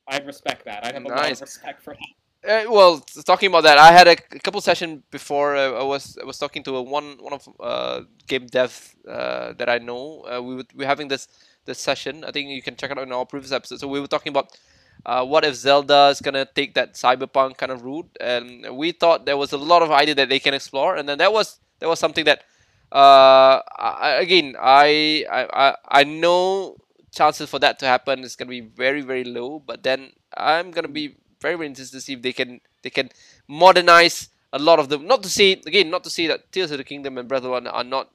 I'd 0.07 0.25
respect 0.25 0.65
that. 0.65 0.85
I'd 0.85 0.93
have 0.93 1.05
a 1.05 1.07
lot 1.07 1.31
of 1.31 1.41
respect 1.41 1.81
for 1.81 1.93
that. 1.93 2.09
Uh, 2.41 2.63
well, 2.71 2.99
talking 3.25 3.47
about 3.47 3.63
that, 3.63 3.77
I 3.77 3.91
had 3.91 4.07
a 4.07 4.15
couple 4.15 4.61
session 4.61 5.03
before. 5.11 5.57
Uh, 5.57 5.73
I 5.73 5.83
was 5.83 6.17
I 6.21 6.23
was 6.23 6.37
talking 6.37 6.63
to 6.63 6.77
a 6.77 6.81
one 6.81 7.17
one 7.19 7.33
of 7.33 7.49
uh, 7.59 8.01
game 8.27 8.47
dev 8.47 8.95
uh, 9.05 9.51
that 9.53 9.67
I 9.67 9.77
know. 9.77 10.21
Uh, 10.21 10.41
we 10.41 10.55
would, 10.55 10.67
we're 10.73 10.87
having 10.87 11.09
this 11.09 11.27
this 11.65 11.79
session. 11.79 12.23
I 12.23 12.31
think 12.31 12.47
you 12.49 12.61
can 12.61 12.77
check 12.77 12.91
it 12.91 12.97
out 12.97 13.03
in 13.03 13.11
our 13.11 13.25
previous 13.25 13.51
episode. 13.51 13.81
So 13.81 13.89
we 13.89 13.99
were 13.99 14.07
talking 14.07 14.29
about 14.29 14.57
uh, 15.05 15.25
what 15.25 15.43
if 15.43 15.55
Zelda 15.55 16.07
is 16.07 16.21
gonna 16.21 16.47
take 16.55 16.75
that 16.75 16.93
cyberpunk 16.93 17.57
kind 17.57 17.73
of 17.73 17.83
route, 17.83 18.09
and 18.21 18.77
we 18.77 18.93
thought 18.93 19.25
there 19.25 19.37
was 19.37 19.51
a 19.51 19.57
lot 19.57 19.81
of 19.81 19.91
idea 19.91 20.15
that 20.15 20.29
they 20.29 20.39
can 20.39 20.53
explore, 20.53 20.95
and 20.95 21.09
then 21.09 21.17
that 21.17 21.33
was 21.33 21.59
that 21.79 21.89
was 21.89 21.99
something 21.99 22.23
that 22.23 22.43
uh, 22.91 23.61
I, 23.77 24.17
again 24.19 24.55
I, 24.59 25.25
I 25.29 25.75
I 25.87 26.03
know 26.03 26.77
chances 27.11 27.49
for 27.49 27.59
that 27.59 27.79
to 27.79 27.85
happen 27.85 28.23
is 28.23 28.35
gonna 28.35 28.49
be 28.49 28.61
very 28.61 29.01
very 29.01 29.23
low, 29.23 29.59
but 29.59 29.83
then 29.83 30.11
I'm 30.35 30.71
gonna 30.71 30.87
be 30.87 31.15
very 31.41 31.55
very 31.55 31.67
interested 31.67 31.97
to 31.97 32.01
see 32.01 32.13
if 32.13 32.21
they 32.21 32.33
can 32.33 32.61
they 32.83 32.89
can 32.89 33.09
modernize 33.47 34.29
a 34.51 34.59
lot 34.59 34.79
of 34.79 34.89
them. 34.89 35.05
Not 35.07 35.23
to 35.23 35.29
say 35.29 35.53
again, 35.53 35.89
not 35.89 36.03
to 36.05 36.09
say 36.09 36.27
that 36.27 36.51
Tears 36.51 36.71
of 36.71 36.77
the 36.77 36.83
Kingdom 36.83 37.17
and 37.17 37.27
Breath 37.27 37.43
of 37.43 37.51
Wild 37.51 37.67
are 37.67 37.83
not 37.83 38.09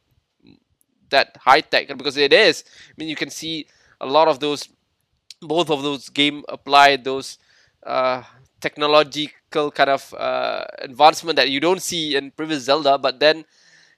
that 1.11 1.37
high 1.41 1.61
tech 1.61 1.89
because 1.97 2.17
it 2.17 2.33
is. 2.33 2.65
I 2.91 2.93
mean, 2.97 3.09
you 3.09 3.17
can 3.17 3.31
see 3.31 3.67
a 4.01 4.07
lot 4.07 4.29
of 4.29 4.41
those, 4.41 4.69
both 5.41 5.71
of 5.71 5.83
those 5.83 6.09
game 6.09 6.45
apply 6.49 6.97
those 6.97 7.39
uh, 7.87 8.23
technological 8.61 9.71
kind 9.71 9.91
of 9.91 10.13
uh, 10.15 10.65
advancement 10.79 11.37
that 11.37 11.51
you 11.51 11.61
don't 11.61 11.83
see 11.83 12.17
in 12.17 12.31
previous 12.33 12.65
Zelda. 12.65 12.99
But 12.99 13.21
then 13.21 13.45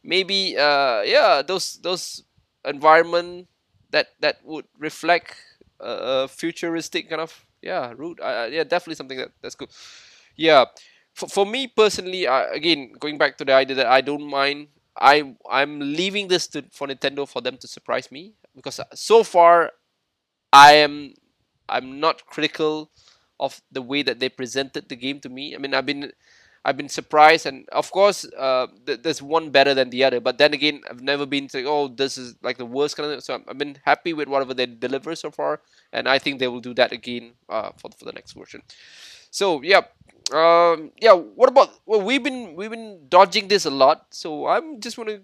maybe 0.06 0.56
uh, 0.58 1.02
yeah, 1.02 1.42
those 1.42 1.78
those 1.82 2.22
environment 2.64 3.48
that 3.90 4.08
that 4.20 4.38
would 4.44 4.66
reflect 4.78 5.34
a, 5.80 6.24
a 6.24 6.28
futuristic 6.28 7.10
kind 7.10 7.20
of 7.20 7.34
yeah 7.62 7.92
route. 7.96 8.20
Uh, 8.22 8.46
uh, 8.46 8.48
yeah, 8.50 8.64
definitely 8.64 8.94
something 8.96 9.18
that 9.18 9.32
that's 9.42 9.54
good. 9.56 9.68
Yeah, 10.36 10.66
for, 11.14 11.28
for 11.28 11.46
me 11.46 11.66
personally, 11.68 12.26
uh, 12.26 12.50
again 12.52 12.92
going 12.98 13.18
back 13.18 13.38
to 13.38 13.44
the 13.44 13.52
idea 13.54 13.76
that 13.76 13.86
I 13.86 14.00
don't 14.00 14.24
mind. 14.28 14.68
I 14.98 15.36
I'm 15.50 15.80
leaving 15.80 16.28
this 16.28 16.48
to 16.56 16.64
for 16.72 16.86
Nintendo 16.88 17.28
for 17.28 17.42
them 17.42 17.58
to 17.58 17.68
surprise 17.68 18.10
me 18.10 18.32
because 18.54 18.80
uh, 18.80 18.84
so 18.94 19.22
far 19.22 19.72
I 20.52 20.74
am 20.74 21.14
I'm 21.68 22.00
not 22.00 22.26
critical 22.26 22.90
of 23.40 23.60
the 23.70 23.82
way 23.82 24.02
that 24.02 24.20
they 24.20 24.28
presented 24.28 24.88
the 24.88 24.96
game 24.96 25.20
to 25.20 25.28
me. 25.28 25.54
I 25.54 25.58
mean, 25.58 25.74
I've 25.74 25.86
been 25.86 26.12
I've 26.66 26.76
been 26.76 26.88
surprised, 26.88 27.46
and 27.46 27.68
of 27.70 27.90
course, 27.92 28.26
uh, 28.36 28.66
th- 28.86 29.02
there's 29.02 29.22
one 29.22 29.50
better 29.50 29.72
than 29.72 29.90
the 29.90 30.02
other. 30.04 30.20
But 30.20 30.38
then 30.38 30.52
again, 30.52 30.82
I've 30.90 31.00
never 31.00 31.24
been 31.24 31.46
to 31.48 31.64
oh, 31.64 31.88
this 31.88 32.18
is 32.18 32.34
like 32.42 32.58
the 32.58 32.66
worst 32.66 32.96
kind 32.96 33.12
of. 33.12 33.22
So 33.22 33.40
I've 33.48 33.58
been 33.58 33.78
happy 33.84 34.12
with 34.12 34.28
whatever 34.28 34.52
they 34.52 34.66
deliver 34.66 35.14
so 35.14 35.30
far, 35.30 35.60
and 35.92 36.08
I 36.08 36.18
think 36.18 36.40
they 36.40 36.48
will 36.48 36.60
do 36.60 36.74
that 36.74 36.92
again 36.92 37.34
uh, 37.48 37.70
for 37.78 37.90
for 37.98 38.04
the 38.04 38.12
next 38.12 38.32
version. 38.32 38.62
So 39.30 39.62
yeah, 39.62 39.82
um, 40.32 40.90
yeah. 41.00 41.12
What 41.14 41.48
about 41.48 41.70
well, 41.86 42.02
we've 42.02 42.24
been 42.24 42.56
we've 42.56 42.70
been 42.70 43.06
dodging 43.08 43.48
this 43.48 43.64
a 43.64 43.70
lot. 43.70 44.06
So 44.10 44.48
I'm 44.48 44.80
just 44.80 44.98
want 44.98 45.10
to 45.10 45.22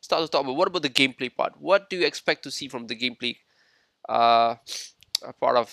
start 0.00 0.22
to 0.22 0.28
talk 0.28 0.42
about 0.42 0.56
what 0.56 0.68
about 0.68 0.82
the 0.82 0.90
gameplay 0.90 1.34
part? 1.34 1.54
What 1.60 1.90
do 1.90 1.96
you 1.96 2.06
expect 2.06 2.42
to 2.44 2.50
see 2.50 2.68
from 2.68 2.88
the 2.88 2.96
gameplay 2.96 3.36
uh, 4.08 4.56
part 5.40 5.56
of 5.56 5.70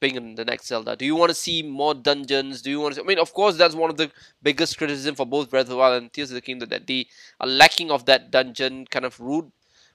being 0.00 0.16
in 0.16 0.34
the 0.34 0.44
next 0.44 0.66
Zelda? 0.66 0.96
Do 0.96 1.04
you 1.04 1.14
want 1.14 1.30
to 1.30 1.34
see 1.34 1.62
more 1.62 1.94
dungeons? 1.94 2.62
Do 2.62 2.70
you 2.70 2.80
want 2.80 2.94
to? 2.94 3.00
See, 3.00 3.04
I 3.04 3.06
mean, 3.06 3.18
of 3.18 3.32
course, 3.32 3.56
that's 3.56 3.74
one 3.74 3.90
of 3.90 3.96
the 3.96 4.10
biggest 4.42 4.78
criticism 4.78 5.14
for 5.14 5.26
both 5.26 5.50
Breath 5.50 5.62
of 5.62 5.68
the 5.68 5.76
Wild 5.76 6.02
and 6.02 6.12
Tears 6.12 6.30
of 6.30 6.34
the 6.34 6.40
Kingdom 6.40 6.68
that 6.70 6.86
they 6.86 7.06
are 7.38 7.46
lacking 7.46 7.90
of 7.90 8.06
that 8.06 8.30
dungeon 8.30 8.86
kind 8.86 9.04
of 9.04 9.20
route. 9.20 9.50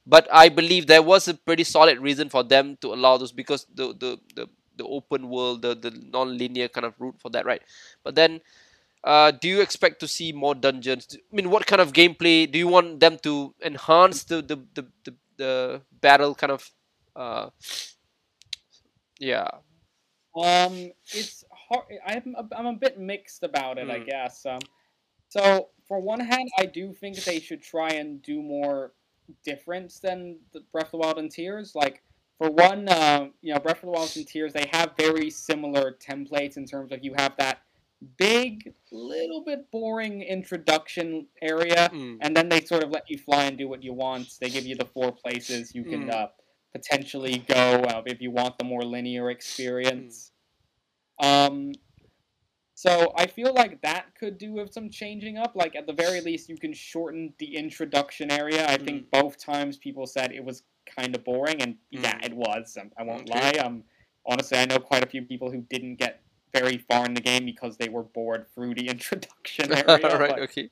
But 0.07 0.27
I 0.31 0.49
believe 0.49 0.87
there 0.87 1.01
was 1.01 1.27
a 1.27 1.33
pretty 1.33 1.63
solid 1.63 1.99
reason 1.99 2.29
for 2.29 2.43
them 2.43 2.77
to 2.81 2.93
allow 2.93 3.17
those 3.17 3.31
because 3.31 3.65
the 3.73 3.93
the 3.93 4.19
the, 4.35 4.47
the 4.77 4.85
open 4.85 5.29
world, 5.29 5.63
the 5.63 5.75
the 5.75 5.91
non-linear 5.91 6.67
kind 6.67 6.85
of 6.85 6.93
route 6.99 7.15
for 7.19 7.29
that, 7.31 7.45
right? 7.45 7.61
But 8.03 8.15
then. 8.15 8.41
Uh, 9.03 9.29
do 9.29 9.47
you 9.47 9.61
expect 9.61 9.99
to 9.99 10.07
see 10.07 10.31
more 10.31 10.55
dungeons? 10.55 11.15
I 11.15 11.35
mean, 11.35 11.51
what 11.51 11.67
kind 11.67 11.79
of 11.79 11.93
gameplay 11.93 12.51
do 12.51 12.57
you 12.57 12.67
want 12.67 12.99
them 12.99 13.19
to 13.19 13.53
enhance 13.63 14.23
the 14.23 14.41
the, 14.41 14.55
the, 14.73 14.87
the, 15.03 15.13
the 15.37 15.81
battle 16.01 16.33
kind 16.33 16.51
of 16.51 16.71
uh, 17.15 17.49
yeah 19.19 19.47
um, 20.35 20.91
it's 21.13 21.43
hard. 21.51 21.85
I'm 22.05 22.35
a, 22.37 22.47
I'm 22.55 22.65
a 22.67 22.73
bit 22.73 22.99
mixed 22.99 23.43
about 23.43 23.77
it, 23.77 23.89
I 23.89 23.99
Mm. 23.99 24.05
guess. 24.05 24.45
Um, 24.45 24.59
so 25.29 25.69
for 25.87 25.99
one 25.99 26.19
hand, 26.19 26.49
I 26.59 26.65
do 26.65 26.93
think 26.93 27.23
they 27.23 27.39
should 27.39 27.61
try 27.61 27.89
and 27.91 28.21
do 28.21 28.41
more 28.41 28.93
difference 29.43 29.99
than 29.99 30.39
the 30.53 30.61
Breath 30.71 30.87
of 30.87 30.91
the 30.91 30.97
Wild 30.97 31.17
and 31.17 31.31
Tears. 31.31 31.73
Like 31.75 32.03
for 32.37 32.49
one, 32.51 32.87
uh, 32.89 33.29
you 33.41 33.53
know, 33.53 33.59
Breath 33.59 33.77
of 33.77 33.83
the 33.87 33.91
Wild 33.91 34.15
and 34.15 34.27
Tears, 34.27 34.53
they 34.53 34.67
have 34.71 34.93
very 34.97 35.29
similar 35.29 35.93
templates 35.93 36.57
in 36.57 36.65
terms 36.65 36.91
of 36.91 37.03
you 37.03 37.13
have 37.17 37.35
that 37.37 37.59
big, 38.17 38.73
little 38.91 39.43
bit 39.43 39.69
boring 39.71 40.21
introduction 40.21 41.27
area, 41.41 41.89
Mm. 41.93 42.17
and 42.21 42.35
then 42.35 42.49
they 42.49 42.61
sort 42.61 42.83
of 42.83 42.91
let 42.91 43.09
you 43.09 43.17
fly 43.17 43.45
and 43.45 43.57
do 43.57 43.67
what 43.67 43.81
you 43.83 43.93
want. 43.93 44.37
They 44.39 44.49
give 44.49 44.65
you 44.65 44.75
the 44.75 44.85
four 44.85 45.11
places 45.11 45.73
you 45.73 45.83
can 45.83 46.07
Mm. 46.07 46.13
uh, 46.13 46.27
potentially 46.75 47.37
go 47.47 47.81
uh, 47.87 48.01
if 48.05 48.21
you 48.21 48.31
want 48.31 48.57
the 48.57 48.65
more 48.65 48.83
linear 48.83 49.29
experience. 49.29 50.31
Um, 51.23 51.71
so 52.73 53.13
I 53.17 53.27
feel 53.27 53.53
like 53.53 53.81
that 53.83 54.13
could 54.19 54.37
do 54.37 54.51
with 54.51 54.73
some 54.73 54.89
changing 54.89 55.37
up. 55.37 55.55
Like 55.55 55.77
at 55.77 55.87
the 55.87 55.93
very 55.93 56.19
least, 56.19 56.49
you 56.49 56.57
can 56.57 56.73
shorten 56.73 57.33
the 57.39 57.55
introduction 57.55 58.29
area. 58.29 58.67
I 58.67 58.75
think 58.77 59.09
both 59.09 59.37
times 59.37 59.77
people 59.77 60.05
said 60.05 60.33
it 60.33 60.43
was 60.43 60.63
kind 60.85 61.15
of 61.15 61.23
boring, 61.23 61.61
and 61.61 61.77
yeah, 61.91 62.17
Mm. 62.19 62.25
it 62.25 62.33
was. 62.35 62.77
Um, 62.79 62.91
I 62.97 63.03
won't 63.03 63.29
Okay. 63.29 63.39
lie. 63.39 63.65
Um, 63.65 63.85
honestly, 64.25 64.57
I 64.57 64.65
know 64.65 64.77
quite 64.79 65.03
a 65.03 65.07
few 65.07 65.21
people 65.21 65.49
who 65.49 65.61
didn't 65.69 65.95
get 65.95 66.21
very 66.53 66.77
far 66.89 67.05
in 67.05 67.13
the 67.13 67.21
game 67.21 67.45
because 67.45 67.77
they 67.77 67.87
were 67.87 68.03
bored 68.03 68.47
through 68.53 68.75
the 68.75 68.87
introduction 68.95 69.71
area. 69.73 70.17
right 70.19 70.29
but- 70.35 70.39
okay 70.39 70.69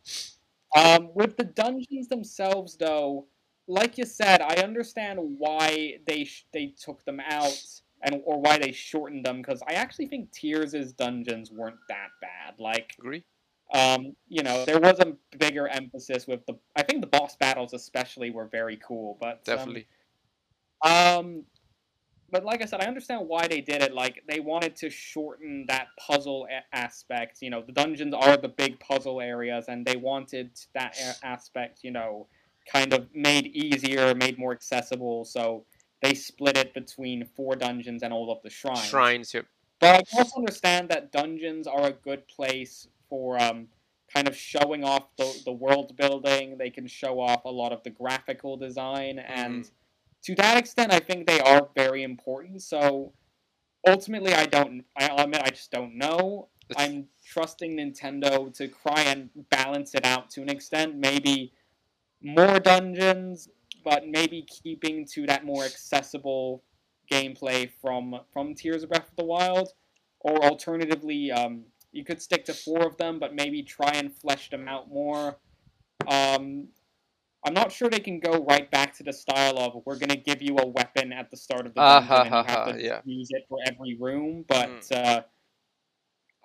um, 0.75 1.09
with 1.13 1.37
the 1.37 1.43
dungeons 1.43 2.07
themselves, 2.07 2.75
though, 2.77 3.27
like 3.67 3.97
you 3.97 4.05
said, 4.05 4.41
I 4.41 4.55
understand 4.61 5.19
why 5.37 5.99
they 6.05 6.25
sh- 6.25 6.45
they 6.53 6.73
took 6.79 7.03
them 7.05 7.19
out 7.19 7.57
and 8.03 8.21
or 8.25 8.39
why 8.41 8.57
they 8.57 8.71
shortened 8.71 9.25
them 9.25 9.37
because 9.37 9.61
I 9.67 9.73
actually 9.73 10.07
think 10.07 10.31
Tears' 10.31 10.93
dungeons 10.93 11.51
weren't 11.51 11.79
that 11.89 12.09
bad. 12.21 12.59
Like, 12.59 12.95
agree 12.99 13.23
um, 13.73 14.15
you 14.27 14.43
know, 14.43 14.65
there 14.65 14.79
was 14.79 14.99
a 14.99 15.13
bigger 15.37 15.67
emphasis 15.67 16.27
with 16.27 16.45
the. 16.45 16.55
I 16.75 16.83
think 16.83 17.01
the 17.01 17.07
boss 17.07 17.35
battles 17.37 17.73
especially 17.73 18.29
were 18.29 18.47
very 18.47 18.77
cool, 18.77 19.17
but 19.19 19.35
um, 19.35 19.39
definitely 19.45 19.87
um, 20.83 21.43
but 22.29 22.43
like 22.43 22.61
I 22.61 22.65
said, 22.65 22.81
I 22.81 22.87
understand 22.87 23.27
why 23.27 23.47
they 23.47 23.61
did 23.61 23.81
it. 23.81 23.93
Like 23.93 24.23
they 24.27 24.39
wanted 24.39 24.75
to 24.77 24.89
shorten 24.89 25.65
that 25.67 25.87
puzzle 25.99 26.47
a- 26.51 26.75
aspect. 26.75 27.39
You 27.41 27.49
know, 27.49 27.61
the 27.61 27.71
dungeons 27.71 28.13
are 28.13 28.37
the 28.37 28.49
big 28.49 28.79
puzzle 28.79 29.21
areas, 29.21 29.65
and 29.67 29.85
they 29.85 29.95
wanted 29.95 30.51
that 30.73 30.97
a- 30.99 31.25
aspect, 31.25 31.79
you 31.83 31.91
know, 31.91 32.27
kind 32.71 32.93
of 32.93 33.07
made 33.13 33.47
easier, 33.47 34.13
made 34.15 34.37
more 34.37 34.51
accessible. 34.51 35.25
So 35.25 35.65
they 36.01 36.13
split 36.13 36.57
it 36.57 36.73
between 36.73 37.25
four 37.25 37.55
dungeons 37.55 38.03
and 38.03 38.13
all 38.13 38.31
of 38.31 38.41
the 38.43 38.49
shrines. 38.49 38.85
shrines 38.85 39.33
yep 39.33 39.45
But 39.79 39.95
I 39.95 40.17
also 40.17 40.37
understand 40.39 40.89
that 40.89 41.11
dungeons 41.11 41.67
are 41.67 41.87
a 41.87 41.93
good 41.93 42.27
place 42.27 42.87
for 43.09 43.41
um, 43.41 43.67
kind 44.13 44.27
of 44.27 44.35
showing 44.35 44.83
off 44.83 45.15
the, 45.17 45.41
the 45.45 45.51
world 45.51 45.95
building. 45.97 46.57
They 46.57 46.69
can 46.69 46.87
show 46.87 47.19
off 47.19 47.45
a 47.45 47.51
lot 47.51 47.71
of 47.71 47.83
the 47.83 47.89
graphical 47.89 48.57
design, 48.57 49.19
and 49.19 49.69
to 50.23 50.35
that 50.35 50.57
extent, 50.57 50.93
I 50.93 50.99
think 50.99 51.27
they 51.27 51.39
are 51.41 51.69
very 51.75 52.03
important. 52.03 52.61
So 52.61 53.13
ultimately, 53.87 54.33
I 54.33 54.45
don't. 54.45 54.83
I'll 54.97 55.23
admit, 55.25 55.41
I 55.43 55.49
just 55.49 55.71
don't 55.71 55.95
know. 55.95 56.47
It's- 56.69 56.81
I'm 56.81 57.07
trusting 57.25 57.75
Nintendo 57.77 58.53
to 58.55 58.67
try 58.69 59.01
and 59.01 59.29
balance 59.49 59.93
it 59.95 60.05
out 60.05 60.29
to 60.31 60.41
an 60.41 60.49
extent. 60.49 60.95
Maybe 60.95 61.51
more 62.23 62.59
dungeons, 62.59 63.49
but 63.83 64.07
maybe 64.07 64.45
keeping 64.63 65.05
to 65.13 65.25
that 65.27 65.45
more 65.45 65.63
accessible 65.65 66.63
gameplay 67.11 67.69
from 67.81 68.15
from 68.31 68.55
Tears 68.55 68.83
of 68.83 68.89
Breath 68.89 69.09
of 69.09 69.15
the 69.17 69.25
Wild, 69.25 69.69
or 70.21 70.43
alternatively, 70.43 71.31
um, 71.31 71.65
you 71.91 72.03
could 72.03 72.21
stick 72.21 72.45
to 72.45 72.53
four 72.53 72.85
of 72.87 72.97
them, 72.97 73.19
but 73.19 73.35
maybe 73.35 73.61
try 73.61 73.91
and 73.91 74.15
flesh 74.15 74.49
them 74.49 74.67
out 74.67 74.89
more. 74.89 75.37
Um, 76.07 76.67
I'm 77.45 77.53
not 77.53 77.71
sure 77.71 77.89
they 77.89 77.99
can 77.99 78.19
go 78.19 78.45
right 78.45 78.69
back 78.71 78.95
to 78.97 79.03
the 79.03 79.11
style 79.13 79.57
of 79.59 79.81
we're 79.85 79.97
gonna 79.99 80.15
give 80.15 80.41
you 80.41 80.57
a 80.57 80.65
weapon 80.65 81.11
at 81.11 81.29
the 81.29 81.37
start 81.37 81.65
of 81.67 81.73
the 81.73 81.81
Ah, 81.81 81.99
dungeon 81.99 82.23
ha, 82.23 82.23
and 82.25 82.35
you 82.35 82.43
have 82.47 82.63
ha, 82.65 82.71
to 82.73 82.81
yeah. 82.81 83.01
use 83.05 83.27
it 83.31 83.43
for 83.49 83.59
every 83.67 83.95
room, 83.99 84.45
but 84.47 84.69
Mm. 84.69 84.95
uh, 84.95 85.21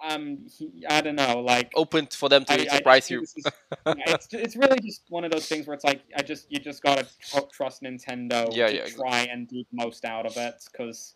um, 0.07 0.39
he, 0.51 0.85
I 0.89 1.01
don't 1.01 1.17
know, 1.17 1.41
like 1.41 1.73
open 1.75 2.07
for 2.07 2.29
them 2.29 2.45
to 2.47 2.53
I- 2.53 2.75
I 2.75 2.77
surprise 2.77 3.09
just 3.09 3.11
you 3.11 3.23
is- 3.23 3.35
yeah, 3.87 3.95
it's 4.15 4.29
it's 4.33 4.57
really 4.57 4.79
just 4.81 5.03
one 5.09 5.25
of 5.25 5.31
those 5.31 5.47
things 5.47 5.67
where 5.67 5.75
it's 5.75 5.85
like 5.85 6.03
I 6.17 6.23
just 6.23 6.51
you 6.51 6.59
just 6.59 6.83
gotta 6.83 7.07
trust 7.53 7.83
Nintendo 7.83 8.55
Yeah, 8.55 8.69
to 8.69 8.75
yeah, 8.75 8.83
exactly. 8.83 8.93
try 8.95 9.21
and 9.31 9.49
do 9.49 9.65
the 9.71 9.85
most 9.85 10.05
out 10.05 10.27
of 10.27 10.37
it 10.37 10.55
because 10.71 11.15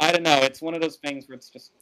I 0.00 0.12
don't 0.12 0.22
know. 0.22 0.38
It's 0.42 0.60
one 0.62 0.74
of 0.74 0.80
those 0.80 0.96
things 0.96 1.28
where 1.28 1.36
it's 1.36 1.50
just 1.50 1.72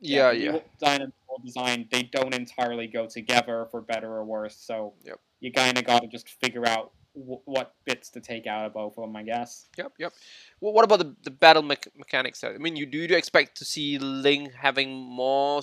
yeah 0.00 0.30
yeah 0.30 0.52
world 0.52 0.62
design 0.78 1.02
and 1.02 1.12
design 1.44 1.88
they 1.90 2.04
don't 2.04 2.32
entirely 2.34 2.86
go 2.86 3.06
together 3.06 3.66
for 3.70 3.80
better 3.80 4.10
or 4.12 4.24
worse. 4.24 4.56
So 4.56 4.94
Yep. 5.04 5.20
you 5.40 5.52
kind 5.52 5.76
of 5.78 5.84
got 5.84 6.02
to 6.02 6.08
just 6.08 6.28
figure 6.42 6.66
out 6.66 6.92
what 7.14 7.74
bits 7.84 8.10
to 8.10 8.20
take 8.20 8.46
out 8.46 8.66
of 8.66 8.74
both 8.74 8.96
of 8.96 9.02
them, 9.02 9.16
I 9.16 9.22
guess. 9.22 9.66
Yep, 9.76 9.92
yep. 9.98 10.12
Well, 10.60 10.72
what 10.72 10.84
about 10.84 11.00
the, 11.00 11.14
the 11.22 11.30
battle 11.30 11.62
mech- 11.62 11.88
mechanics? 11.96 12.44
I 12.44 12.56
mean, 12.58 12.76
you 12.76 12.86
do 12.86 12.98
you 12.98 13.16
expect 13.16 13.56
to 13.58 13.64
see 13.64 13.98
Link 13.98 14.52
having 14.54 14.90
more 14.94 15.60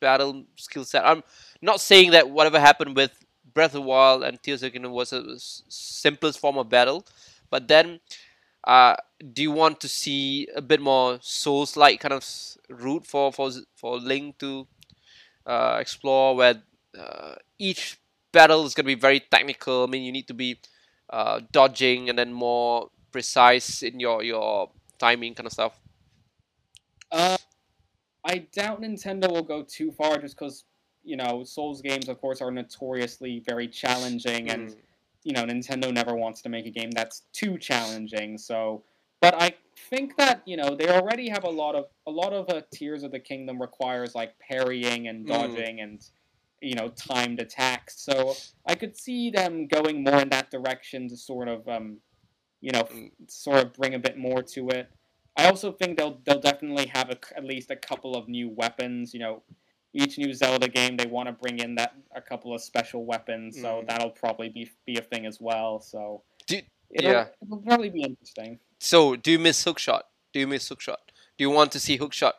battle 0.00 0.44
skill 0.56 0.84
set? 0.84 1.06
I'm 1.06 1.22
not 1.62 1.80
saying 1.80 2.10
that 2.12 2.30
whatever 2.30 2.60
happened 2.60 2.96
with 2.96 3.12
Breath 3.54 3.70
of 3.70 3.82
the 3.82 3.82
Wild 3.82 4.22
and 4.22 4.42
Tears 4.42 4.62
of 4.62 4.68
the 4.68 4.70
Kingdom 4.72 4.92
was 4.92 5.12
s- 5.12 5.62
simplest 5.68 6.38
form 6.38 6.58
of 6.58 6.68
battle, 6.68 7.06
but 7.50 7.68
then, 7.68 8.00
uh, 8.64 8.96
do 9.32 9.42
you 9.42 9.52
want 9.52 9.80
to 9.80 9.88
see 9.88 10.48
a 10.54 10.60
bit 10.62 10.80
more 10.80 11.18
Souls-like 11.22 12.00
kind 12.00 12.12
of 12.12 12.24
route 12.68 13.06
for 13.06 13.32
for 13.32 13.50
for 13.74 13.98
Link 13.98 14.38
to 14.38 14.66
uh, 15.46 15.78
explore, 15.80 16.36
where 16.36 16.62
uh, 16.98 17.34
each 17.58 17.98
battle 18.32 18.66
is 18.66 18.74
going 18.74 18.84
to 18.84 18.94
be 18.94 19.00
very 19.00 19.20
technical? 19.20 19.84
I 19.84 19.86
mean, 19.86 20.02
you 20.02 20.12
need 20.12 20.28
to 20.28 20.34
be 20.34 20.58
uh, 21.10 21.40
dodging 21.52 22.08
and 22.08 22.18
then 22.18 22.32
more 22.32 22.88
precise 23.12 23.82
in 23.82 24.00
your 24.00 24.22
your 24.22 24.70
timing 24.98 25.34
kind 25.34 25.46
of 25.46 25.52
stuff. 25.52 25.80
Uh, 27.10 27.36
I 28.24 28.38
doubt 28.52 28.82
Nintendo 28.82 29.30
will 29.30 29.42
go 29.42 29.62
too 29.62 29.92
far 29.92 30.18
just 30.18 30.36
because 30.38 30.64
you 31.04 31.16
know 31.16 31.44
Souls 31.44 31.80
games, 31.82 32.08
of 32.08 32.20
course, 32.20 32.40
are 32.40 32.50
notoriously 32.50 33.42
very 33.46 33.68
challenging 33.68 34.50
and 34.50 34.70
Mm. 34.70 34.76
you 35.24 35.32
know 35.32 35.44
Nintendo 35.44 35.92
never 35.92 36.14
wants 36.14 36.42
to 36.42 36.48
make 36.48 36.66
a 36.66 36.70
game 36.70 36.90
that's 36.90 37.22
too 37.32 37.58
challenging. 37.58 38.38
So, 38.38 38.84
but 39.20 39.34
I 39.40 39.54
think 39.90 40.16
that 40.18 40.42
you 40.44 40.56
know 40.56 40.74
they 40.76 40.88
already 40.88 41.28
have 41.28 41.44
a 41.44 41.50
lot 41.50 41.74
of 41.74 41.86
a 42.06 42.10
lot 42.10 42.32
of 42.32 42.48
uh, 42.50 42.62
Tears 42.72 43.02
of 43.02 43.12
the 43.12 43.20
Kingdom 43.20 43.60
requires 43.60 44.14
like 44.14 44.38
parrying 44.38 45.08
and 45.08 45.24
Mm. 45.24 45.28
dodging 45.28 45.80
and 45.80 46.04
you 46.60 46.74
know 46.74 46.88
timed 46.88 47.40
attacks. 47.40 48.00
So 48.00 48.34
I 48.66 48.74
could 48.74 48.96
see 48.96 49.30
them 49.30 49.66
going 49.66 50.02
more 50.04 50.20
in 50.20 50.28
that 50.30 50.50
direction 50.50 51.08
to 51.08 51.16
sort 51.16 51.48
of 51.48 51.68
um, 51.68 51.98
you 52.60 52.72
know 52.72 52.82
Mm. 52.84 53.10
sort 53.28 53.58
of 53.64 53.72
bring 53.74 53.94
a 53.94 53.98
bit 53.98 54.16
more 54.18 54.42
to 54.42 54.68
it. 54.70 54.88
I 55.36 55.46
also 55.48 55.70
think 55.72 55.96
they'll 55.98 56.20
they'll 56.24 56.40
definitely 56.40 56.86
have 56.86 57.10
a 57.10 57.18
at 57.36 57.44
least 57.44 57.70
a 57.70 57.76
couple 57.76 58.16
of 58.16 58.28
new 58.28 58.48
weapons. 58.48 59.14
You 59.14 59.20
know, 59.20 59.42
each 59.94 60.18
new 60.18 60.34
Zelda 60.34 60.68
game 60.68 60.96
they 60.96 61.06
want 61.06 61.28
to 61.28 61.32
bring 61.32 61.58
in 61.60 61.74
that 61.76 61.94
a 62.14 62.20
couple 62.20 62.52
of 62.54 62.60
special 62.60 63.04
weapons, 63.04 63.60
so 63.60 63.80
Mm. 63.82 63.86
that'll 63.88 64.10
probably 64.10 64.48
be 64.48 64.70
be 64.84 64.96
a 64.98 65.02
thing 65.02 65.26
as 65.26 65.40
well. 65.40 65.80
So 65.80 66.22
Do- 66.46 66.60
it'll, 66.90 67.10
yeah. 67.12 67.26
it'll 67.42 67.58
probably 67.58 67.90
be 67.90 68.02
interesting. 68.02 68.58
So, 68.80 69.16
do 69.16 69.30
you 69.32 69.38
miss 69.38 69.64
Hookshot? 69.64 70.02
Do 70.32 70.40
you 70.40 70.46
miss 70.46 70.68
Hookshot? 70.68 70.96
Do 71.36 71.44
you 71.44 71.50
want 71.50 71.72
to 71.72 71.80
see 71.80 71.98
Hookshot? 71.98 72.32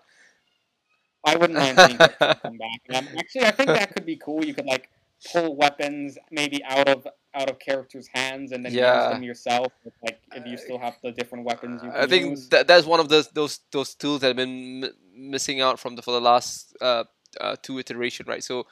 I 1.26 1.36
wouldn't 1.38 1.59
mind 1.59 1.82
seeing 1.82 1.99
come 2.43 2.57
back. 2.57 2.82
Um, 2.95 3.09
actually, 3.17 3.45
I 3.45 3.51
think 3.51 3.74
that 3.74 3.93
could 3.93 4.05
be 4.05 4.17
cool. 4.17 4.43
You 4.43 4.53
could 4.53 4.65
like 4.65 4.89
pull 5.32 5.55
weapons 5.55 6.17
maybe 6.32 6.63
out 6.63 6.88
of 6.88 7.07
out 7.36 7.49
of 7.49 7.59
characters' 7.59 8.07
hands 8.13 8.51
and 8.51 8.65
then 8.65 8.74
Yeah. 8.74 8.93
use 8.93 9.07
them 9.07 9.24
yourself. 9.24 9.74
If, 9.86 9.93
like 10.03 10.20
if 10.34 10.45
you 10.45 10.57
still 10.57 10.80
have 10.80 10.95
the 11.03 11.11
different 11.11 11.45
weapons 11.45 11.84
you 11.84 11.91
can 11.91 12.01
I 12.01 12.07
think 12.07 12.32
use. 12.32 12.49
that 12.49 12.67
that's 12.67 12.86
one 12.86 12.99
of 12.99 13.09
those 13.09 13.28
those 13.30 13.59
those 13.72 13.95
tools 13.95 14.22
that 14.22 14.28
have 14.28 14.36
been 14.36 14.84
m- 14.86 14.91
missing 15.15 15.61
out 15.61 15.80
from 15.80 15.95
the 15.95 16.01
for 16.01 16.11
the 16.11 16.22
last 16.22 16.76
uh, 16.82 17.03
uh, 17.39 17.55
two 17.61 17.80
iteration, 17.80 18.26
right? 18.28 18.43
So, 18.43 18.65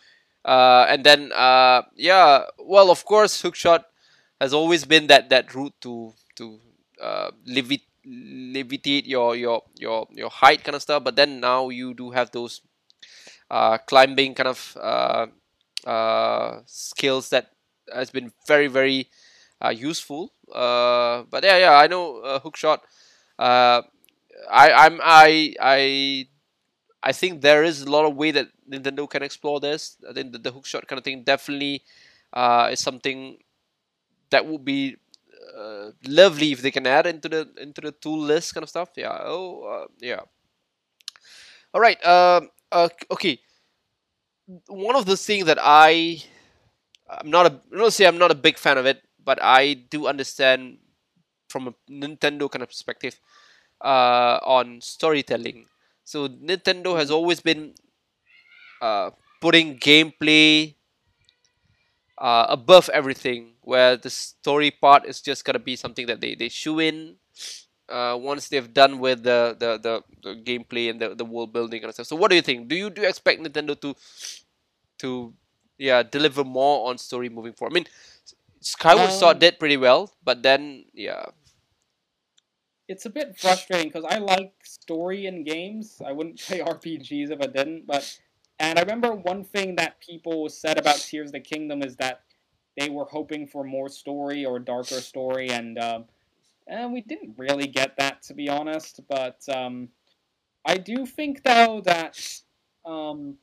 uh, 0.46 0.86
and 0.90 1.04
then 1.04 1.32
uh, 1.34 1.84
yeah, 1.96 2.44
well, 2.60 2.90
of 2.92 3.06
course, 3.06 3.42
Hookshot 3.42 3.84
has 4.40 4.54
always 4.54 4.86
been 4.86 5.08
that 5.08 5.30
that 5.30 5.54
route 5.56 5.74
to 5.82 6.14
to 6.36 6.60
uh, 7.02 7.32
levi- 7.46 7.87
levitate 8.08 9.08
your 9.08 9.36
your 9.36 9.64
your 9.78 10.08
your 10.12 10.30
height 10.30 10.64
kind 10.64 10.76
of 10.76 10.82
stuff. 10.82 11.04
But 11.04 11.16
then 11.16 11.40
now 11.40 11.70
you 11.70 11.94
do 11.94 12.12
have 12.12 12.32
those 12.32 12.62
uh, 13.50 13.78
climbing 13.80 14.36
kind 14.36 14.48
of 14.50 14.78
uh, 14.80 15.28
uh, 15.86 16.62
skills 16.66 17.30
that 17.30 17.52
has 17.94 18.10
been 18.10 18.32
very 18.48 18.68
very 18.68 19.10
uh, 19.64 19.70
useful. 19.70 20.34
Uh, 20.52 21.24
but 21.30 21.44
yeah, 21.44 21.58
yeah, 21.58 21.76
I 21.78 21.88
know 21.88 22.20
uh, 22.22 22.40
hookshot. 22.40 22.80
Uh, 23.40 23.82
I 24.50 24.72
I'm 24.72 25.00
I 25.04 25.56
I 25.62 26.28
I 27.04 27.12
think 27.12 27.42
there 27.42 27.64
is 27.64 27.84
a 27.84 27.92
lot 27.92 28.06
of 28.06 28.16
way 28.16 28.32
that 28.32 28.50
Nintendo 28.70 29.10
can 29.10 29.24
explore 29.24 29.60
this. 29.60 29.98
I 30.10 30.14
think 30.14 30.34
the, 30.34 30.40
the 30.40 30.52
hookshot 30.52 30.88
kind 30.88 30.98
of 31.00 31.04
thing 31.04 31.24
definitely 31.24 31.84
is 32.72 32.80
something 32.80 33.38
that 34.30 34.46
would 34.46 34.66
be 34.66 34.98
uh, 35.58 35.92
lovely 36.08 36.52
if 36.52 36.62
they 36.62 36.72
can 36.72 36.88
add 36.88 37.08
into 37.08 37.30
the 37.30 37.50
into 37.60 37.82
the 37.82 37.92
tool 37.92 38.20
list 38.20 38.54
kind 38.54 38.64
of 38.64 38.70
stuff. 38.70 38.90
Yeah. 38.96 39.18
Oh, 39.24 39.64
uh, 39.64 39.88
yeah. 40.00 40.22
All 41.74 41.82
right. 41.82 42.00
Um. 42.06 42.50
Uh, 42.72 42.90
okay. 43.12 43.40
One 44.68 44.96
of 44.96 45.06
the 45.06 45.18
things 45.18 45.46
that 45.46 45.58
I 45.62 46.24
I'm 47.10 47.30
not 47.30 47.48
a 47.48 47.62
not 47.72 47.94
say 47.94 48.06
I'm 48.08 48.18
not 48.18 48.32
a 48.32 48.36
big 48.36 48.58
fan 48.58 48.78
of 48.78 48.86
it, 48.86 49.04
but 49.24 49.40
I 49.42 49.74
do 49.76 50.08
understand 50.08 50.80
from 51.50 51.70
a 51.70 51.74
Nintendo 51.90 52.50
kind 52.52 52.64
of 52.64 52.70
perspective 52.70 53.20
uh, 53.84 54.40
on 54.44 54.82
storytelling. 54.82 55.68
So 56.06 56.28
Nintendo 56.30 56.98
has 56.98 57.12
always 57.12 57.42
been 57.42 57.76
uh, 58.82 59.12
putting 59.42 59.78
gameplay 59.78 60.76
uh, 62.18 62.46
above 62.50 62.90
everything, 62.94 63.54
where 63.68 63.98
the 63.98 64.10
story 64.10 64.72
part 64.72 65.06
is 65.06 65.20
just 65.22 65.44
gonna 65.44 65.60
be 65.60 65.76
something 65.76 66.08
that 66.08 66.22
they 66.22 66.36
they 66.36 66.50
shoe 66.50 66.80
in. 66.80 67.18
Uh, 67.90 68.16
once 68.20 68.50
they've 68.50 68.74
done 68.74 69.00
with 69.00 69.24
the, 69.24 69.56
the, 69.60 69.78
the, 69.80 69.94
the 70.24 70.36
gameplay 70.44 70.90
and 70.90 71.00
the, 71.02 71.16
the 71.16 71.26
world 71.26 71.54
building 71.54 71.84
and 71.84 71.94
stuff. 71.94 72.08
So 72.08 72.16
what 72.16 72.30
do 72.30 72.36
you 72.36 72.42
think? 72.42 72.68
Do 72.68 72.76
you 72.76 72.90
do 72.90 73.02
you 73.02 73.08
expect 73.08 73.42
Nintendo 73.42 73.80
to 73.82 73.96
to 75.00 75.34
yeah 75.78 76.04
deliver 76.04 76.44
more 76.44 76.90
on 76.90 76.98
story 76.98 77.30
moving 77.30 77.54
forward? 77.54 77.74
I 77.74 77.76
mean, 77.76 77.88
Skyward 78.62 79.12
Sword 79.12 79.38
Um, 79.38 79.40
did 79.40 79.60
pretty 79.60 79.78
well, 79.78 80.14
but 80.24 80.44
then 80.44 80.86
yeah, 80.94 81.26
it's 82.88 83.06
a 83.06 83.10
bit 83.10 83.38
frustrating 83.38 83.90
because 83.90 84.06
I 84.06 84.18
like 84.18 84.54
story 84.64 85.26
in 85.26 85.44
games. 85.44 86.02
I 86.06 86.12
wouldn't 86.12 86.40
play 86.48 86.62
RPGs 86.62 87.32
if 87.32 87.42
I 87.42 87.48
didn't, 87.48 87.86
but 87.88 88.18
and 88.60 88.78
I 88.80 88.82
remember 88.82 89.14
one 89.14 89.44
thing 89.44 89.76
that 89.76 90.00
people 90.02 90.50
said 90.50 90.78
about 90.78 90.96
Tears 90.98 91.30
of 91.30 91.34
the 91.34 91.40
Kingdom 91.40 91.84
is 91.84 91.96
that 91.98 92.22
they 92.78 92.90
were 92.90 93.06
hoping 93.06 93.48
for 93.48 93.64
more 93.64 93.90
story 93.90 94.46
or 94.46 94.60
darker 94.60 95.02
story, 95.02 95.50
and 95.50 95.78
um, 95.80 96.06
and 96.68 96.94
we 96.94 97.02
didn't 97.02 97.36
really 97.38 97.68
get 97.68 97.98
that 97.98 98.22
to 98.24 98.34
be 98.34 98.50
honest. 98.50 99.00
But 99.10 99.42
um, 99.54 99.90
I 100.66 100.78
do 100.78 101.06
think 101.06 101.44
though 101.44 101.82
that 101.86 102.20
um, 102.86 103.38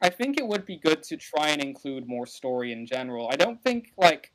I 0.00 0.08
think 0.10 0.38
it 0.38 0.46
would 0.46 0.66
be 0.66 0.76
good 0.76 1.02
to 1.04 1.16
try 1.16 1.50
and 1.50 1.62
include 1.62 2.08
more 2.08 2.26
story 2.26 2.72
in 2.72 2.86
general. 2.86 3.28
I 3.32 3.36
don't 3.36 3.62
think 3.62 3.92
like 3.96 4.32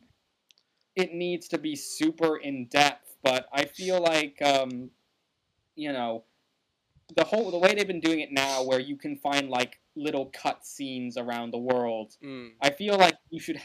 it 0.96 1.14
needs 1.14 1.48
to 1.50 1.58
be 1.58 1.76
super 1.76 2.38
in 2.38 2.68
depth, 2.68 3.16
but 3.24 3.48
I 3.54 3.66
feel 3.66 4.02
like 4.02 4.42
um, 4.42 4.90
you 5.76 5.94
know 5.94 6.24
the 7.16 7.24
whole 7.24 7.52
the 7.52 7.58
way 7.58 7.74
they've 7.74 7.88
been 7.88 8.00
doing 8.00 8.20
it 8.20 8.32
now, 8.32 8.64
where 8.64 8.80
you 8.80 8.98
can 8.98 9.16
find 9.18 9.50
like 9.50 9.80
little 9.96 10.30
cut 10.34 10.66
scenes 10.66 11.18
around 11.18 11.52
the 11.52 11.58
world. 11.58 12.16
mm, 12.24 12.52
I 12.62 12.70
feel 12.72 12.98
like 12.98 13.16
you 13.30 13.40
should. 13.40 13.62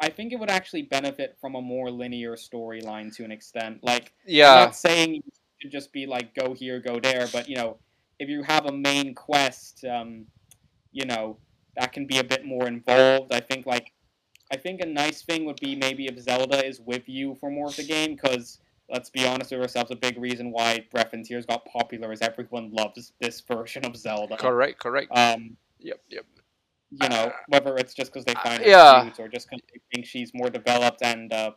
I 0.00 0.10
think 0.10 0.32
it 0.32 0.36
would 0.36 0.50
actually 0.50 0.82
benefit 0.82 1.36
from 1.40 1.54
a 1.54 1.62
more 1.62 1.90
linear 1.90 2.34
storyline 2.34 3.14
to 3.16 3.24
an 3.24 3.32
extent. 3.32 3.82
Like 3.82 4.12
I'm 4.26 4.32
yeah, 4.32 4.54
not 4.54 4.76
saying 4.76 5.14
you 5.14 5.22
should 5.60 5.72
just 5.72 5.92
be 5.92 6.06
like 6.06 6.34
go 6.34 6.52
here, 6.54 6.80
go 6.80 7.00
there, 7.00 7.28
but 7.32 7.48
you 7.48 7.56
know, 7.56 7.78
if 8.18 8.28
you 8.28 8.42
have 8.42 8.66
a 8.66 8.72
main 8.72 9.14
quest, 9.14 9.84
um, 9.84 10.26
you 10.92 11.06
know, 11.06 11.38
that 11.76 11.92
can 11.92 12.06
be 12.06 12.18
a 12.18 12.24
bit 12.24 12.44
more 12.44 12.66
involved. 12.66 13.32
I 13.32 13.40
think 13.40 13.66
like, 13.66 13.92
I 14.52 14.56
think 14.56 14.80
a 14.80 14.86
nice 14.86 15.22
thing 15.22 15.44
would 15.46 15.60
be 15.60 15.74
maybe 15.74 16.06
if 16.06 16.18
Zelda 16.20 16.64
is 16.64 16.80
with 16.80 17.08
you 17.08 17.34
for 17.36 17.50
more 17.50 17.68
of 17.68 17.76
the 17.76 17.84
game, 17.84 18.14
because 18.14 18.60
let's 18.90 19.10
be 19.10 19.26
honest 19.26 19.50
with 19.50 19.60
ourselves, 19.60 19.90
a 19.90 19.96
big 19.96 20.18
reason 20.18 20.52
why 20.52 20.84
Breath 20.92 21.12
and 21.12 21.24
Tears 21.24 21.46
got 21.46 21.64
popular 21.64 22.12
is 22.12 22.20
everyone 22.20 22.70
loves 22.72 23.12
this 23.20 23.40
version 23.40 23.84
of 23.84 23.96
Zelda. 23.96 24.36
correct, 24.36 24.78
correct. 24.78 25.10
Um, 25.16 25.56
Yep, 25.80 26.00
yep. 26.08 26.24
You 27.00 27.08
know, 27.08 27.32
whether 27.48 27.76
it's 27.76 27.94
just 27.94 28.12
because 28.12 28.24
they 28.24 28.34
find 28.34 28.62
her 28.62 28.68
yeah. 28.68 29.02
cute 29.02 29.18
or 29.18 29.28
just 29.28 29.48
because 29.48 29.62
they 29.72 29.80
think 29.92 30.06
she's 30.06 30.32
more 30.34 30.50
developed 30.50 31.02
and 31.02 31.32
uh, 31.32 31.52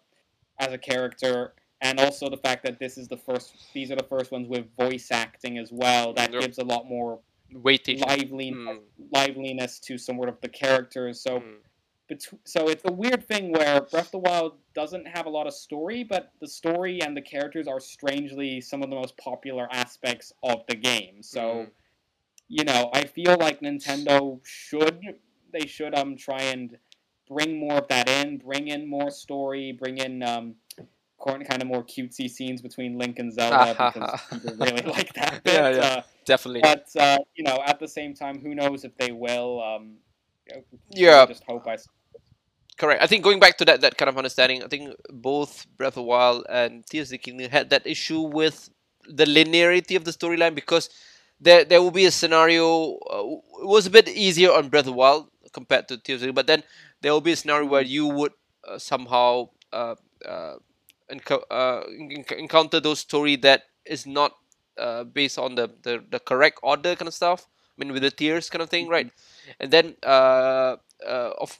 as 0.60 0.74
a 0.74 0.78
character, 0.78 1.54
and 1.82 2.00
also 2.00 2.30
the 2.30 2.38
fact 2.38 2.64
that 2.64 2.80
this 2.80 2.98
is 2.98 3.08
the 3.08 3.18
first; 3.18 3.56
these 3.74 3.92
are 3.92 3.96
the 3.96 4.04
first 4.10 4.32
ones 4.32 4.48
with 4.48 4.66
voice 4.76 5.10
acting 5.12 5.58
as 5.58 5.72
well. 5.72 6.14
That 6.14 6.34
Yep. 6.34 6.42
gives 6.42 6.58
a 6.58 6.64
lot 6.64 6.88
more 6.88 7.20
Weightage. 7.54 8.02
liveliness, 8.06 8.58
Mm, 8.58 8.80
liveliness 9.12 9.80
to 9.82 9.98
somewhat 9.98 10.30
of 10.30 10.42
the 10.42 10.50
characters. 10.50 11.22
So, 11.22 11.40
mm. 11.42 12.38
so 12.46 12.68
it's 12.70 12.84
a 12.86 12.92
weird 12.92 13.28
thing 13.28 13.52
where 13.52 13.82
Breath 13.82 14.08
of 14.08 14.12
the 14.12 14.18
Wild 14.20 14.54
doesn't 14.74 15.08
have 15.08 15.26
a 15.28 15.30
lot 15.30 15.46
of 15.48 15.54
story, 15.54 16.04
but 16.04 16.32
the 16.42 16.48
story 16.48 17.02
and 17.02 17.16
the 17.16 17.22
characters 17.22 17.68
are 17.68 17.80
strangely 17.80 18.60
some 18.62 18.82
of 18.82 18.90
the 18.90 18.96
most 18.96 19.16
popular 19.18 19.68
aspects 19.72 20.34
of 20.44 20.66
the 20.68 20.76
game. 20.76 21.22
So 21.22 21.40
Mm. 21.40 21.72
you 22.50 22.64
know, 22.64 22.90
I 22.94 23.06
feel 23.06 23.36
like 23.40 23.60
Nintendo 23.62 24.40
should 24.44 25.00
they 25.52 25.68
should 25.68 25.95
um 25.95 26.16
try 26.16 26.41
and 26.41 26.78
bring 27.30 27.60
more 27.60 27.78
of 27.80 27.88
that 27.89 28.10
in, 28.10 28.38
bring 28.38 28.68
in 28.68 28.88
more 28.88 29.12
story, 29.12 29.72
bring 29.72 29.98
in 29.98 30.24
um 30.24 30.56
kind 31.26 31.62
of 31.62 31.68
more 31.68 31.84
cutesy 31.84 32.30
scenes 32.30 32.62
between 32.62 32.98
Link 32.98 33.20
and 33.20 33.34
Zelda 33.34 33.72
because 33.93 34.22
people 34.32 34.56
really 34.66 34.82
like 34.98 35.14
that 35.14 35.43
bit. 35.43 35.54
Yeah, 35.54 35.70
yeah. 35.70 35.82
Uh, 35.82 36.02
Definitely. 36.26 36.62
but 36.62 36.88
uh, 37.00 37.18
you 37.36 37.43
know, 37.43 37.60
at 37.66 37.80
the 37.80 37.88
same 37.88 38.14
time, 38.14 38.39
who 38.39 38.54
knows 38.56 38.84
if 38.84 38.95
they 38.98 39.12
will? 39.12 39.62
Um, 39.64 39.95
you 40.48 40.56
know, 40.56 40.64
Yeah. 40.91 41.26
Just 41.26 41.43
hope 41.43 41.68
I. 41.68 41.78
Correct. 42.78 43.02
I 43.02 43.08
think 43.08 43.24
going 43.24 43.39
back 43.39 43.58
to 43.58 43.66
that 43.66 43.82
that 43.82 43.98
kind 43.98 44.10
of 44.10 44.18
understanding, 44.18 44.64
I 44.64 44.68
think 44.68 44.93
both 45.10 45.66
Breath 45.78 45.89
of 45.89 45.95
the 45.95 46.04
Wild 46.04 46.45
and 46.50 46.86
Tears 46.86 47.08
of 47.08 47.12
the 47.12 47.18
Kingdom 47.18 47.50
had 47.50 47.70
that 47.72 47.88
issue 47.88 48.22
with 48.22 48.70
the 49.10 49.26
linearity 49.26 49.95
of 49.95 50.04
the 50.04 50.12
storyline 50.12 50.54
because 50.54 50.89
there 51.39 51.64
there 51.66 51.82
will 51.82 51.91
be 51.91 52.06
a 52.06 52.12
scenario. 52.12 52.98
Uh, 53.10 53.39
it 53.62 53.68
was 53.68 53.88
a 53.88 53.89
bit 53.89 54.08
easier 54.10 54.52
on 54.52 54.70
Breath 54.70 54.82
of 54.82 54.93
the 54.93 54.93
Wild 54.93 55.28
compared 55.58 55.88
to 55.89 55.97
Tears 55.97 56.22
of 56.24 56.36
but 56.36 56.47
then 56.47 56.64
there 57.01 57.12
will 57.14 57.26
be 57.30 57.34
a 57.34 57.39
scenario 57.41 57.68
where 57.68 57.82
you 57.95 58.05
would 58.08 58.34
uh, 58.68 58.78
somehow 58.78 59.49
uh, 59.74 59.95
uh, 60.26 60.55
uh, 61.49 61.82
en- 61.99 62.26
encounter 62.38 62.80
those 62.80 62.99
story 62.99 63.36
that 63.38 63.64
is 63.86 64.05
not 64.05 64.34
uh, 64.78 65.03
based 65.03 65.38
on 65.39 65.55
the, 65.55 65.70
the 65.84 66.03
the 66.12 66.20
correct 66.20 66.60
order 66.64 66.95
kind 66.95 67.08
of 67.08 67.14
stuff. 67.14 67.47
I 67.78 67.84
mean, 67.84 67.93
with 67.93 68.03
the 68.03 68.12
tears 68.12 68.49
kind 68.49 68.62
of 68.62 68.70
thing, 68.70 68.88
right? 68.88 69.12
And 69.60 69.72
then 69.72 69.95
uh, 70.03 70.78
uh, 71.05 71.32
of 71.39 71.58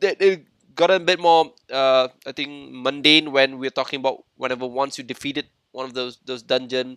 that 0.00 0.20
it 0.20 0.46
got 0.74 0.90
a 0.90 1.00
bit 1.00 1.18
more 1.20 1.52
uh, 1.72 2.08
I 2.26 2.32
think 2.32 2.50
mundane 2.72 3.32
when 3.32 3.58
we're 3.58 3.70
talking 3.74 4.00
about 4.00 4.24
whenever 4.36 4.66
once 4.66 4.98
you 4.98 5.04
defeated 5.04 5.46
one 5.72 5.86
of 5.86 5.94
those 5.94 6.18
those 6.24 6.42
dungeon, 6.42 6.94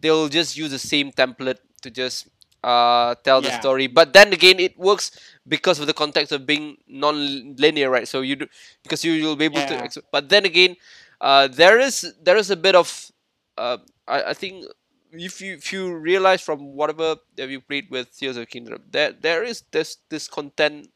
they'll 0.00 0.28
just 0.28 0.56
use 0.56 0.70
the 0.70 0.78
same 0.78 1.12
template 1.12 1.58
to 1.82 1.90
just 1.90 2.28
uh, 2.62 3.14
tell 3.24 3.40
the 3.40 3.50
story. 3.50 3.86
But 3.86 4.12
then 4.12 4.32
again, 4.32 4.60
it 4.60 4.78
works 4.78 5.10
because 5.46 5.78
of 5.80 5.86
the 5.86 5.94
context 5.94 6.32
of 6.32 6.46
being 6.46 6.76
non-linear, 6.88 7.90
right? 7.90 8.08
So 8.08 8.20
you 8.20 8.36
do 8.36 8.46
because 8.82 9.04
you 9.04 9.12
you'll 9.12 9.36
be 9.36 9.46
able 9.46 9.64
to. 9.64 9.74
Yeah. 9.74 9.84
Ex- 9.84 9.98
but 10.12 10.28
then 10.28 10.44
again, 10.44 10.76
uh, 11.20 11.48
there 11.48 11.78
is 11.78 12.14
there 12.22 12.36
is 12.36 12.50
a 12.50 12.56
bit 12.56 12.74
of 12.74 13.10
uh, 13.58 13.78
I, 14.06 14.30
I 14.30 14.34
think 14.34 14.64
if 15.12 15.40
you 15.40 15.54
if 15.54 15.72
you 15.72 15.94
realize 15.96 16.40
from 16.40 16.74
whatever 16.74 17.16
that 17.36 17.48
you 17.48 17.60
played 17.60 17.90
with 17.90 18.16
Tears 18.16 18.36
of 18.36 18.48
Kingdom, 18.48 18.82
there 18.90 19.12
there 19.12 19.42
is 19.42 19.64
this 19.72 19.98
this 20.08 20.28
content 20.28 20.88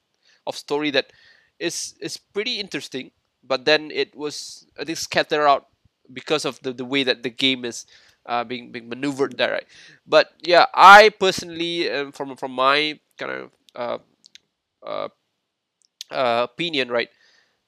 of 0.46 0.56
story 0.56 0.90
that 0.90 1.12
is 1.58 1.94
is 2.00 2.16
pretty 2.16 2.60
interesting, 2.60 3.10
but 3.42 3.64
then 3.64 3.90
it 3.90 4.14
was 4.14 4.66
I 4.78 4.84
think 4.84 4.98
scattered 4.98 5.46
out 5.46 5.66
because 6.12 6.44
of 6.44 6.60
the, 6.62 6.72
the 6.72 6.84
way 6.84 7.02
that 7.04 7.22
the 7.22 7.30
game 7.30 7.64
is 7.64 7.86
uh, 8.26 8.44
being 8.44 8.70
being 8.72 8.88
maneuvered 8.88 9.36
there, 9.36 9.52
right? 9.52 9.66
But 10.06 10.32
yeah, 10.42 10.66
I 10.74 11.10
personally, 11.10 11.90
um, 11.90 12.12
from 12.12 12.36
from 12.36 12.52
my 12.52 12.98
kind 13.18 13.32
of 13.32 13.50
uh, 13.74 13.98
uh, 14.86 15.08
uh, 16.10 16.46
opinion, 16.50 16.88
right, 16.90 17.08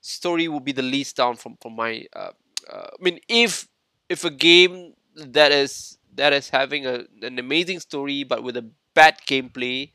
story 0.01 0.49
will 0.49 0.61
be 0.61 0.73
the 0.73 0.83
least 0.83 1.17
down 1.17 1.37
from 1.37 1.57
from 1.61 1.77
my. 1.77 2.07
Uh, 2.15 2.33
uh, 2.71 2.89
I 2.93 3.01
mean, 3.01 3.21
if 3.29 3.69
if 4.09 4.25
a 4.25 4.31
game 4.31 4.95
that 5.17 5.53
is 5.53 5.99
that 6.15 6.33
is 6.33 6.51
having 6.51 6.87
a, 6.87 7.05
an 7.23 7.39
amazing 7.39 7.81
story 7.81 8.25
but 8.25 8.43
with 8.43 8.57
a 8.57 8.67
bad 8.95 9.19
gameplay, 9.27 9.91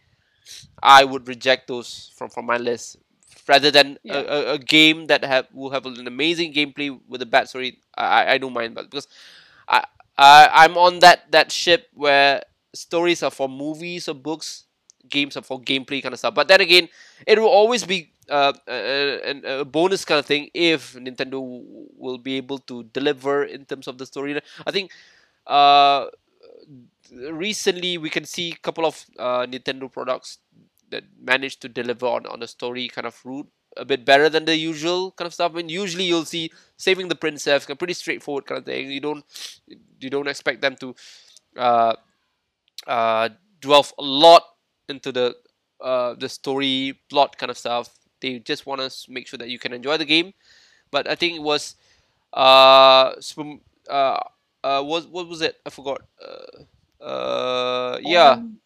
I 0.81 1.03
would 1.03 1.27
reject 1.27 1.67
those 1.67 2.11
from 2.17 2.29
from 2.29 2.45
my 2.45 2.57
list 2.57 2.97
rather 3.47 3.71
than 3.71 3.97
Yeah. 4.03 4.23
a, 4.27 4.53
a, 4.53 4.59
game 4.59 5.07
that 5.07 5.23
have 5.23 5.47
will 5.53 5.71
have 5.71 5.85
an 5.85 6.07
amazing 6.07 6.53
gameplay 6.53 6.91
with 7.07 7.21
a 7.21 7.25
bad 7.25 7.49
story. 7.49 7.79
I 7.97 8.05
I- 8.05 8.31
I 8.33 8.37
don't 8.37 8.53
mind 8.53 8.75
but 8.75 8.89
because 8.89 9.07
I, 9.67 9.85
I 10.17 10.49
I'm 10.51 10.77
on 10.77 10.99
that 10.99 11.31
that 11.31 11.51
ship 11.51 11.87
where 11.93 12.43
stories 12.73 13.23
are 13.23 13.31
for 13.31 13.49
movies 13.49 14.07
or 14.07 14.15
books, 14.15 14.65
games 15.09 15.35
are 15.37 15.41
for 15.43 15.59
gameplay 15.59 16.01
kind 16.01 16.13
of 16.13 16.19
stuff. 16.19 16.35
But 16.35 16.47
then 16.47 16.61
again, 16.61 16.89
it 17.27 17.39
will 17.39 17.49
always 17.49 17.85
be 17.85 18.13
uh, 18.29 18.53
a, 18.67 19.59
a, 19.61 19.65
bonus 19.65 20.05
kind 20.05 20.19
of 20.19 20.25
thing 20.25 20.49
if 20.53 20.93
Nintendo 20.95 21.41
will 21.97 22.17
be 22.17 22.37
able 22.37 22.59
to 22.59 22.83
deliver 22.83 23.43
in 23.43 23.65
terms 23.65 23.87
of 23.87 23.97
the 23.97 24.05
story. 24.05 24.39
I 24.65 24.71
think 24.71 24.91
uh, 25.47 26.07
recently 27.11 27.97
we 27.97 28.09
can 28.09 28.25
see 28.25 28.51
a 28.51 28.55
couple 28.63 28.85
of 28.85 29.05
uh, 29.19 29.45
Nintendo 29.45 29.91
products 29.91 30.39
that 30.89 31.03
managed 31.21 31.61
to 31.61 31.69
deliver 31.69 32.05
on, 32.05 32.25
on 32.25 32.43
a 32.43 32.47
story 32.47 32.87
kind 32.87 33.07
of 33.07 33.19
route 33.25 33.47
a 33.77 33.85
bit 33.85 34.05
better 34.05 34.29
than 34.29 34.45
the 34.45 34.55
usual 34.55 35.11
kind 35.11 35.27
of 35.27 35.33
stuff. 35.33 35.51
I 35.53 35.57
mean, 35.57 35.69
usually 35.69 36.03
you'll 36.03 36.25
see 36.25 36.51
saving 36.77 37.07
the 37.07 37.15
princess, 37.15 37.69
a 37.69 37.75
pretty 37.75 37.93
straightforward 37.93 38.45
kind 38.45 38.59
of 38.59 38.65
thing. 38.65 38.91
You 38.91 38.99
don't 38.99 39.23
you 39.99 40.09
don't 40.09 40.27
expect 40.27 40.61
them 40.61 40.75
to 40.77 40.95
uh, 41.57 41.95
uh, 42.87 43.29
delve 43.61 43.93
a 43.97 44.03
lot 44.03 44.43
into 44.89 45.11
the 45.11 45.35
uh, 45.79 46.15
the 46.15 46.29
story 46.29 46.99
plot 47.09 47.37
kind 47.37 47.49
of 47.49 47.57
stuff. 47.57 47.89
They 48.19 48.39
just 48.39 48.65
want 48.65 48.81
to 48.81 48.91
make 49.09 49.27
sure 49.27 49.37
that 49.37 49.49
you 49.49 49.59
can 49.59 49.73
enjoy 49.73 49.97
the 49.97 50.05
game. 50.05 50.33
But 50.91 51.09
I 51.09 51.15
think 51.15 51.35
it 51.35 51.41
was 51.41 51.75
uh, 52.33 53.13
uh, 53.89 54.19
uh 54.63 54.83
what 54.83 55.09
what 55.09 55.27
was 55.27 55.41
it? 55.41 55.57
I 55.65 55.69
forgot. 55.69 56.01
Uh, 56.21 57.03
uh 57.03 57.97
yeah. 58.01 58.31
Um, 58.31 58.57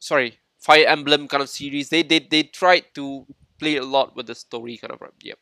Sorry, 0.00 0.38
Fire 0.58 0.86
Emblem 0.86 1.26
kind 1.26 1.42
of 1.42 1.48
series. 1.48 1.88
They 1.88 2.02
they 2.02 2.20
they 2.20 2.44
tried 2.44 2.84
to 2.94 3.26
play 3.58 3.76
a 3.76 3.84
lot 3.84 4.16
with 4.16 4.26
the 4.26 4.34
story 4.34 4.76
kind 4.76 4.92
of. 4.92 5.02
Yep. 5.22 5.38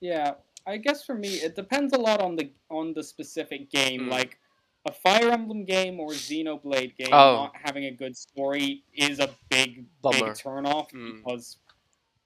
Yeah, 0.00 0.32
I 0.66 0.76
guess 0.76 1.04
for 1.04 1.14
me 1.14 1.28
it 1.28 1.54
depends 1.56 1.92
a 1.92 1.98
lot 1.98 2.20
on 2.20 2.36
the 2.36 2.50
on 2.70 2.94
the 2.94 3.02
specific 3.02 3.70
game. 3.70 4.02
Mm. 4.02 4.10
Like 4.10 4.38
a 4.86 4.92
Fire 4.92 5.30
Emblem 5.30 5.64
game 5.64 6.00
or 6.00 6.10
Xenoblade 6.10 6.96
game 6.96 7.12
oh. 7.12 7.34
not 7.34 7.52
having 7.54 7.84
a 7.84 7.90
good 7.90 8.16
story 8.16 8.82
is 8.94 9.18
a 9.18 9.28
big 9.50 9.84
Bummer. 10.02 10.18
big 10.18 10.34
turnoff 10.34 10.90
mm. 10.92 11.16
because 11.16 11.58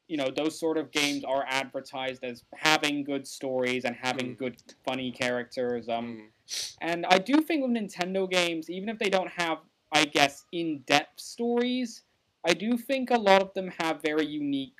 you 0.06 0.16
know 0.16 0.30
those 0.36 0.58
sort 0.58 0.78
of 0.78 0.90
games 0.92 1.24
are 1.24 1.44
advertised 1.48 2.22
as 2.22 2.44
having 2.54 3.02
good 3.02 3.26
stories 3.26 3.84
and 3.84 3.96
having 3.96 4.34
mm. 4.34 4.38
good 4.38 4.56
funny 4.84 5.10
characters 5.10 5.88
um 5.88 6.30
mm. 6.48 6.74
and 6.80 7.06
I 7.06 7.18
do 7.18 7.40
think 7.40 7.62
with 7.62 7.72
Nintendo 7.72 8.30
games 8.30 8.70
even 8.70 8.88
if 8.88 8.98
they 8.98 9.10
don't 9.10 9.30
have 9.30 9.58
I 9.92 10.04
guess 10.04 10.44
in-depth 10.52 11.20
stories 11.20 12.02
I 12.46 12.54
do 12.54 12.76
think 12.76 13.10
a 13.10 13.18
lot 13.18 13.42
of 13.42 13.52
them 13.54 13.72
have 13.78 14.02
very 14.02 14.26
unique 14.26 14.74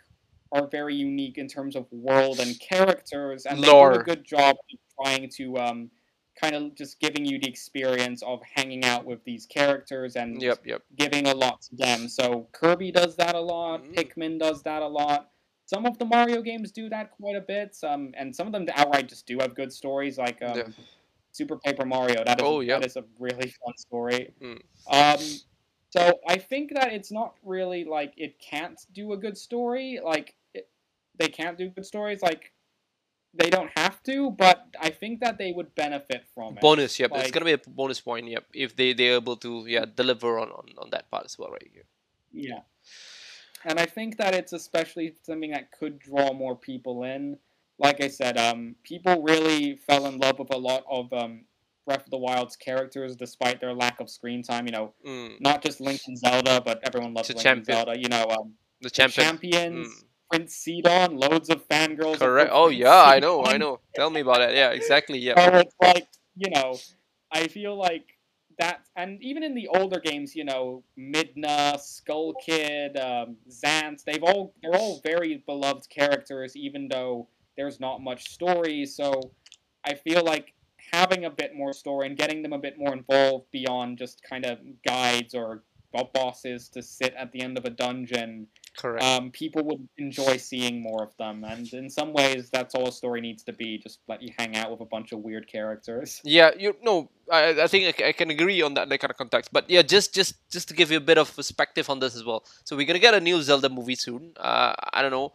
are 0.53 0.69
very 0.69 0.95
unique 0.95 1.37
in 1.37 1.49
terms 1.49 1.75
of 1.75 1.87
world 1.91 2.39
and 2.39 2.59
characters 2.61 3.45
and 3.45 3.59
Lore. 3.59 3.91
they 3.91 3.95
do 3.97 4.01
a 4.01 4.05
good 4.05 4.25
job 4.25 4.57
of 4.57 5.05
trying 5.05 5.29
to 5.29 5.59
um 5.59 5.91
kind 6.41 6.55
of 6.55 6.75
just 6.75 7.01
giving 7.01 7.25
you 7.25 7.39
the 7.39 7.49
experience 7.49 8.23
of 8.23 8.41
hanging 8.55 8.85
out 8.85 9.05
with 9.05 9.23
these 9.25 9.47
characters 9.47 10.17
and 10.17 10.43
yep, 10.43 10.61
yep. 10.65 10.83
giving 10.97 11.29
a 11.29 11.35
lot 11.35 11.63
to 11.63 11.77
them. 11.77 12.09
So 12.09 12.49
Kirby 12.53 12.91
does 12.91 13.17
that 13.17 13.35
a 13.35 13.41
lot. 13.41 13.83
Mm-hmm. 13.83 13.93
Pikmin 13.93 14.39
does 14.39 14.63
that 14.65 14.83
a 14.83 14.87
lot. 14.87 15.31
Some 15.67 15.87
of 15.87 15.97
the 15.99 16.05
Mario 16.05 16.43
games 16.43 16.73
do 16.73 16.89
that 16.91 17.13
quite 17.13 17.37
a 17.37 17.41
bit. 17.41 17.75
Some 17.75 18.13
and 18.17 18.35
some 18.35 18.47
of 18.47 18.53
them 18.53 18.67
outright 18.75 19.09
just 19.09 19.27
do 19.27 19.39
have 19.41 19.55
good 19.55 19.73
stories, 19.73 20.19
like 20.19 20.43
um, 20.43 20.57
yeah. 20.57 20.65
Super 21.33 21.57
Paper 21.57 21.85
Mario. 21.85 22.23
That 22.25 22.41
is, 22.41 22.47
oh, 22.47 22.61
yep. 22.61 22.81
that 22.81 22.87
is 22.87 22.97
a 22.97 23.05
really 23.19 23.55
fun 23.65 23.77
story. 23.77 24.33
Mm. 24.43 24.61
Um, 24.89 25.21
so 25.95 26.19
I 26.27 26.39
think 26.39 26.75
that 26.75 26.93
it's 26.93 27.13
not 27.13 27.37
really 27.45 27.85
like 27.85 28.15
it 28.17 28.41
can't 28.41 28.85
do 28.93 29.13
a 29.13 29.17
good 29.17 29.39
story. 29.39 30.01
Like 30.03 30.35
it, 30.53 30.69
they 31.17 31.29
can't 31.29 31.57
do 31.57 31.69
good 31.69 31.87
stories. 31.87 32.21
Like 32.21 32.53
they 33.33 33.49
don't 33.49 33.71
have 33.77 34.03
to, 34.03 34.33
but 34.33 34.67
I 34.81 34.91
think 34.91 35.21
that 35.21 35.39
they 35.39 35.53
would 35.53 35.73
benefit 35.77 36.25
from 36.35 36.57
it. 36.57 36.61
Bonus, 36.61 36.99
yep. 36.99 37.13
Like, 37.13 37.23
it's 37.23 37.31
gonna 37.31 37.45
be 37.45 37.53
a 37.53 37.59
bonus 37.59 38.01
point, 38.01 38.27
yep. 38.27 38.45
If 38.53 38.75
they 38.75 38.93
they're 38.93 39.15
able 39.15 39.37
to 39.37 39.67
yeah 39.69 39.85
deliver 39.85 40.41
on, 40.41 40.49
on 40.49 40.67
on 40.79 40.91
that 40.91 41.13
part 41.13 41.27
as 41.27 41.39
well, 41.39 41.51
right 41.51 41.71
here. 41.73 41.85
Yeah, 42.33 42.63
and 43.65 43.79
I 43.79 43.87
think 43.87 44.17
that 44.17 44.35
it's 44.35 44.53
especially 44.53 45.15
something 45.23 45.53
that 45.53 45.71
could 45.71 46.01
draw 46.01 46.33
more 46.33 46.57
people 46.57 47.05
in. 47.05 47.39
Like 47.79 48.03
I 48.03 48.09
said, 48.09 48.37
um, 48.37 48.75
people 48.83 49.23
really 49.23 49.77
fell 49.77 50.07
in 50.07 50.19
love 50.19 50.41
with 50.41 50.53
a 50.53 50.59
lot 50.59 50.83
of 50.91 51.13
um, 51.13 51.45
Breath 51.87 52.05
of 52.05 52.11
the 52.11 52.19
Wild's 52.19 52.57
characters, 52.57 53.17
despite 53.17 53.61
their 53.61 53.75
lack 53.75 54.01
of 54.01 54.11
screen 54.11 54.43
time. 54.43 54.67
You 54.67 54.73
know, 54.73 54.95
mm. 55.07 55.41
not 55.41 55.63
just 55.63 55.81
Link 55.81 56.01
and 56.07 56.19
Zelda, 56.19 56.61
but 56.65 56.81
everyone 56.85 57.15
loves 57.15 57.29
Link 57.29 57.41
champion. 57.41 57.79
and 57.79 57.87
Zelda. 57.87 58.01
You 58.01 58.09
know, 58.09 58.27
um, 58.31 58.55
the, 58.81 58.91
champion. 58.91 59.27
champions. 59.27 59.89
Mm 59.89 60.05
Prince 60.31 60.57
Sidon, 60.57 61.17
loads 61.17 61.49
of 61.51 61.67
fangirls. 61.69 62.19
Correct. 62.19 62.51
Oh 62.53 62.69
yeah, 62.69 63.05
I 63.05 63.21
know, 63.21 63.45
I 63.45 63.57
know. 63.57 63.81
Tell 63.95 64.11
me 64.11 64.21
about 64.21 64.41
it. 64.41 64.55
Yeah, 64.57 64.71
exactly. 64.71 65.19
Yeah. 65.19 65.35
So 65.37 65.59
it's 65.59 65.75
like 65.81 66.09
you 66.37 66.51
know, 66.51 66.77
I 67.31 67.47
feel 67.47 67.77
like 67.79 68.05
that, 68.59 68.81
and 68.97 69.23
even 69.23 69.43
in 69.43 69.55
the 69.55 69.69
older 69.69 70.01
games, 70.01 70.35
you 70.35 70.45
know, 70.45 70.83
Midna, 70.99 71.79
Skull 71.79 72.35
Kid, 72.45 72.97
um, 72.97 73.37
Zant, 73.49 74.03
they've 74.05 74.23
all 74.23 74.55
they're 74.63 74.75
all 74.75 75.01
very 75.05 75.43
beloved 75.47 75.89
characters, 75.89 76.57
even 76.57 76.89
though 76.89 77.29
there's 77.57 77.79
not 77.79 78.01
much 78.01 78.31
story. 78.31 78.87
So 78.87 79.13
I 79.85 79.95
feel 79.95 80.25
like 80.25 80.53
having 80.93 81.25
a 81.25 81.31
bit 81.31 81.55
more 81.55 81.73
story 81.73 82.07
and 82.07 82.17
getting 82.17 82.43
them 82.43 82.53
a 82.53 82.59
bit 82.59 82.79
more 82.79 82.93
involved 82.93 83.51
beyond 83.51 83.99
just 83.99 84.23
kind 84.23 84.45
of 84.45 84.59
guides 84.87 85.35
or 85.35 85.63
bosses 86.13 86.69
to 86.69 86.83
sit 86.83 87.15
at 87.17 87.31
the 87.31 87.41
end 87.41 87.57
of 87.57 87.65
a 87.65 87.71
dungeon 87.71 88.49
Correct. 88.77 89.05
Um, 89.05 89.31
people 89.31 89.63
would 89.65 89.89
enjoy 89.99 90.37
seeing 90.37 90.83
more 90.83 91.05
of 91.05 91.17
them, 91.17 91.45
and 91.45 91.73
in 91.73 91.89
some 91.89 92.13
ways, 92.13 92.51
that's 92.51 92.75
all 92.75 92.89
a 92.89 92.93
story 92.93 93.21
needs 93.21 93.45
to 93.45 93.53
be. 93.53 93.79
Just 93.79 94.01
let 94.09 94.21
you 94.21 94.31
hang 94.37 94.57
out 94.57 94.71
with 94.73 94.81
a 94.81 94.85
bunch 94.85 95.13
of 95.13 95.21
weird 95.21 95.47
characters. 95.47 96.21
Yeah, 96.35 96.51
you 96.59 96.75
know, 96.83 97.11
I, 97.31 97.63
I 97.63 97.67
think 97.69 98.01
I, 98.01 98.09
I 98.09 98.13
can 98.13 98.31
agree 98.31 98.61
on 98.63 98.75
that, 98.75 98.89
that 98.89 98.99
kind 98.99 99.11
of 99.11 99.17
context. 99.17 99.53
But 99.53 99.71
yeah, 99.71 99.83
just 99.83 100.13
just 100.13 100.35
just 100.51 100.67
to 100.69 100.75
give 100.75 100.91
you 100.91 100.97
a 100.97 101.07
bit 101.13 101.19
of 101.19 101.35
perspective 101.35 101.89
on 101.89 102.01
this 102.01 102.17
as 102.17 102.25
well. 102.25 102.45
So 102.65 102.77
we're 102.77 102.87
gonna 102.87 102.99
get 102.99 103.15
a 103.15 103.21
new 103.21 103.41
Zelda 103.43 103.69
movie 103.69 103.95
soon. 103.95 104.33
Uh, 104.37 104.75
I 104.93 105.03
don't 105.03 105.13
know. 105.13 105.33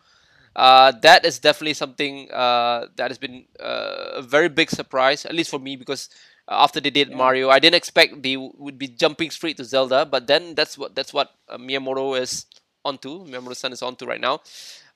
Uh, 0.56 0.92
that 1.02 1.26
is 1.26 1.40
definitely 1.40 1.74
something 1.74 2.30
uh, 2.32 2.88
that 2.96 3.10
has 3.10 3.18
been 3.18 3.46
uh, 3.60 4.20
a 4.20 4.22
very 4.22 4.50
big 4.50 4.70
surprise, 4.70 5.26
at 5.26 5.34
least 5.34 5.50
for 5.50 5.60
me, 5.60 5.76
because 5.76 6.10
after 6.48 6.80
they 6.80 6.90
did 6.90 7.10
yeah. 7.10 7.16
Mario, 7.16 7.50
I 7.50 7.60
didn't 7.60 7.76
expect 7.76 8.22
they 8.24 8.36
would 8.36 8.78
be 8.78 8.88
jumping 8.88 9.30
straight 9.30 9.58
to 9.58 9.64
Zelda. 9.64 10.06
But 10.06 10.28
then 10.28 10.56
that's 10.56 10.78
what 10.78 10.96
that's 10.96 11.14
what 11.14 11.32
uh, 11.48 11.58
Miyamoto 11.58 12.20
is 12.20 12.46
onto, 12.84 13.26
Miyamoto-san 13.26 13.72
is 13.72 13.82
onto 13.82 14.06
right 14.06 14.22
now. 14.22 14.42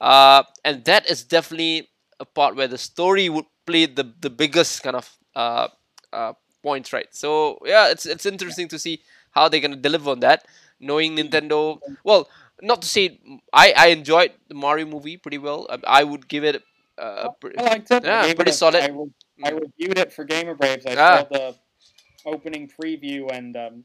Uh, 0.01 0.43
and 0.66 0.84
that 0.86 1.10
is 1.10 1.24
definitely 1.24 1.89
a 2.20 2.26
part 2.26 2.56
where 2.56 2.68
the 2.68 2.78
story 2.78 3.30
would 3.30 3.45
play 3.66 3.86
the, 3.86 4.12
the 4.22 4.30
biggest 4.30 4.84
kind 4.84 4.95
of 4.95 5.10
uh, 5.36 5.68
uh, 6.12 6.34
points, 6.62 6.91
right? 6.93 7.08
So 7.12 7.60
yeah, 7.66 7.89
it's 7.89 8.06
it's 8.06 8.26
interesting 8.26 8.68
to 8.70 8.80
see 8.80 9.01
how 9.32 9.47
they're 9.49 9.62
gonna 9.62 9.76
deliver 9.76 10.12
on 10.12 10.20
that. 10.22 10.45
Knowing 10.80 11.16
Nintendo, 11.16 11.80
well, 12.04 12.28
not 12.62 12.82
to 12.82 12.88
say 12.88 13.20
I 13.51 13.74
I 13.76 13.88
enjoyed 13.88 14.32
the 14.47 14.56
Mario 14.56 14.86
movie 14.86 15.18
pretty 15.18 15.38
well. 15.38 15.68
I, 15.70 16.01
I 16.01 16.04
would 16.04 16.28
give 16.28 16.43
it. 16.43 16.64
Uh, 16.97 17.30
pretty, 17.41 17.58
I 17.58 17.64
liked 17.64 17.89
it. 17.89 18.04
Yeah, 18.04 18.34
pretty 18.34 18.51
solid. 18.51 18.76
I, 18.76 18.89
I, 19.43 19.49
reviewed 19.49 19.97
it 19.97 20.14
for 20.14 20.26
GamerBraves. 20.26 20.86
I 20.86 20.95
ah. 20.95 21.18
saw 21.18 21.24
the 21.24 21.56
opening 22.26 22.70
preview 22.70 23.32
and 23.32 23.58
um, 23.58 23.84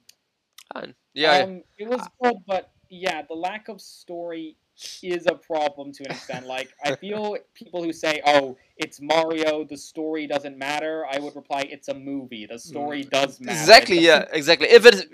yeah, 1.14 1.38
um, 1.38 1.62
it 1.78 1.88
was 1.88 2.06
good, 2.22 2.36
but 2.46 2.70
yeah, 2.90 3.22
the 3.22 3.34
lack 3.34 3.68
of 3.68 3.80
story 3.80 4.56
is 5.02 5.26
a 5.26 5.34
problem 5.34 5.92
to 5.92 6.04
an 6.04 6.12
extent. 6.12 6.46
Like, 6.46 6.72
I 6.84 6.94
feel 7.04 7.36
people 7.54 7.82
who 7.82 7.92
say, 7.92 8.20
"Oh, 8.24 8.56
it's 8.76 9.00
Mario, 9.00 9.64
the 9.64 9.76
story 9.76 10.26
doesn't 10.26 10.56
matter," 10.56 11.06
I 11.10 11.18
would 11.18 11.34
reply, 11.34 11.62
"It's 11.70 11.88
a 11.88 11.94
movie. 11.94 12.46
The 12.46 12.58
story 12.58 13.04
mm. 13.04 13.10
does 13.10 13.40
matter." 13.40 13.58
Exactly. 13.58 13.98
Yeah. 13.98 14.26
Exactly. 14.32 14.68
If 14.68 14.86
it's, 14.86 15.04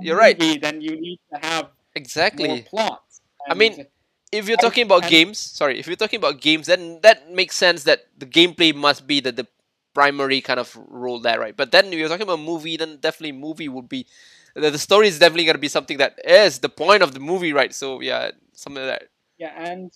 you're 0.00 0.16
right. 0.16 0.38
Then 0.38 0.80
you 0.80 1.00
need 1.00 1.20
to 1.34 1.46
have 1.46 1.70
exactly 1.94 2.48
more 2.48 2.62
plots. 2.62 3.20
I 3.48 3.54
mean, 3.54 3.86
if 4.30 4.48
you're 4.48 4.56
talking 4.56 4.84
about 4.84 5.08
games, 5.08 5.38
sorry, 5.38 5.78
if 5.78 5.86
you're 5.86 5.96
talking 5.96 6.18
about 6.18 6.40
games, 6.40 6.66
then 6.66 7.00
that 7.02 7.30
makes 7.30 7.56
sense 7.56 7.84
that 7.84 8.06
the 8.16 8.26
gameplay 8.26 8.74
must 8.74 9.06
be 9.06 9.20
the 9.20 9.32
the 9.32 9.46
primary 9.94 10.40
kind 10.40 10.58
of 10.58 10.76
role 10.88 11.20
there, 11.20 11.38
right? 11.38 11.56
But 11.56 11.70
then 11.70 11.86
if 11.86 11.94
you're 11.94 12.08
talking 12.08 12.22
about 12.22 12.40
movie, 12.40 12.76
then 12.76 12.96
definitely 12.96 13.32
movie 13.32 13.68
would 13.68 13.88
be 13.88 14.06
the, 14.54 14.70
the 14.70 14.78
story 14.78 15.08
is 15.08 15.18
definitely 15.18 15.44
going 15.44 15.54
to 15.54 15.60
be 15.60 15.68
something 15.68 15.98
that 15.98 16.18
is 16.24 16.58
the 16.58 16.68
point 16.68 17.02
of 17.02 17.14
the 17.14 17.20
movie, 17.20 17.52
right? 17.52 17.74
So 17.74 18.00
yeah, 18.00 18.30
something 18.52 18.82
like 18.82 19.00
that. 19.00 19.08
Yeah, 19.38 19.52
and 19.56 19.92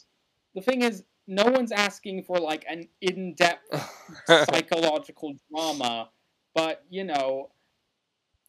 the 0.55 0.61
thing 0.61 0.83
is, 0.83 1.05
no 1.27 1.45
one's 1.45 1.73
asking 1.73 2.23
for 2.23 2.39
like 2.39 2.65
an 2.69 2.89
in-depth 3.01 3.65
psychological 4.27 5.35
drama, 5.51 6.11
but 6.55 6.85
you 6.89 7.05
know, 7.05 7.51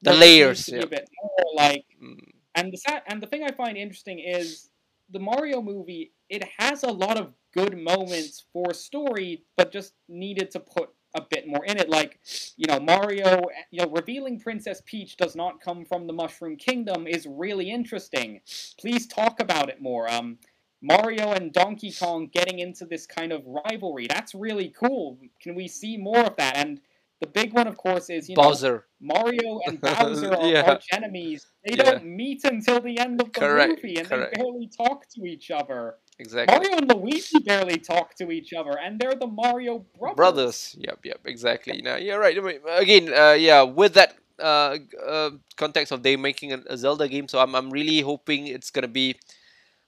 the 0.02 0.14
layers, 0.14 0.70
yeah. 0.70 0.80
a 0.80 0.88
bit 0.88 1.10
more 1.22 1.54
like. 1.56 1.86
Mm. 2.02 2.34
And 2.58 2.74
the 2.74 3.04
and 3.08 3.24
the 3.24 3.28
thing 3.28 3.44
I 3.44 3.52
find 3.52 3.78
interesting 3.78 4.20
is 4.20 4.70
the 5.12 5.20
Mario 5.20 5.62
movie. 5.62 6.14
It 6.30 6.44
has 6.60 6.84
a 6.84 6.92
lot 6.92 7.18
of 7.20 7.34
good 7.54 7.78
moments 7.78 8.46
for 8.54 8.74
story, 8.74 9.44
but 9.58 9.72
just 9.74 9.94
needed 10.10 10.52
to 10.52 10.62
put 10.62 10.90
a 11.16 11.22
bit 11.22 11.48
more 11.48 11.66
in 11.66 11.78
it. 11.80 11.90
Like, 11.90 12.20
you 12.58 12.68
know, 12.68 12.80
Mario, 12.80 13.42
you 13.72 13.82
know, 13.82 13.92
revealing 13.92 14.40
Princess 14.40 14.84
Peach 14.86 15.18
does 15.18 15.36
not 15.36 15.62
come 15.62 15.86
from 15.86 16.08
the 16.08 16.14
Mushroom 16.14 16.58
Kingdom 16.58 17.08
is 17.08 17.28
really 17.28 17.72
interesting. 17.72 18.42
Please 18.80 19.08
talk 19.08 19.40
about 19.42 19.70
it 19.70 19.82
more. 19.82 20.12
Um, 20.12 20.40
Mario 20.82 21.32
and 21.34 21.54
Donkey 21.54 21.92
Kong 21.92 22.30
getting 22.34 22.60
into 22.60 22.86
this 22.86 23.08
kind 23.08 23.34
of 23.34 23.44
rivalry. 23.48 24.08
That's 24.08 24.36
really 24.36 24.70
cool. 24.70 25.20
Can 25.42 25.56
we 25.56 25.68
see 25.68 25.98
more 25.98 26.20
of 26.20 26.36
that? 26.38 26.58
And 26.58 26.82
the 27.20 27.28
big 27.28 27.54
one, 27.54 27.68
of 27.68 27.78
course, 27.78 28.10
is 28.10 28.30
you 28.30 28.36
Bowser. 28.36 28.86
know 29.02 29.16
Mario 29.16 29.60
and 29.66 29.82
Bowser 29.82 30.34
are 30.34 30.46
yeah. 30.46 30.62
arch 30.62 30.86
enemies. 30.92 31.48
They 31.66 31.76
yeah. 31.76 31.84
don't 31.84 32.06
meet 32.06 32.44
until 32.44 32.80
the 32.80 33.00
end 33.00 33.22
of 33.22 33.34
the 33.34 33.40
Correct. 33.40 33.82
movie, 33.84 33.98
and 33.98 34.08
Correct. 34.08 34.36
they 34.36 34.42
barely 34.42 34.70
talk 34.76 35.08
to 35.16 35.26
each 35.26 35.50
other. 35.52 35.96
exactly. 36.20 36.56
Mario 36.56 36.78
and 36.78 36.88
Luigi 36.94 37.40
barely 37.40 37.78
talk 37.80 38.14
to 38.16 38.32
each 38.32 38.54
other, 38.54 38.78
and 38.80 39.00
they're 39.00 39.16
the 39.16 39.28
Mario 39.28 39.86
brothers. 39.98 40.16
Brothers. 40.16 40.76
Yep, 40.80 41.00
yep, 41.06 41.20
exactly. 41.26 41.82
Now, 41.82 41.96
you're 41.96 42.20
right. 42.20 42.38
I 42.38 42.42
mean, 42.42 42.60
again, 42.70 43.14
uh, 43.14 43.34
yeah, 43.34 43.64
with 43.64 43.96
that 43.96 44.16
uh, 44.40 44.78
uh, 45.06 45.32
context 45.56 45.92
of 45.92 46.04
they 46.04 46.16
making 46.16 46.54
a, 46.54 46.62
a 46.68 46.78
Zelda 46.78 47.08
game, 47.08 47.28
so 47.28 47.40
I'm, 47.40 47.56
I'm 47.56 47.72
really 47.72 48.02
hoping 48.02 48.48
it's 48.48 48.70
gonna 48.70 48.88
be. 48.88 49.16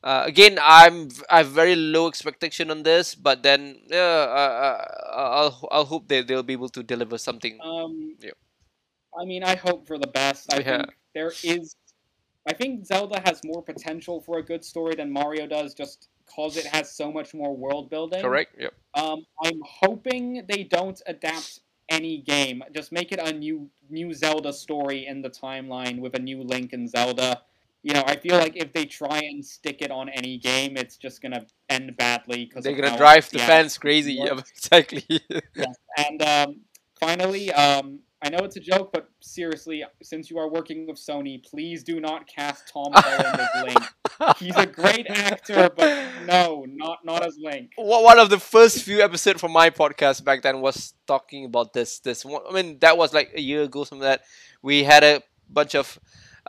Uh, 0.04 0.24
again, 0.26 0.58
I'm 0.62 1.10
I 1.30 1.40
have 1.44 1.50
very 1.52 1.76
low 1.76 2.08
expectation 2.08 2.72
on 2.72 2.84
this, 2.84 3.16
but 3.16 3.44
then 3.44 3.82
yeah, 3.88 4.26
uh, 4.32 4.86
I'll 5.14 5.68
I'll 5.72 5.86
hope 5.86 6.08
they 6.08 6.22
they'll 6.24 6.44
be 6.44 6.54
able 6.54 6.70
to 6.70 6.84
deliver 6.84 7.18
something. 7.18 7.62
Um, 7.64 8.18
Yep. 8.20 8.38
I 9.20 9.26
mean, 9.26 9.44
I 9.44 9.56
hope 9.56 9.88
for 9.88 9.98
the 9.98 10.08
best. 10.08 10.54
I 10.54 10.62
Yeah. 10.62 10.62
think 10.62 10.96
there 11.14 11.38
is. 11.44 11.76
I 12.48 12.54
think 12.54 12.86
Zelda 12.86 13.22
has 13.26 13.42
more 13.44 13.62
potential 13.64 14.22
for 14.22 14.40
a 14.40 14.44
good 14.44 14.64
story 14.66 14.96
than 14.96 15.12
Mario 15.12 15.48
does, 15.48 15.74
just 15.74 16.10
because 16.26 16.58
it 16.58 16.66
has 16.68 16.96
so 16.96 17.12
much 17.12 17.34
more 17.34 17.56
world 17.56 17.90
building. 17.90 18.24
Correct. 18.24 18.56
Yep. 18.60 18.74
Um, 18.96 19.26
I'm 19.44 19.62
hoping 19.66 20.46
they 20.48 20.64
don't 20.64 21.02
adapt 21.08 21.62
any 21.90 22.20
game. 22.22 22.64
Just 22.74 22.92
make 22.92 23.12
it 23.12 23.20
a 23.20 23.34
new 23.34 23.70
new 23.90 24.14
Zelda 24.14 24.54
story 24.54 25.06
in 25.08 25.22
the 25.22 25.30
timeline 25.30 26.00
with 26.00 26.16
a 26.16 26.20
new 26.20 26.44
Link 26.44 26.74
and 26.74 26.90
Zelda. 26.90 27.44
You 27.82 27.94
know, 27.94 28.04
I 28.06 28.18
feel 28.18 28.38
like 28.38 28.58
if 28.58 28.74
they 28.74 28.86
try 28.86 29.20
and 29.20 29.44
stick 29.46 29.82
it 29.82 29.90
on 29.92 30.10
any 30.10 30.38
game, 30.38 30.76
it's 30.76 30.98
just 30.98 31.22
gonna 31.22 31.46
end 31.70 31.96
badly 31.98 32.46
because 32.46 32.64
They're 32.64 32.76
gonna 32.76 32.98
drive 32.98 33.30
the 33.30 33.40
fans 33.40 33.78
crazy. 33.78 34.14
Yep, 34.14 34.40
exactly. 34.56 35.06
Yes. 35.56 35.76
And 35.98 36.22
um, 36.22 36.62
finally, 37.00 37.52
um, 37.54 38.00
I 38.22 38.30
know 38.30 38.40
it's 38.40 38.58
a 38.58 38.60
joke, 38.60 38.92
but 38.92 39.10
seriously, 39.22 39.84
since 40.04 40.30
you 40.30 40.38
are 40.40 40.50
working 40.50 40.86
with 40.86 40.98
Sony, 40.98 41.42
please 41.42 41.84
do 41.84 42.02
not 42.02 42.28
cast 42.28 42.70
Tom 42.74 42.92
Holland 42.94 43.40
as 43.40 43.64
Link. 43.64 44.38
He's 44.38 44.58
a 44.58 44.66
great 44.66 45.08
actor, 45.08 45.70
but 45.74 46.08
no, 46.26 46.66
not 46.68 47.00
not 47.06 47.26
as 47.26 47.38
Link. 47.42 47.72
One 47.78 48.04
one 48.04 48.20
of 48.20 48.30
the 48.30 48.40
first 48.40 48.84
few 48.84 49.00
episodes 49.02 49.40
from 49.40 49.54
my 49.54 49.70
podcast 49.70 50.26
back 50.26 50.42
then 50.42 50.60
was 50.60 50.94
talking 51.08 51.46
about 51.46 51.72
this. 51.72 52.00
This 52.00 52.26
one, 52.26 52.42
I 52.50 52.52
mean, 52.52 52.78
that 52.80 52.98
was 52.98 53.14
like 53.14 53.32
a 53.36 53.42
year 53.42 53.64
ago. 53.64 53.86
Something 53.86 54.06
like 54.06 54.20
that 54.20 54.26
we 54.62 54.84
had 54.84 55.06
a 55.06 55.22
bunch 55.50 55.76
of 55.76 55.98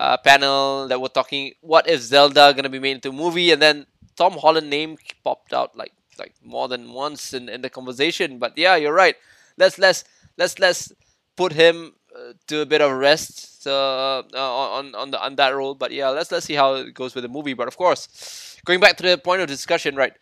uh, 0.01 0.17
panel 0.17 0.89
that 0.89 1.01
were 1.01 1.13
talking. 1.13 1.53
What 1.61 1.89
if 1.89 2.01
Zelda 2.01 2.55
gonna 2.57 2.73
be 2.73 2.81
made 2.81 2.97
into 2.97 3.11
a 3.11 3.13
movie? 3.13 3.53
And 3.53 3.61
then 3.61 3.87
Tom 4.17 4.33
Holland 4.33 4.71
name 4.71 4.97
popped 5.23 5.53
out 5.53 5.77
like 5.77 5.93
like 6.19 6.35
more 6.43 6.69
than 6.69 6.93
once 6.93 7.35
in, 7.35 7.49
in 7.49 7.61
the 7.61 7.71
conversation. 7.71 8.39
But 8.39 8.57
yeah, 8.57 8.77
you're 8.77 8.95
right. 8.95 9.17
Let's 9.59 9.79
let's 9.79 10.05
let's 10.39 10.59
let's 10.59 10.93
put 11.37 11.53
him 11.53 11.93
uh, 12.17 12.33
to 12.49 12.63
a 12.63 12.67
bit 12.67 12.81
of 12.81 12.93
rest 12.93 13.67
uh, 13.67 14.23
uh, 14.33 14.77
on 14.79 14.95
on 14.95 15.11
the 15.11 15.21
on 15.23 15.37
that 15.37 15.55
role. 15.55 15.75
But 15.75 15.93
yeah, 15.93 16.09
let's 16.09 16.33
let's 16.33 16.47
see 16.47 16.55
how 16.55 16.75
it 16.75 16.95
goes 16.95 17.15
with 17.15 17.23
the 17.23 17.29
movie. 17.29 17.55
But 17.55 17.69
of 17.69 17.77
course, 17.77 18.57
going 18.65 18.81
back 18.81 18.97
to 18.99 19.03
the 19.03 19.19
point 19.19 19.43
of 19.43 19.49
discussion, 19.49 19.97
right? 19.97 20.15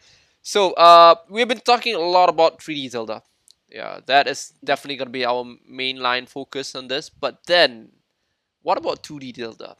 So 0.43 0.73
uh, 0.73 1.15
we've 1.31 1.49
been 1.49 1.61
talking 1.61 1.95
a 1.95 2.01
lot 2.01 2.29
about 2.29 2.59
3D 2.59 2.91
Zelda. 2.91 3.23
Yeah, 3.71 4.01
that 4.07 4.27
is 4.27 4.55
definitely 4.65 4.97
gonna 4.97 5.11
be 5.11 5.25
our 5.25 5.45
mainline 5.71 6.29
focus 6.29 6.75
on 6.75 6.89
this. 6.89 7.11
But 7.11 7.47
then, 7.47 7.91
what 8.69 8.77
about 8.77 9.03
2D 9.03 9.35
Zelda? 9.35 9.79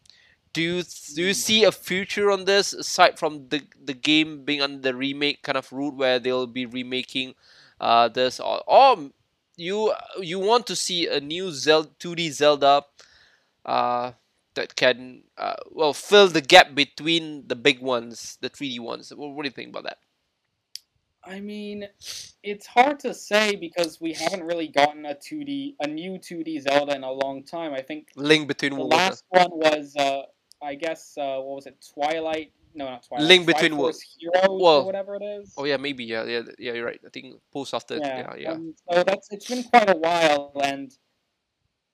Do 0.55 0.63
you 0.63 0.83
do 1.15 1.23
you 1.23 1.35
see 1.35 1.65
a 1.65 1.71
future 1.71 2.31
on 2.31 2.47
this 2.47 2.73
aside 2.73 3.19
from 3.19 3.51
the 3.51 3.61
the 3.85 3.93
game 3.93 4.47
being 4.47 4.63
on 4.63 4.81
the 4.81 4.95
remake 4.95 5.43
kind 5.43 5.59
of 5.59 5.71
route 5.71 5.95
where 5.95 6.19
they'll 6.19 6.47
be 6.47 6.65
remaking 6.65 7.35
uh, 7.83 8.09
this 8.09 8.41
or, 8.41 8.63
or 8.67 9.11
you 9.59 9.93
you 10.23 10.39
want 10.39 10.67
to 10.69 10.75
see 10.75 11.07
a 11.07 11.21
new 11.21 11.53
Zelda 11.53 11.91
2D 12.01 12.33
Zelda 12.33 12.87
uh, 13.67 14.13
that 14.55 14.75
can 14.75 15.25
uh, 15.37 15.61
well 15.71 15.93
fill 15.93 16.29
the 16.29 16.41
gap 16.41 16.75
between 16.75 17.47
the 17.47 17.57
big 17.57 17.83
ones, 17.83 18.39
the 18.41 18.49
3D 18.49 18.81
ones. 18.81 19.13
What, 19.15 19.33
what 19.33 19.43
do 19.43 19.49
you 19.49 19.53
think 19.53 19.69
about 19.69 19.85
that? 19.85 19.99
I 21.29 21.41
mean, 21.41 21.87
it's 22.43 22.67
hard 22.67 23.01
to 23.01 23.13
say 23.13 23.57
because 23.57 24.01
we 24.01 24.15
haven't 24.15 24.45
really 24.45 24.69
gotten 24.69 25.05
a 25.05 25.15
2D, 25.15 25.75
a 25.81 25.87
new 25.87 26.13
2D 26.13 26.63
Zelda 26.63 26.97
in 26.97 27.05
a 27.05 27.13
long 27.13 27.45
time. 27.45 27.75
I 27.75 27.83
think 27.83 28.09
Link 28.17 28.49
between 28.49 28.73
the 28.73 28.79
worlds. 28.79 28.95
last 28.95 29.25
one 29.29 29.51
was, 29.51 29.95
uh, 29.97 30.23
I 30.63 30.75
guess, 30.75 31.15
uh, 31.19 31.37
what 31.37 31.57
was 31.57 31.67
it? 31.67 31.85
Twilight? 31.95 32.53
No, 32.75 32.87
not 32.87 33.03
Twilight. 33.03 33.27
Link 33.27 33.47
Between 33.47 33.77
Worlds. 33.77 34.01
Heroes 34.19 34.61
Well, 34.61 34.81
or 34.81 34.87
whatever 34.87 35.17
it 35.17 35.23
is. 35.23 35.53
Oh 35.57 35.65
yeah, 35.65 35.79
maybe 35.79 36.05
yeah, 36.05 36.25
yeah, 36.25 36.43
yeah. 36.59 36.75
You're 36.75 36.87
right. 36.87 37.01
I 37.05 37.09
think 37.11 37.35
post 37.53 37.75
after 37.75 37.97
yeah, 37.97 38.35
yeah. 38.37 38.53
Um, 38.53 38.75
so 38.91 39.03
that's 39.03 39.29
it's 39.33 39.49
been 39.49 39.65
quite 39.65 39.91
a 39.91 39.97
while, 39.97 40.53
and 40.63 40.93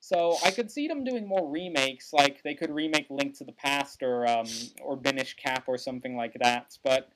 so 0.01 0.37
I 0.45 0.51
could 0.51 0.71
see 0.71 0.89
them 0.89 1.05
doing 1.05 1.27
more 1.27 1.49
remakes. 1.51 2.13
Like 2.13 2.43
they 2.43 2.55
could 2.55 2.71
remake 2.71 3.07
Link 3.09 3.39
to 3.39 3.45
the 3.45 3.53
Past 3.53 4.03
or 4.03 4.27
um, 4.27 4.47
or 4.83 5.01
Minish 5.03 5.37
Cap 5.37 5.65
or 5.69 5.79
something 5.79 6.17
like 6.17 6.35
that. 6.43 6.77
But 6.83 7.09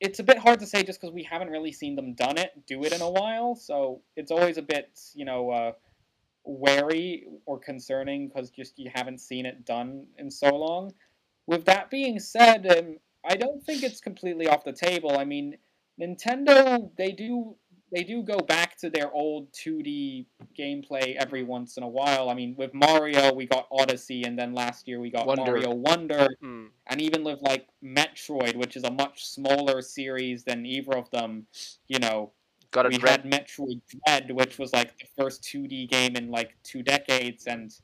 it's 0.00 0.18
a 0.20 0.22
bit 0.22 0.38
hard 0.38 0.60
to 0.60 0.66
say 0.66 0.82
just 0.82 1.00
because 1.00 1.14
we 1.14 1.22
haven't 1.24 1.50
really 1.50 1.72
seen 1.72 1.96
them 1.96 2.14
done 2.14 2.38
it, 2.38 2.50
do 2.66 2.84
it 2.84 2.92
in 2.92 3.00
a 3.00 3.10
while. 3.10 3.54
So 3.54 4.02
it's 4.16 4.30
always 4.30 4.58
a 4.58 4.62
bit 4.62 4.98
you 5.14 5.24
know 5.24 5.50
uh, 5.50 5.72
wary 6.44 7.26
or 7.46 7.58
concerning 7.58 8.28
because 8.28 8.50
just 8.50 8.78
you 8.78 8.90
haven't 8.94 9.20
seen 9.20 9.46
it 9.46 9.64
done 9.64 10.06
in 10.18 10.30
so 10.30 10.54
long. 10.54 10.92
With 11.46 11.64
that 11.64 11.90
being 11.90 12.18
said, 12.20 12.66
um, 12.66 12.98
I 13.28 13.34
don't 13.34 13.64
think 13.64 13.82
it's 13.82 14.00
completely 14.00 14.46
off 14.48 14.64
the 14.64 14.72
table. 14.72 15.18
I 15.18 15.24
mean, 15.24 15.56
Nintendo 16.00 16.90
they 16.96 17.12
do 17.12 17.56
they 17.92 18.04
do 18.04 18.22
go 18.22 18.38
back 18.38 18.76
to 18.78 18.90
their 18.90 19.10
old 19.12 19.50
2D 19.52 20.26
gameplay 20.58 21.14
every 21.16 21.42
once 21.42 21.76
in 21.76 21.82
a 21.82 21.88
while. 21.88 22.28
I 22.28 22.34
mean, 22.34 22.54
with 22.56 22.74
Mario 22.74 23.32
we 23.32 23.46
got 23.46 23.66
Odyssey, 23.72 24.24
and 24.24 24.38
then 24.38 24.52
last 24.54 24.86
year 24.88 25.00
we 25.00 25.10
got 25.10 25.26
Wonder. 25.26 25.42
Mario 25.52 25.70
Wonder, 25.74 26.28
Hmm. 26.40 26.66
and 26.88 27.00
even 27.00 27.24
with 27.24 27.40
like 27.42 27.66
Metroid, 27.82 28.56
which 28.56 28.76
is 28.76 28.84
a 28.84 28.90
much 28.90 29.24
smaller 29.26 29.80
series 29.82 30.44
than 30.44 30.66
either 30.66 30.96
of 30.96 31.10
them. 31.10 31.46
You 31.88 31.98
know, 31.98 32.32
Got 32.70 32.86
it 32.86 32.92
we 32.92 32.98
red. 32.98 33.22
had 33.22 33.24
Metroid 33.24 33.80
Dread, 34.06 34.30
which 34.32 34.58
was 34.58 34.72
like 34.72 34.96
the 34.98 35.06
first 35.16 35.42
2D 35.44 35.86
game 35.88 36.16
in 36.16 36.30
like 36.30 36.56
two 36.62 36.82
decades, 36.82 37.46
and 37.46 37.74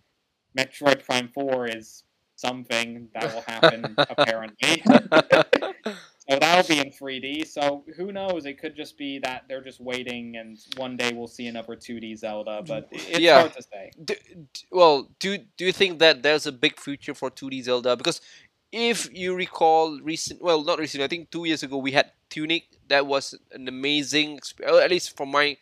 Metroid 0.58 1.04
Prime 1.04 1.28
4 1.28 1.66
is 1.68 2.04
something 2.36 3.08
that 3.14 3.32
will 3.32 3.42
happen 3.42 3.94
apparently. 4.10 4.82
so 6.28 6.38
that'll 6.38 6.68
be 6.68 6.80
in 6.80 6.90
3D. 6.90 7.46
So 7.46 7.84
who 7.96 8.12
knows? 8.12 8.46
It 8.46 8.58
could 8.60 8.74
just 8.76 8.96
be 8.96 9.18
that 9.20 9.44
they're 9.48 9.62
just 9.62 9.80
waiting, 9.80 10.36
and 10.36 10.58
one 10.76 10.96
day 10.96 11.12
we'll 11.12 11.26
see 11.28 11.46
another 11.46 11.76
2D 11.76 12.16
Zelda. 12.16 12.62
But 12.66 12.88
it's 12.92 13.18
Yeah. 13.20 13.40
hard 13.40 13.52
to 13.54 13.62
say. 13.62 13.90
do, 14.02 14.14
d- 14.52 14.66
well, 14.70 15.10
do 15.18 15.38
do 15.56 15.64
you 15.66 15.72
think 15.72 15.98
that 15.98 16.22
there's 16.22 16.46
a 16.46 16.52
big 16.52 16.78
future 16.80 17.14
for 17.14 17.30
2D 17.30 17.62
Zelda? 17.62 17.96
Because 17.96 18.20
if 18.72 19.08
you 19.12 19.34
recall, 19.34 20.00
recent 20.00 20.42
well, 20.42 20.64
not 20.64 20.78
recent. 20.78 21.02
I 21.02 21.08
think 21.08 21.30
two 21.30 21.44
years 21.44 21.62
ago 21.62 21.76
we 21.76 21.92
had 21.92 22.10
Tunic. 22.30 22.64
That 22.88 23.06
was 23.06 23.34
an 23.52 23.68
amazing, 23.68 24.38
exp- 24.38 24.60
well, 24.64 24.78
at 24.78 24.90
least 24.90 25.16
from 25.16 25.30
my 25.30 25.56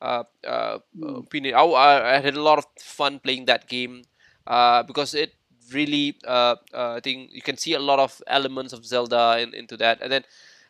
uh, 0.00 0.24
uh, 0.46 0.78
Hmm. 0.96 1.16
opinion. 1.26 1.54
I, 1.54 1.62
I 1.62 2.16
I 2.16 2.20
had 2.20 2.34
a 2.36 2.42
lot 2.42 2.58
of 2.58 2.66
fun 2.78 3.18
playing 3.20 3.46
that 3.46 3.68
game 3.68 4.02
uh, 4.46 4.82
because 4.82 5.14
it 5.14 5.34
really 5.74 6.16
uh, 6.26 6.56
uh, 6.74 6.94
I 6.96 7.00
think 7.00 7.30
you 7.32 7.42
can 7.42 7.56
see 7.56 7.74
a 7.74 7.78
lot 7.78 7.98
of 7.98 8.20
elements 8.26 8.72
of 8.72 8.84
Zelda 8.84 9.38
in, 9.40 9.54
into 9.54 9.76
that, 9.78 10.00
and 10.02 10.10
then 10.12 10.24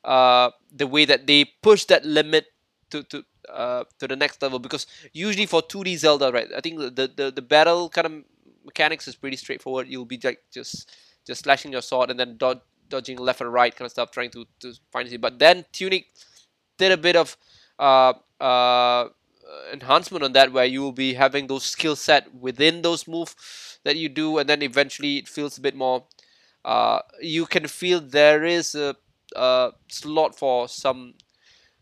uh, 0.05 0.51
the 0.75 0.87
way 0.87 1.05
that 1.05 1.27
they 1.27 1.45
push 1.63 1.85
that 1.87 2.05
limit 2.05 2.47
to 2.91 3.03
to 3.05 3.25
to 3.99 4.09
the 4.09 4.17
next 4.17 4.41
level 4.43 4.59
because 4.59 4.87
usually 5.13 5.47
for 5.47 5.63
2D 5.63 5.97
Zelda, 5.97 6.33
right? 6.33 6.49
I 6.57 6.61
think 6.61 6.79
the 6.79 7.11
the, 7.15 7.31
the 7.31 7.43
battle 7.43 7.89
kind 7.89 8.07
of 8.07 8.13
mechanics 8.65 9.09
is 9.09 9.15
pretty 9.17 9.37
straightforward. 9.37 9.89
You'll 9.89 10.05
be 10.05 10.21
like 10.23 10.41
just 10.53 10.91
just 11.27 11.43
slashing 11.45 11.73
your 11.73 11.83
sword 11.83 12.11
and 12.11 12.19
then 12.19 12.37
dod- 12.37 12.63
dodging 12.89 13.19
left 13.19 13.41
and 13.41 13.53
right 13.53 13.75
kind 13.75 13.87
of 13.87 13.93
stuff, 13.93 14.11
trying 14.11 14.31
to 14.31 14.47
to 14.61 14.75
find 14.91 15.09
it. 15.11 15.21
But 15.21 15.39
then 15.39 15.65
Tunic 15.73 16.07
did 16.79 16.93
a 16.93 16.97
bit 16.97 17.17
of 17.17 17.37
uh, 17.79 18.15
uh, 18.41 19.09
enhancement 19.73 20.25
on 20.25 20.33
that, 20.33 20.53
where 20.53 20.65
you 20.65 20.81
will 20.83 20.93
be 20.93 21.15
having 21.15 21.47
those 21.47 21.65
skill 21.65 21.97
set 21.97 22.33
within 22.35 22.83
those 22.83 23.07
move 23.09 23.35
that 23.85 23.97
you 23.97 24.09
do, 24.09 24.39
and 24.39 24.49
then 24.49 24.63
eventually 24.63 25.19
it 25.19 25.29
feels 25.29 25.59
a 25.59 25.61
bit 25.61 25.75
more. 25.75 26.05
Uh, 26.65 27.01
you 27.21 27.47
can 27.47 27.67
feel 27.67 28.01
there 28.01 28.45
is 28.45 28.75
a, 28.75 28.95
a 29.37 29.73
slot 29.89 30.39
for 30.39 30.69
some 30.69 31.15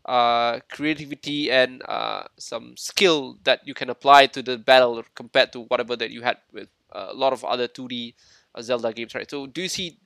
uh, 0.05 0.59
creativity 0.71 1.51
and 1.51 1.83
uh, 1.87 2.23
some 2.37 2.75
skill 2.77 3.37
that 3.43 3.61
you 3.65 3.73
can 3.73 3.89
apply 3.89 4.25
to 4.27 4.41
the 4.41 4.57
battle 4.57 5.03
compared 5.15 5.53
to 5.53 5.61
whatever 5.61 5.95
that 5.95 6.11
you 6.11 6.21
had 6.21 6.37
with 6.51 6.69
uh, 6.93 7.07
a 7.11 7.13
lot 7.13 7.33
of 7.33 7.43
other 7.45 7.67
2D 7.67 8.15
uh, 8.55 8.61
Zelda 8.61 8.91
games, 8.93 9.13
right? 9.15 9.29
So 9.29 9.47
do 9.47 9.61
you 9.61 9.69
see 9.69 9.99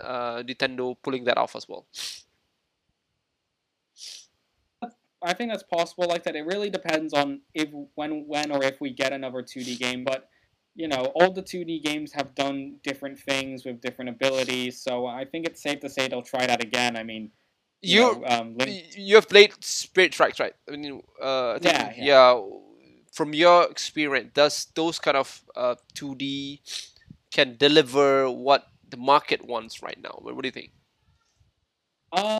uh, 0.00 0.42
Nintendo 0.42 0.96
pulling 1.02 1.24
that 1.24 1.38
off 1.38 1.56
as 1.56 1.68
well? 1.68 1.86
I 5.22 5.34
think 5.34 5.50
that's 5.50 5.62
possible 5.62 6.06
like 6.08 6.24
that. 6.24 6.36
It 6.36 6.46
really 6.46 6.70
depends 6.70 7.12
on 7.12 7.40
if 7.54 7.68
when 7.94 8.26
when 8.26 8.50
or 8.50 8.62
if 8.62 8.80
we 8.80 8.90
get 8.90 9.12
another 9.12 9.42
2D 9.42 9.78
game, 9.78 10.04
but 10.04 10.28
you 10.74 10.88
know, 10.88 11.12
all 11.14 11.30
the 11.30 11.42
2D 11.42 11.82
games 11.82 12.12
have 12.12 12.34
done 12.34 12.76
different 12.82 13.18
things 13.18 13.64
with 13.64 13.80
different 13.80 14.10
abilities, 14.10 14.80
so 14.80 15.06
I 15.06 15.24
think 15.24 15.46
it's 15.46 15.62
safe 15.62 15.80
to 15.80 15.90
say 15.90 16.08
they'll 16.08 16.22
try 16.22 16.46
that 16.46 16.62
again. 16.62 16.96
I 16.96 17.02
mean, 17.02 17.30
you 17.82 17.94
you, 17.94 18.00
know, 18.00 18.24
um, 18.26 18.56
Link... 18.56 18.96
you 18.96 19.16
have 19.16 19.28
played 19.28 19.52
Spirit 19.62 20.12
Tracks, 20.12 20.40
right? 20.40 20.54
I 20.72 20.76
mean, 20.76 21.02
uh, 21.20 21.52
I 21.52 21.58
think, 21.58 21.74
Yeah, 21.74 21.92
yeah. 21.96 22.04
yeah. 22.04 22.40
From 23.12 23.34
your 23.34 23.70
experience, 23.70 24.30
does 24.32 24.68
those 24.74 24.98
kind 24.98 25.18
of 25.18 25.42
uh, 25.54 25.74
2D 25.94 26.60
can 27.30 27.56
deliver 27.58 28.30
what 28.30 28.68
the 28.88 28.96
market 28.96 29.44
wants 29.44 29.82
right 29.82 29.98
now? 30.00 30.16
What 30.22 30.34
what 30.34 30.42
do 30.42 30.48
you 30.48 30.52
think? 30.52 30.70
Uh, 32.12 32.38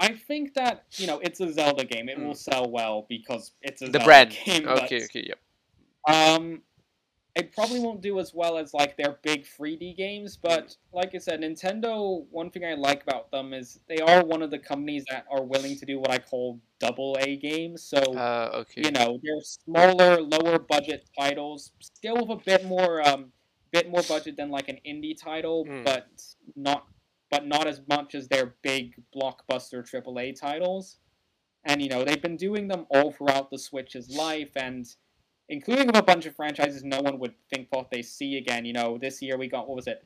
I 0.00 0.12
think 0.14 0.54
that 0.54 0.84
you 0.96 1.06
know 1.06 1.18
it's 1.20 1.40
a 1.40 1.52
Zelda 1.52 1.84
game. 1.84 2.08
It 2.08 2.18
Mm. 2.18 2.26
will 2.26 2.34
sell 2.34 2.70
well 2.70 3.06
because 3.08 3.52
it's 3.62 3.82
a 3.82 3.86
the 3.86 3.92
Zelda 3.92 4.04
brand. 4.04 4.30
game. 4.44 4.68
Okay, 4.68 5.04
okay, 5.04 5.24
yep. 5.28 5.38
Um, 6.08 6.62
it 7.34 7.52
probably 7.52 7.78
won't 7.78 8.00
do 8.00 8.18
as 8.18 8.34
well 8.34 8.58
as 8.58 8.74
like 8.74 8.96
their 8.96 9.18
big 9.22 9.44
3D 9.46 9.96
games, 9.96 10.36
but 10.36 10.76
like 10.92 11.14
I 11.14 11.18
said, 11.18 11.40
Nintendo. 11.40 12.24
One 12.30 12.50
thing 12.50 12.64
I 12.64 12.74
like 12.74 13.02
about 13.02 13.30
them 13.30 13.52
is 13.52 13.78
they 13.88 13.98
are 13.98 14.24
one 14.24 14.42
of 14.42 14.50
the 14.50 14.58
companies 14.58 15.04
that 15.10 15.24
are 15.30 15.44
willing 15.44 15.76
to 15.78 15.86
do 15.86 15.98
what 16.00 16.10
I 16.10 16.18
call 16.18 16.58
double 16.80 17.16
A 17.20 17.36
games. 17.36 17.82
So 17.84 17.98
Uh, 17.98 18.50
okay. 18.54 18.82
you 18.84 18.90
know 18.90 19.20
they're 19.22 19.40
smaller, 19.42 20.20
lower 20.20 20.58
budget 20.58 21.08
titles, 21.18 21.72
still 21.80 22.16
with 22.26 22.40
a 22.40 22.44
bit 22.44 22.64
more 22.64 23.06
um, 23.06 23.32
bit 23.70 23.88
more 23.90 24.02
budget 24.08 24.36
than 24.36 24.50
like 24.50 24.68
an 24.68 24.78
indie 24.86 25.16
title, 25.16 25.64
Mm. 25.66 25.84
but 25.84 26.06
not 26.56 26.86
but 27.30 27.46
not 27.46 27.66
as 27.66 27.80
much 27.88 28.14
as 28.14 28.28
their 28.28 28.54
big 28.62 28.94
blockbuster 29.14 29.82
AAA 29.84 30.38
titles. 30.38 30.98
And 31.64 31.82
you 31.82 31.88
know 31.88 32.04
they've 32.04 32.22
been 32.22 32.36
doing 32.36 32.68
them 32.68 32.86
all 32.90 33.12
throughout 33.12 33.50
the 33.50 33.58
Switch's 33.58 34.16
life, 34.16 34.50
and 34.56 34.86
including 35.48 35.94
a 35.94 36.02
bunch 36.02 36.26
of 36.26 36.34
franchises 36.36 36.84
no 36.84 37.00
one 37.00 37.18
would 37.18 37.34
think 37.52 37.68
thought 37.70 37.90
they 37.90 38.02
see 38.02 38.36
again. 38.38 38.64
You 38.64 38.72
know, 38.72 38.98
this 38.98 39.20
year 39.20 39.36
we 39.36 39.48
got 39.48 39.68
what 39.68 39.76
was 39.76 39.86
it, 39.86 40.02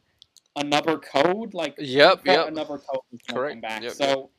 another 0.57 0.99
code 0.99 1.55
like 1.55 1.75
Yep, 1.79 2.23
yep. 2.25 2.49
another 2.49 2.79
code 2.79 3.21
Correct. 3.29 3.63
back. 3.63 3.83
Yep, 3.83 3.93
so, 3.93 4.31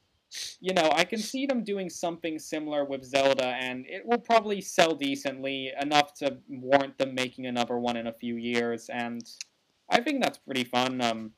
you 0.59 0.73
know, 0.73 0.89
I 0.93 1.03
can 1.03 1.19
see 1.19 1.45
them 1.45 1.63
doing 1.63 1.89
something 1.89 2.39
similar 2.39 2.85
with 2.85 3.03
Zelda, 3.03 3.45
and 3.45 3.85
it 3.87 4.03
will 4.05 4.19
probably 4.19 4.61
sell 4.61 4.95
decently 4.95 5.71
enough 5.79 6.13
to 6.15 6.37
warrant 6.49 6.97
them 6.97 7.13
making 7.13 7.45
another 7.45 7.77
one 7.77 7.97
in 7.97 8.07
a 8.07 8.13
few 8.13 8.35
years. 8.35 8.89
And 8.89 9.21
I 9.89 10.01
think 10.01 10.23
that's 10.23 10.39
pretty 10.39 10.63
fun. 10.63 11.01
Um, 11.01 11.31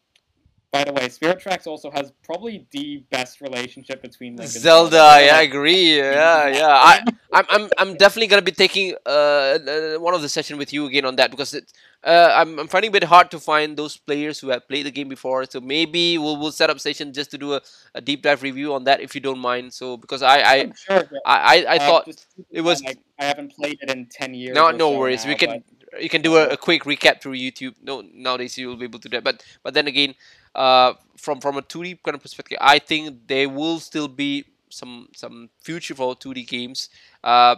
by 0.75 0.83
the 0.83 0.91
way, 0.91 1.07
Spirit 1.07 1.39
Tracks 1.39 1.67
also 1.67 1.89
has 1.91 2.11
probably 2.21 2.67
the 2.71 3.01
best 3.09 3.39
relationship 3.39 4.01
between 4.01 4.35
Link 4.35 4.49
Zelda, 4.49 4.97
Zelda. 4.97 5.25
yeah, 5.25 5.37
I 5.37 5.43
agree. 5.43 5.97
Yeah, 5.97 6.47
yeah. 6.49 6.67
I, 6.91 6.93
I'm, 7.31 7.45
I'm, 7.49 7.69
I'm 7.77 7.91
definitely 7.95 8.27
gonna 8.27 8.41
be 8.51 8.51
taking 8.51 8.87
uh, 9.05 9.09
uh 9.09 9.95
one 10.07 10.13
of 10.13 10.21
the 10.21 10.27
session 10.27 10.57
with 10.57 10.73
you 10.73 10.85
again 10.85 11.05
on 11.05 11.15
that 11.15 11.31
because 11.31 11.53
it, 11.53 11.71
uh, 12.03 12.29
I'm, 12.39 12.59
I'm 12.59 12.67
finding 12.67 12.89
it 12.89 12.97
a 12.97 12.99
bit 12.99 13.03
hard 13.05 13.31
to 13.31 13.39
find 13.39 13.77
those 13.77 13.95
players 13.95 14.39
who 14.39 14.49
have 14.49 14.67
played 14.67 14.85
the 14.85 14.91
game 14.91 15.07
before. 15.07 15.45
So 15.45 15.61
maybe 15.61 16.17
we'll, 16.17 16.37
we'll 16.37 16.51
set 16.51 16.69
up 16.69 16.75
a 16.75 16.79
session 16.79 17.13
just 17.13 17.31
to 17.31 17.37
do 17.37 17.53
a, 17.53 17.61
a 17.95 18.01
deep 18.01 18.21
dive 18.21 18.43
review 18.43 18.73
on 18.73 18.83
that 18.83 18.99
if 18.99 19.15
you 19.15 19.21
don't 19.21 19.39
mind. 19.39 19.73
So 19.73 19.95
because 19.95 20.21
I, 20.21 20.37
I, 20.41 20.71
sure. 20.75 21.03
I, 21.25 21.37
I, 21.53 21.75
I 21.75 21.77
thought 21.79 22.03
it 22.51 22.61
was- 22.61 22.83
mind, 22.83 22.99
I, 23.17 23.23
haven't 23.23 23.55
played 23.55 23.79
it 23.81 23.89
in 23.89 24.07
ten 24.07 24.33
years. 24.33 24.53
no, 24.53 24.71
no 24.71 24.91
so 24.91 24.99
worries. 24.99 25.25
we 25.25 25.35
can 25.35 25.49
but- 25.49 25.63
you 25.99 26.09
can 26.09 26.21
do 26.21 26.35
a, 26.35 26.49
a 26.49 26.57
quick 26.57 26.83
recap 26.83 27.21
through 27.21 27.35
YouTube. 27.35 27.75
No, 27.81 28.03
nowadays 28.13 28.57
you 28.57 28.67
will 28.67 28.75
be 28.75 28.85
able 28.85 28.99
to 28.99 29.09
do 29.09 29.17
that. 29.17 29.23
But 29.23 29.43
but 29.63 29.73
then 29.73 29.87
again, 29.87 30.15
uh, 30.55 30.93
from 31.17 31.39
from 31.41 31.57
a 31.57 31.61
2D 31.61 31.99
kind 32.03 32.15
of 32.15 32.21
perspective, 32.21 32.57
I 32.61 32.79
think 32.79 33.27
there 33.27 33.49
will 33.49 33.79
still 33.79 34.07
be 34.07 34.45
some 34.69 35.09
some 35.15 35.49
future 35.61 35.95
for 35.95 36.15
2D 36.15 36.47
games 36.47 36.89
uh, 37.23 37.55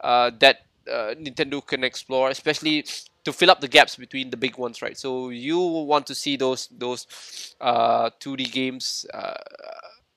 uh, 0.00 0.30
that 0.40 0.66
uh, 0.90 1.14
Nintendo 1.18 1.64
can 1.64 1.84
explore, 1.84 2.30
especially 2.30 2.84
to 3.24 3.32
fill 3.32 3.50
up 3.50 3.60
the 3.60 3.68
gaps 3.68 3.96
between 3.96 4.30
the 4.30 4.36
big 4.36 4.56
ones, 4.56 4.80
right? 4.82 4.96
So 4.96 5.30
you 5.30 5.58
will 5.58 5.86
want 5.86 6.06
to 6.06 6.14
see 6.14 6.36
those 6.36 6.68
those 6.70 7.06
uh, 7.60 8.10
2D 8.20 8.50
games. 8.52 9.06
Uh, 9.12 9.34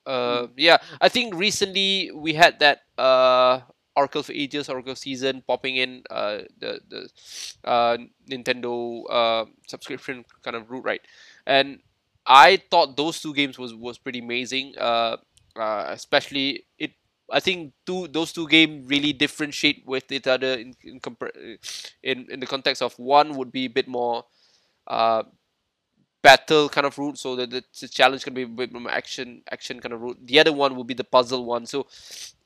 uh, 0.06 0.46
yeah, 0.56 0.78
I 1.00 1.08
think 1.08 1.34
recently 1.34 2.10
we 2.14 2.34
had 2.34 2.58
that 2.60 2.82
uh, 2.98 3.60
Oracle 3.96 4.22
for 4.22 4.32
Ages, 4.32 4.68
Oracle 4.68 4.94
season 4.94 5.42
popping 5.46 5.76
in 5.76 6.02
uh, 6.10 6.46
the 6.58 6.80
the 6.88 7.10
uh, 7.64 7.96
Nintendo 8.28 9.02
uh, 9.10 9.44
subscription 9.66 10.24
kind 10.42 10.56
of 10.56 10.70
route, 10.70 10.84
right? 10.84 11.02
And 11.46 11.80
I 12.26 12.62
thought 12.70 12.96
those 12.96 13.20
two 13.20 13.34
games 13.34 13.58
was 13.58 13.74
was 13.74 13.98
pretty 13.98 14.20
amazing. 14.20 14.74
Uh, 14.78 15.16
uh, 15.56 15.86
especially 15.88 16.66
it. 16.78 16.92
I 17.32 17.38
think 17.40 17.72
two 17.86 18.08
those 18.08 18.32
two 18.32 18.48
games 18.48 18.88
really 18.90 19.12
differentiate 19.12 19.84
with 19.86 20.10
each 20.10 20.26
other 20.26 20.54
in 20.54 20.74
in, 20.82 21.00
in 22.02 22.26
in 22.30 22.40
the 22.40 22.46
context 22.46 22.82
of 22.82 22.98
one 22.98 23.36
would 23.36 23.52
be 23.52 23.66
a 23.66 23.70
bit 23.70 23.86
more 23.86 24.24
uh, 24.86 25.22
battle 26.22 26.68
kind 26.68 26.86
of 26.86 26.98
route, 26.98 27.18
so 27.18 27.36
that 27.36 27.50
the, 27.50 27.64
the 27.80 27.88
challenge 27.88 28.24
can 28.24 28.34
be 28.34 28.42
a 28.42 28.48
bit 28.48 28.72
more 28.72 28.90
action 28.90 29.42
action 29.50 29.80
kind 29.80 29.92
of 29.92 30.00
route. 30.00 30.18
The 30.24 30.40
other 30.40 30.52
one 30.52 30.76
would 30.76 30.86
be 30.86 30.94
the 30.94 31.04
puzzle 31.04 31.44
one. 31.44 31.66
So 31.66 31.86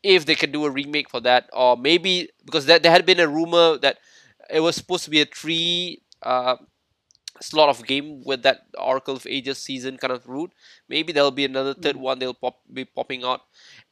if 0.03 0.27
they 0.27 0.35
can 0.35 0.53
do 0.53 0.65
a 0.65 0.71
remake 0.71 1.11
for 1.11 1.21
that, 1.21 1.49
or 1.53 1.77
maybe 1.77 2.29
because 2.45 2.67
there, 2.67 2.79
there 2.79 2.93
had 2.93 3.07
been 3.07 3.21
a 3.21 3.29
rumor 3.29 3.79
that 3.79 3.99
it 4.51 4.61
was 4.61 4.77
supposed 4.77 5.05
to 5.05 5.11
be 5.11 5.23
a 5.23 5.27
three 5.27 6.03
uh, 6.23 6.57
slot 7.41 7.69
of 7.69 7.87
game 7.87 8.23
with 8.25 8.43
that 8.43 8.67
Oracle 8.79 9.17
of 9.17 9.27
Ages 9.27 9.59
season 9.59 9.97
kind 9.99 10.13
of 10.13 10.27
route. 10.29 10.53
Maybe 10.89 11.13
there'll 11.13 11.31
be 11.31 11.45
another 11.45 11.75
third 11.75 11.97
Mm. 11.97 12.01
one 12.01 12.19
they'll 12.19 12.35
pop 12.35 12.61
be 12.73 12.85
popping 12.85 13.25
out, 13.25 13.43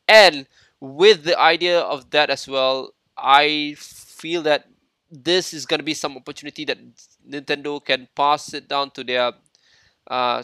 and 0.08 0.46
with 0.80 1.24
the 1.24 1.38
idea 1.38 1.80
of 1.80 2.10
that 2.10 2.30
as 2.30 2.48
well, 2.48 2.94
I 3.16 3.74
feel 3.78 4.42
that 4.42 4.66
this 5.10 5.52
is 5.52 5.66
going 5.66 5.78
to 5.80 5.84
be 5.84 5.94
some 5.94 6.16
opportunity 6.16 6.64
that 6.64 6.78
Nintendo 7.28 7.84
can 7.84 8.08
pass 8.16 8.52
it 8.54 8.68
down 8.68 8.90
to 8.92 9.04
their 9.04 9.32
uh, 10.08 10.42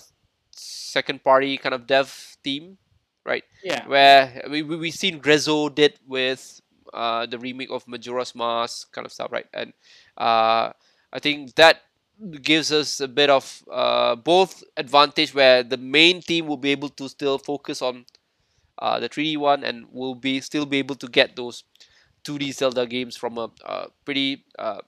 second 0.53 1.23
party 1.25 1.57
kind 1.59 1.75
of 1.75 1.87
dev 1.87 2.37
team, 2.45 2.79
right? 3.25 3.45
yeah. 3.63 3.87
Where 3.87 4.43
we 4.51 4.63
we 4.63 4.77
we 4.77 4.91
seen 4.91 5.21
Grezzo 5.21 5.75
did 5.75 5.99
with 6.07 6.61
uh, 6.93 7.27
the 7.27 7.39
remake 7.39 7.71
of 7.71 7.87
Majora's 7.87 8.35
Mask 8.35 8.93
kind 8.93 9.07
of 9.07 9.13
stuff, 9.13 9.33
right? 9.33 9.47
And 9.53 9.73
uh, 10.17 10.73
I 11.13 11.19
think 11.21 11.55
that 11.57 11.83
gives 12.43 12.73
us 12.73 13.01
a 13.01 13.09
bit 13.09 13.31
of 13.31 13.63
uh, 13.71 14.15
both 14.17 14.63
advantage 14.77 15.35
where 15.35 15.63
the 15.63 15.77
main 15.77 16.21
team 16.21 16.47
will 16.47 16.57
be 16.57 16.71
able 16.71 16.89
to 16.91 17.09
still 17.09 17.39
focus 17.39 17.83
on 17.83 18.05
uh, 18.79 18.99
the 19.01 19.09
3D 19.09 19.37
one 19.37 19.65
and 19.65 19.87
will 19.93 20.15
be 20.15 20.41
still 20.41 20.67
be 20.67 20.79
able 20.79 20.95
to 20.97 21.09
get 21.09 21.37
those 21.37 21.65
2D 22.25 22.53
Zelda 22.53 22.87
games 22.87 23.17
from 23.17 23.39
a, 23.39 23.51
uh 23.65 23.87
pretty 24.05 24.45
uh, 24.59 24.81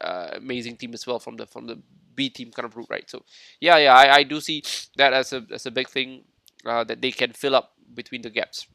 uh, 0.00 0.28
amazing 0.34 0.76
team 0.76 0.94
as 0.94 1.06
well 1.06 1.18
from 1.18 1.36
the 1.36 1.46
from 1.46 1.66
the 1.66 1.78
B 2.14 2.30
team 2.30 2.50
kind 2.52 2.66
of 2.66 2.76
route, 2.76 2.88
right? 2.90 3.08
So 3.10 3.22
yeah, 3.60 3.78
yeah, 3.78 3.94
I, 3.94 4.16
I 4.16 4.22
do 4.24 4.40
see 4.40 4.62
that 4.96 5.12
as 5.12 5.32
a 5.32 5.46
as 5.52 5.66
a 5.66 5.70
big 5.70 5.88
thing 5.88 6.24
uh, 6.66 6.84
that 6.84 7.00
they 7.00 7.10
can 7.12 7.32
fill 7.32 7.54
up 7.54 7.72
between 7.94 8.22
the 8.22 8.30
gaps. 8.30 8.66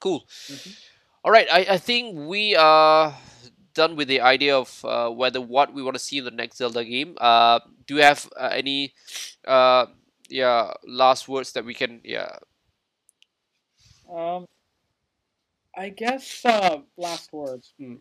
Cool. 0.00 0.24
Mhm. 0.50 0.74
All 1.24 1.32
right, 1.32 1.46
I, 1.52 1.74
I 1.74 1.78
think 1.78 2.16
we 2.16 2.56
are 2.56 3.14
done 3.74 3.96
with 3.96 4.08
the 4.08 4.20
idea 4.20 4.56
of 4.56 4.84
uh, 4.84 5.10
whether 5.10 5.40
what 5.40 5.72
we 5.74 5.82
want 5.82 5.94
to 5.96 6.02
see 6.02 6.18
in 6.18 6.24
the 6.24 6.30
next 6.30 6.58
Zelda 6.58 6.84
game. 6.84 7.16
Uh, 7.20 7.60
do 7.86 7.96
you 7.96 8.02
have 8.02 8.28
uh, 8.38 8.50
any 8.52 8.94
uh, 9.46 9.86
yeah 10.28 10.72
last 10.86 11.28
words 11.28 11.52
that 11.52 11.64
we 11.64 11.74
can 11.74 12.00
yeah 12.04 12.36
Um, 14.12 14.46
I 15.76 15.88
guess 15.88 16.44
uh, 16.44 16.80
last 16.96 17.32
words. 17.32 17.72
Hmm. 17.78 17.96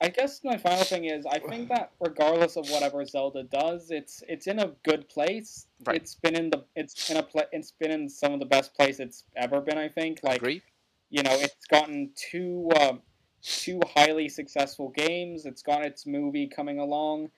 I 0.00 0.08
guess 0.08 0.42
my 0.44 0.56
final 0.58 0.84
thing 0.84 1.04
is 1.06 1.26
I 1.26 1.38
think 1.38 1.68
that 1.74 1.92
regardless 2.00 2.56
of 2.56 2.68
whatever 2.70 3.04
Zelda 3.04 3.44
does, 3.44 3.90
it's 3.90 4.22
it's 4.28 4.46
in 4.46 4.58
a 4.60 4.72
good 4.84 5.08
place. 5.08 5.66
Right. 5.86 5.96
It's 5.96 6.14
been 6.14 6.34
in 6.36 6.50
the 6.50 6.64
it's 6.74 7.10
in 7.10 7.18
a 7.18 7.22
pla- 7.22 7.50
it's 7.52 7.72
been 7.72 7.90
in 7.90 8.08
some 8.08 8.32
of 8.32 8.40
the 8.40 8.46
best 8.46 8.74
place 8.74 9.00
it's 9.00 9.24
ever 9.36 9.60
been. 9.60 9.78
I 9.78 9.88
think 9.88 10.20
like 10.22 10.42
you 11.10 11.22
know 11.22 11.32
it's 11.32 11.66
gotten 11.70 12.10
two 12.16 12.70
um, 12.80 13.02
two 13.46 13.80
highly 13.94 14.28
successful 14.28 14.90
games. 14.90 15.46
It's 15.46 15.62
got 15.62 15.86
its 15.86 16.06
movie 16.06 16.48
coming 16.48 16.78
along, 16.78 17.30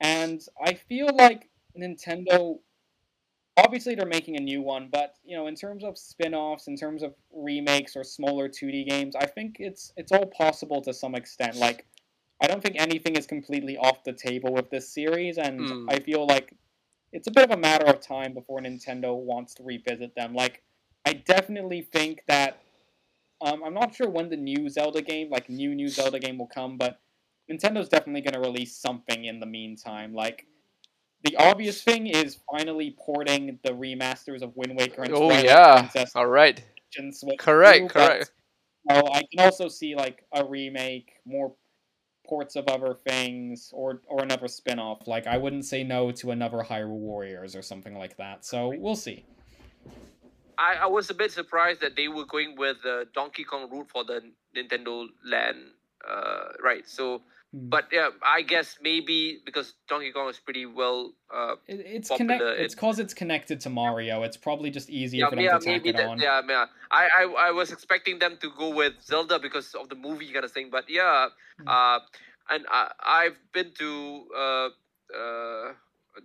and 0.00 0.40
I 0.64 0.74
feel 0.74 1.14
like 1.14 1.48
Nintendo. 1.78 2.58
Obviously, 3.58 3.94
they're 3.94 4.06
making 4.06 4.36
a 4.36 4.40
new 4.40 4.62
one, 4.62 4.88
but 4.90 5.14
you 5.24 5.36
know, 5.36 5.46
in 5.46 5.54
terms 5.54 5.84
of 5.84 5.98
spin-offs, 5.98 6.68
in 6.68 6.76
terms 6.76 7.02
of 7.02 7.14
remakes 7.32 7.96
or 7.96 8.02
smaller 8.02 8.48
2D 8.48 8.88
games, 8.88 9.14
I 9.14 9.26
think 9.26 9.56
it's 9.58 9.92
it's 9.96 10.10
all 10.10 10.26
possible 10.26 10.80
to 10.82 10.92
some 10.92 11.14
extent. 11.14 11.56
Like, 11.56 11.86
I 12.40 12.46
don't 12.46 12.62
think 12.62 12.76
anything 12.78 13.14
is 13.14 13.26
completely 13.26 13.76
off 13.76 14.04
the 14.04 14.14
table 14.14 14.52
with 14.52 14.70
this 14.70 14.88
series, 14.88 15.38
and 15.38 15.60
Mm. 15.60 15.86
I 15.88 16.00
feel 16.00 16.26
like 16.26 16.54
it's 17.12 17.28
a 17.28 17.30
bit 17.30 17.44
of 17.44 17.50
a 17.50 17.60
matter 17.60 17.86
of 17.86 18.00
time 18.00 18.32
before 18.32 18.58
Nintendo 18.60 19.14
wants 19.14 19.54
to 19.54 19.62
revisit 19.62 20.14
them. 20.14 20.34
Like, 20.34 20.62
I 21.04 21.12
definitely 21.12 21.82
think 21.82 22.24
that 22.26 22.58
um, 23.42 23.62
I'm 23.64 23.74
not 23.74 23.94
sure 23.94 24.08
when 24.08 24.28
the 24.28 24.36
new 24.36 24.68
Zelda 24.68 25.02
game, 25.02 25.30
like 25.30 25.48
new 25.48 25.74
new 25.74 25.88
Zelda 25.88 26.18
game, 26.18 26.38
will 26.38 26.46
come, 26.46 26.76
but 26.76 27.00
Nintendo's 27.50 27.88
definitely 27.88 28.22
going 28.22 28.34
to 28.34 28.40
release 28.40 28.76
something 28.76 29.24
in 29.24 29.40
the 29.40 29.46
meantime. 29.46 30.14
Like 30.14 30.46
the 31.24 31.36
obvious 31.36 31.82
thing 31.82 32.06
is 32.06 32.38
finally 32.50 32.96
porting 32.98 33.58
the 33.64 33.72
remasters 33.72 34.42
of 34.42 34.56
Wind 34.56 34.76
Waker 34.76 35.02
and 35.02 35.12
Oh 35.12 35.28
Twilight 35.28 35.44
yeah. 35.44 35.80
Princess 35.80 36.12
All 36.14 36.26
right. 36.26 36.62
and 36.96 37.14
Switch 37.14 37.38
Correct, 37.38 37.78
two, 37.78 37.84
but, 37.84 37.92
correct. 37.92 38.32
No, 38.88 39.02
I 39.12 39.22
can 39.30 39.44
also 39.44 39.68
see 39.68 39.94
like 39.94 40.24
a 40.32 40.44
remake, 40.44 41.12
more 41.24 41.54
ports 42.26 42.56
of 42.56 42.66
other 42.68 42.94
things, 42.94 43.70
or 43.72 44.02
or 44.08 44.22
another 44.22 44.48
spin-off. 44.48 45.06
Like 45.06 45.26
I 45.26 45.36
wouldn't 45.36 45.64
say 45.64 45.84
no 45.84 46.10
to 46.12 46.30
another 46.30 46.58
Hyrule 46.58 46.88
Warriors 46.88 47.54
or 47.54 47.62
something 47.62 47.96
like 47.96 48.16
that. 48.16 48.44
So 48.44 48.72
we'll 48.76 48.96
see. 48.96 49.24
I, 50.66 50.70
I 50.86 50.88
was 50.96 51.10
a 51.10 51.14
bit 51.22 51.30
surprised 51.40 51.80
that 51.84 51.94
they 51.96 52.08
were 52.16 52.26
going 52.34 52.50
with 52.62 52.76
the 52.88 52.96
Donkey 53.18 53.44
Kong 53.50 53.64
route 53.72 53.90
for 53.94 54.02
the 54.10 54.18
Nintendo 54.56 55.06
Land, 55.24 55.58
uh, 56.08 56.44
right? 56.68 56.84
So 56.88 57.22
Hmm. 57.52 57.68
But 57.68 57.84
yeah, 57.92 58.08
I 58.24 58.40
guess 58.42 58.78
maybe 58.80 59.40
because 59.44 59.74
Donkey 59.88 60.10
Kong 60.10 60.28
is 60.30 60.38
pretty 60.38 60.64
well. 60.80 61.12
Uh, 61.32 61.56
It, 61.68 61.80
it's 61.96 62.08
popular, 62.08 62.38
connect. 62.38 62.60
It's 62.64 62.74
cause 62.74 62.98
it's 62.98 63.12
connected 63.22 63.60
to 63.64 63.70
Mario. 63.70 64.22
It's 64.22 64.38
probably 64.38 64.70
just 64.70 64.88
easier 64.88 65.20
yeah, 65.20 65.28
for 65.30 65.36
them 65.36 65.44
yeah, 65.44 65.58
to 65.58 65.64
tack 65.64 65.86
it 65.86 65.96
that. 65.96 66.08
on. 66.08 66.18
Yeah, 66.18 66.40
yeah. 66.48 66.66
I, 66.90 67.04
I, 67.20 67.48
I 67.48 67.50
was 67.50 67.70
expecting 67.70 68.18
them 68.18 68.38
to 68.40 68.48
go 68.56 68.68
with 68.74 68.94
Zelda 69.04 69.38
because 69.38 69.74
of 69.74 69.88
the 69.90 69.94
movie 70.06 70.32
kind 70.32 70.44
of 70.46 70.52
thing. 70.52 70.70
But 70.70 70.84
yeah, 70.88 71.28
Hmm. 71.60 71.68
uh, 71.68 71.98
and 72.48 72.64
I, 72.70 72.90
I've 73.20 73.38
been 73.52 73.70
to 73.82 73.90
uh, 74.34 74.68
uh, 75.20 75.72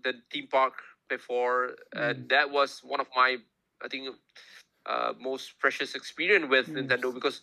the 0.05 0.13
theme 0.31 0.47
park 0.47 0.75
before, 1.09 1.75
and 1.91 2.29
that 2.29 2.51
was 2.51 2.79
one 2.83 3.01
of 3.01 3.07
my, 3.15 3.37
I 3.83 3.87
think, 3.87 4.15
uh, 4.85 5.13
most 5.19 5.59
precious 5.59 5.95
experience 5.95 6.47
with 6.49 6.67
Mm. 6.67 6.87
Nintendo 6.87 7.13
because 7.13 7.41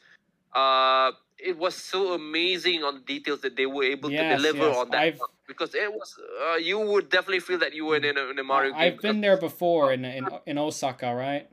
uh, 0.54 1.12
it 1.38 1.58
was 1.58 1.74
so 1.74 2.14
amazing 2.14 2.84
on 2.84 2.94
the 2.96 3.00
details 3.00 3.40
that 3.42 3.56
they 3.56 3.66
were 3.66 3.84
able 3.84 4.10
Yes, 4.10 4.22
to 4.22 4.36
deliver 4.36 4.68
yes, 4.68 4.76
on 4.78 4.90
that. 4.90 5.00
I've- 5.00 5.20
because 5.46 5.74
it 5.74 5.92
was, 5.92 6.18
uh, 6.48 6.54
you 6.56 6.80
would 6.80 7.10
definitely 7.10 7.40
feel 7.40 7.58
that 7.58 7.74
you 7.74 7.84
were 7.84 7.96
in 7.96 8.04
a, 8.16 8.24
in 8.30 8.38
a 8.38 8.44
Mario 8.44 8.72
game. 8.72 8.80
I've 8.80 9.00
been 9.00 9.20
there 9.20 9.36
before 9.36 9.92
in 9.92 10.04
in 10.04 10.26
in 10.46 10.58
Osaka, 10.58 11.14
right? 11.14 11.48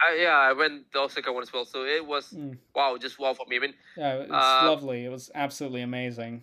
I, 0.00 0.18
yeah, 0.22 0.38
I 0.38 0.52
went 0.52 0.92
the 0.92 1.00
Osaka 1.00 1.32
one 1.32 1.42
as 1.42 1.52
well, 1.52 1.64
so 1.64 1.84
it 1.84 2.04
was 2.06 2.32
Mm. 2.32 2.58
wow, 2.74 2.96
just 2.96 3.18
wow 3.18 3.34
for 3.34 3.46
me. 3.46 3.56
I 3.56 3.60
mean, 3.60 3.74
Yeah, 3.96 4.14
it's 4.18 4.30
Uh, 4.30 4.66
lovely. 4.66 5.04
It 5.04 5.10
was 5.10 5.30
absolutely 5.34 5.82
amazing. 5.82 6.42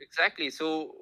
exactly. 0.00 0.50
So 0.50 0.92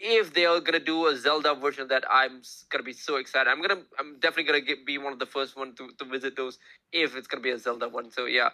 if 0.00 0.32
they 0.34 0.46
are 0.46 0.60
gonna 0.60 0.78
do 0.78 1.06
a 1.06 1.16
Zelda 1.16 1.54
version 1.54 1.82
of 1.82 1.88
that, 1.88 2.04
I'm 2.10 2.42
gonna 2.70 2.84
be 2.84 2.92
so 2.92 3.16
excited. 3.16 3.50
I'm 3.50 3.60
gonna, 3.60 3.82
I'm 3.98 4.18
definitely 4.20 4.44
gonna 4.44 4.60
get, 4.60 4.86
be 4.86 4.98
one 4.98 5.12
of 5.12 5.18
the 5.18 5.26
first 5.26 5.56
one 5.56 5.74
to, 5.76 5.90
to 5.98 6.04
visit 6.04 6.36
those 6.36 6.58
if 6.92 7.16
it's 7.16 7.26
gonna 7.26 7.42
be 7.42 7.50
a 7.50 7.58
Zelda 7.58 7.88
one. 7.88 8.10
So 8.10 8.26
yeah, 8.26 8.50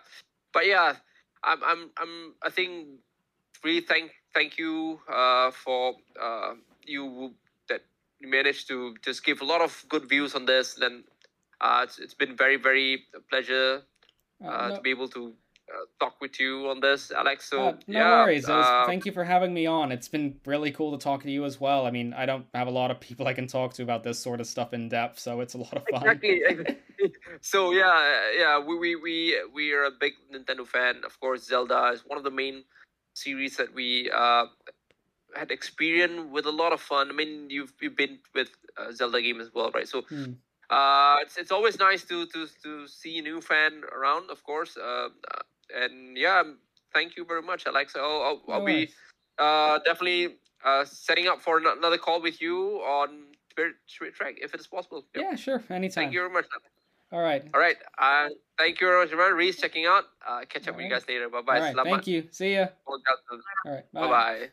but 0.53 0.67
yeah, 0.67 0.95
I'm, 1.43 1.63
I'm, 1.65 1.91
I'm, 1.97 2.35
I 2.43 2.51
think 2.51 2.89
really 3.63 3.81
thank, 3.81 4.13
thank 4.33 4.59
you, 4.59 5.01
uh, 5.13 5.51
for 5.51 5.95
uh, 6.21 6.55
you 6.87 7.35
that 7.69 7.83
you 8.21 8.29
managed 8.29 8.69
to 8.69 8.95
just 9.03 9.25
give 9.25 9.41
a 9.41 9.45
lot 9.45 9.61
of 9.61 9.85
good 9.89 10.09
views 10.09 10.35
on 10.35 10.47
this. 10.47 10.75
Then, 10.75 11.05
uh, 11.61 11.81
it's, 11.85 11.99
it's 11.99 12.15
been 12.15 12.37
very, 12.37 12.57
very 12.57 13.05
a 13.15 13.21
pleasure 13.21 13.83
Uh, 14.45 14.69
no, 14.69 14.77
to 14.77 14.83
be 14.83 14.91
able 14.91 15.09
to 15.09 15.33
talk 16.01 16.21
with 16.21 16.39
you 16.41 16.69
on 16.69 16.81
this, 16.81 17.11
Alex. 17.11 17.51
So 17.51 17.61
uh, 17.69 17.73
no 17.73 17.79
yeah, 17.87 18.25
worries. 18.25 18.49
Was- 18.49 18.67
uh, 18.67 18.85
thank 18.87 19.07
you 19.07 19.13
for 19.13 19.25
having 19.25 19.53
me 19.55 19.67
on. 19.67 19.93
It's 19.93 20.09
been 20.09 20.41
really 20.45 20.71
cool 20.71 20.97
to 20.97 21.03
talk 21.03 21.23
to 21.23 21.31
you 21.31 21.45
as 21.45 21.61
well. 21.61 21.87
I 21.87 21.91
mean, 21.91 22.13
I 22.13 22.27
don't 22.27 22.47
have 22.55 22.69
a 22.69 22.71
lot 22.71 22.91
of 22.91 23.01
people 23.01 23.27
I 23.27 23.35
can 23.35 23.47
talk 23.47 23.75
to 23.75 23.83
about 23.83 24.03
this 24.03 24.19
sort 24.19 24.41
of 24.41 24.47
stuff 24.47 24.73
in 24.73 24.89
depth, 24.89 25.19
so 25.19 25.41
it's 25.41 25.55
a 25.55 25.59
lot 25.59 25.75
of 25.75 25.85
fun. 25.91 26.03
exactly. 26.23 26.73
so 27.41 27.73
yeah, 27.73 28.31
yeah, 28.37 28.59
we, 28.59 28.79
we 28.79 28.97
we 28.97 29.39
we 29.55 29.73
are 29.73 29.85
a 29.85 29.91
big 29.91 30.13
Nintendo 30.33 30.67
fan. 30.67 31.03
Of 31.05 31.19
course, 31.21 31.45
Zelda 31.45 31.91
is 31.95 32.03
one 32.07 32.19
of 32.19 32.25
the 32.25 32.31
main 32.31 32.65
series 33.15 33.57
that 33.57 33.73
we 33.73 34.11
uh, 34.11 34.47
had 35.37 35.51
experience 35.51 36.31
with 36.31 36.47
a 36.47 36.51
lot 36.53 36.73
of 36.73 36.81
fun. 36.81 37.09
I 37.11 37.13
mean, 37.13 37.49
you've 37.51 37.73
you've 37.81 37.97
been 37.97 38.19
with 38.35 38.51
uh, 38.77 38.93
Zelda 38.93 39.21
game 39.23 39.41
as 39.41 39.51
well, 39.55 39.71
right? 39.75 39.89
So 39.89 40.03
Hmm. 40.03 40.33
uh, 40.71 41.17
it's 41.23 41.37
it's 41.37 41.51
always 41.53 41.79
nice 41.79 42.05
to 42.05 42.27
to 42.27 42.47
to 42.63 42.89
see 42.89 43.19
a 43.19 43.23
new 43.23 43.41
fan 43.41 43.83
around, 43.93 44.31
of 44.31 44.43
course. 44.45 44.77
Uh, 44.77 45.09
uh, 45.31 45.43
and 45.75 46.17
yeah, 46.17 46.43
thank 46.93 47.17
you 47.17 47.25
very 47.25 47.43
much, 47.43 47.67
Alex. 47.67 47.95
I'll 47.97 48.43
I'll, 48.49 48.55
I'll 48.55 48.65
be 48.65 48.89
uh, 49.39 49.79
definitely 49.85 50.37
uh, 50.65 50.85
setting 50.85 51.29
up 51.29 51.41
for 51.41 51.59
another 51.59 51.99
call 51.99 52.21
with 52.23 52.41
you 52.41 52.79
on 52.79 53.35
Spirit, 53.51 53.77
Track 54.15 54.35
if 54.41 54.55
it 54.55 54.61
is 54.61 54.67
possible. 54.67 55.05
Yep. 55.15 55.25
Yeah, 55.25 55.37
sure. 55.37 55.63
Anytime. 55.71 56.05
Thank 56.05 56.15
you 56.15 56.21
very 56.21 56.33
much. 56.33 56.47
All 57.13 57.21
right. 57.21 57.45
All 57.55 57.61
right. 57.61 57.77
Uh, 57.99 58.29
thank 58.59 58.81
you 58.81 58.89
very 58.89 59.05
much, 59.05 59.13
everyone. 59.13 59.35
Reez 59.35 59.61
checking 59.61 59.87
out. 59.87 60.05
Uh, 60.27 60.41
catch 60.49 60.67
up 60.67 60.77
with 60.77 60.85
you 60.85 60.91
guys 60.91 61.07
later. 61.09 61.29
Bye 61.29 61.43
bye. 61.43 61.59
All 61.59 61.75
right. 61.75 61.85
Thank 61.85 62.07
you. 62.09 62.25
See 62.31 62.55
ya. 62.55 62.67
All 62.87 62.99
right. 63.67 63.85
Bye 63.93 64.51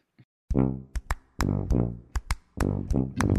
bye. 3.26 3.31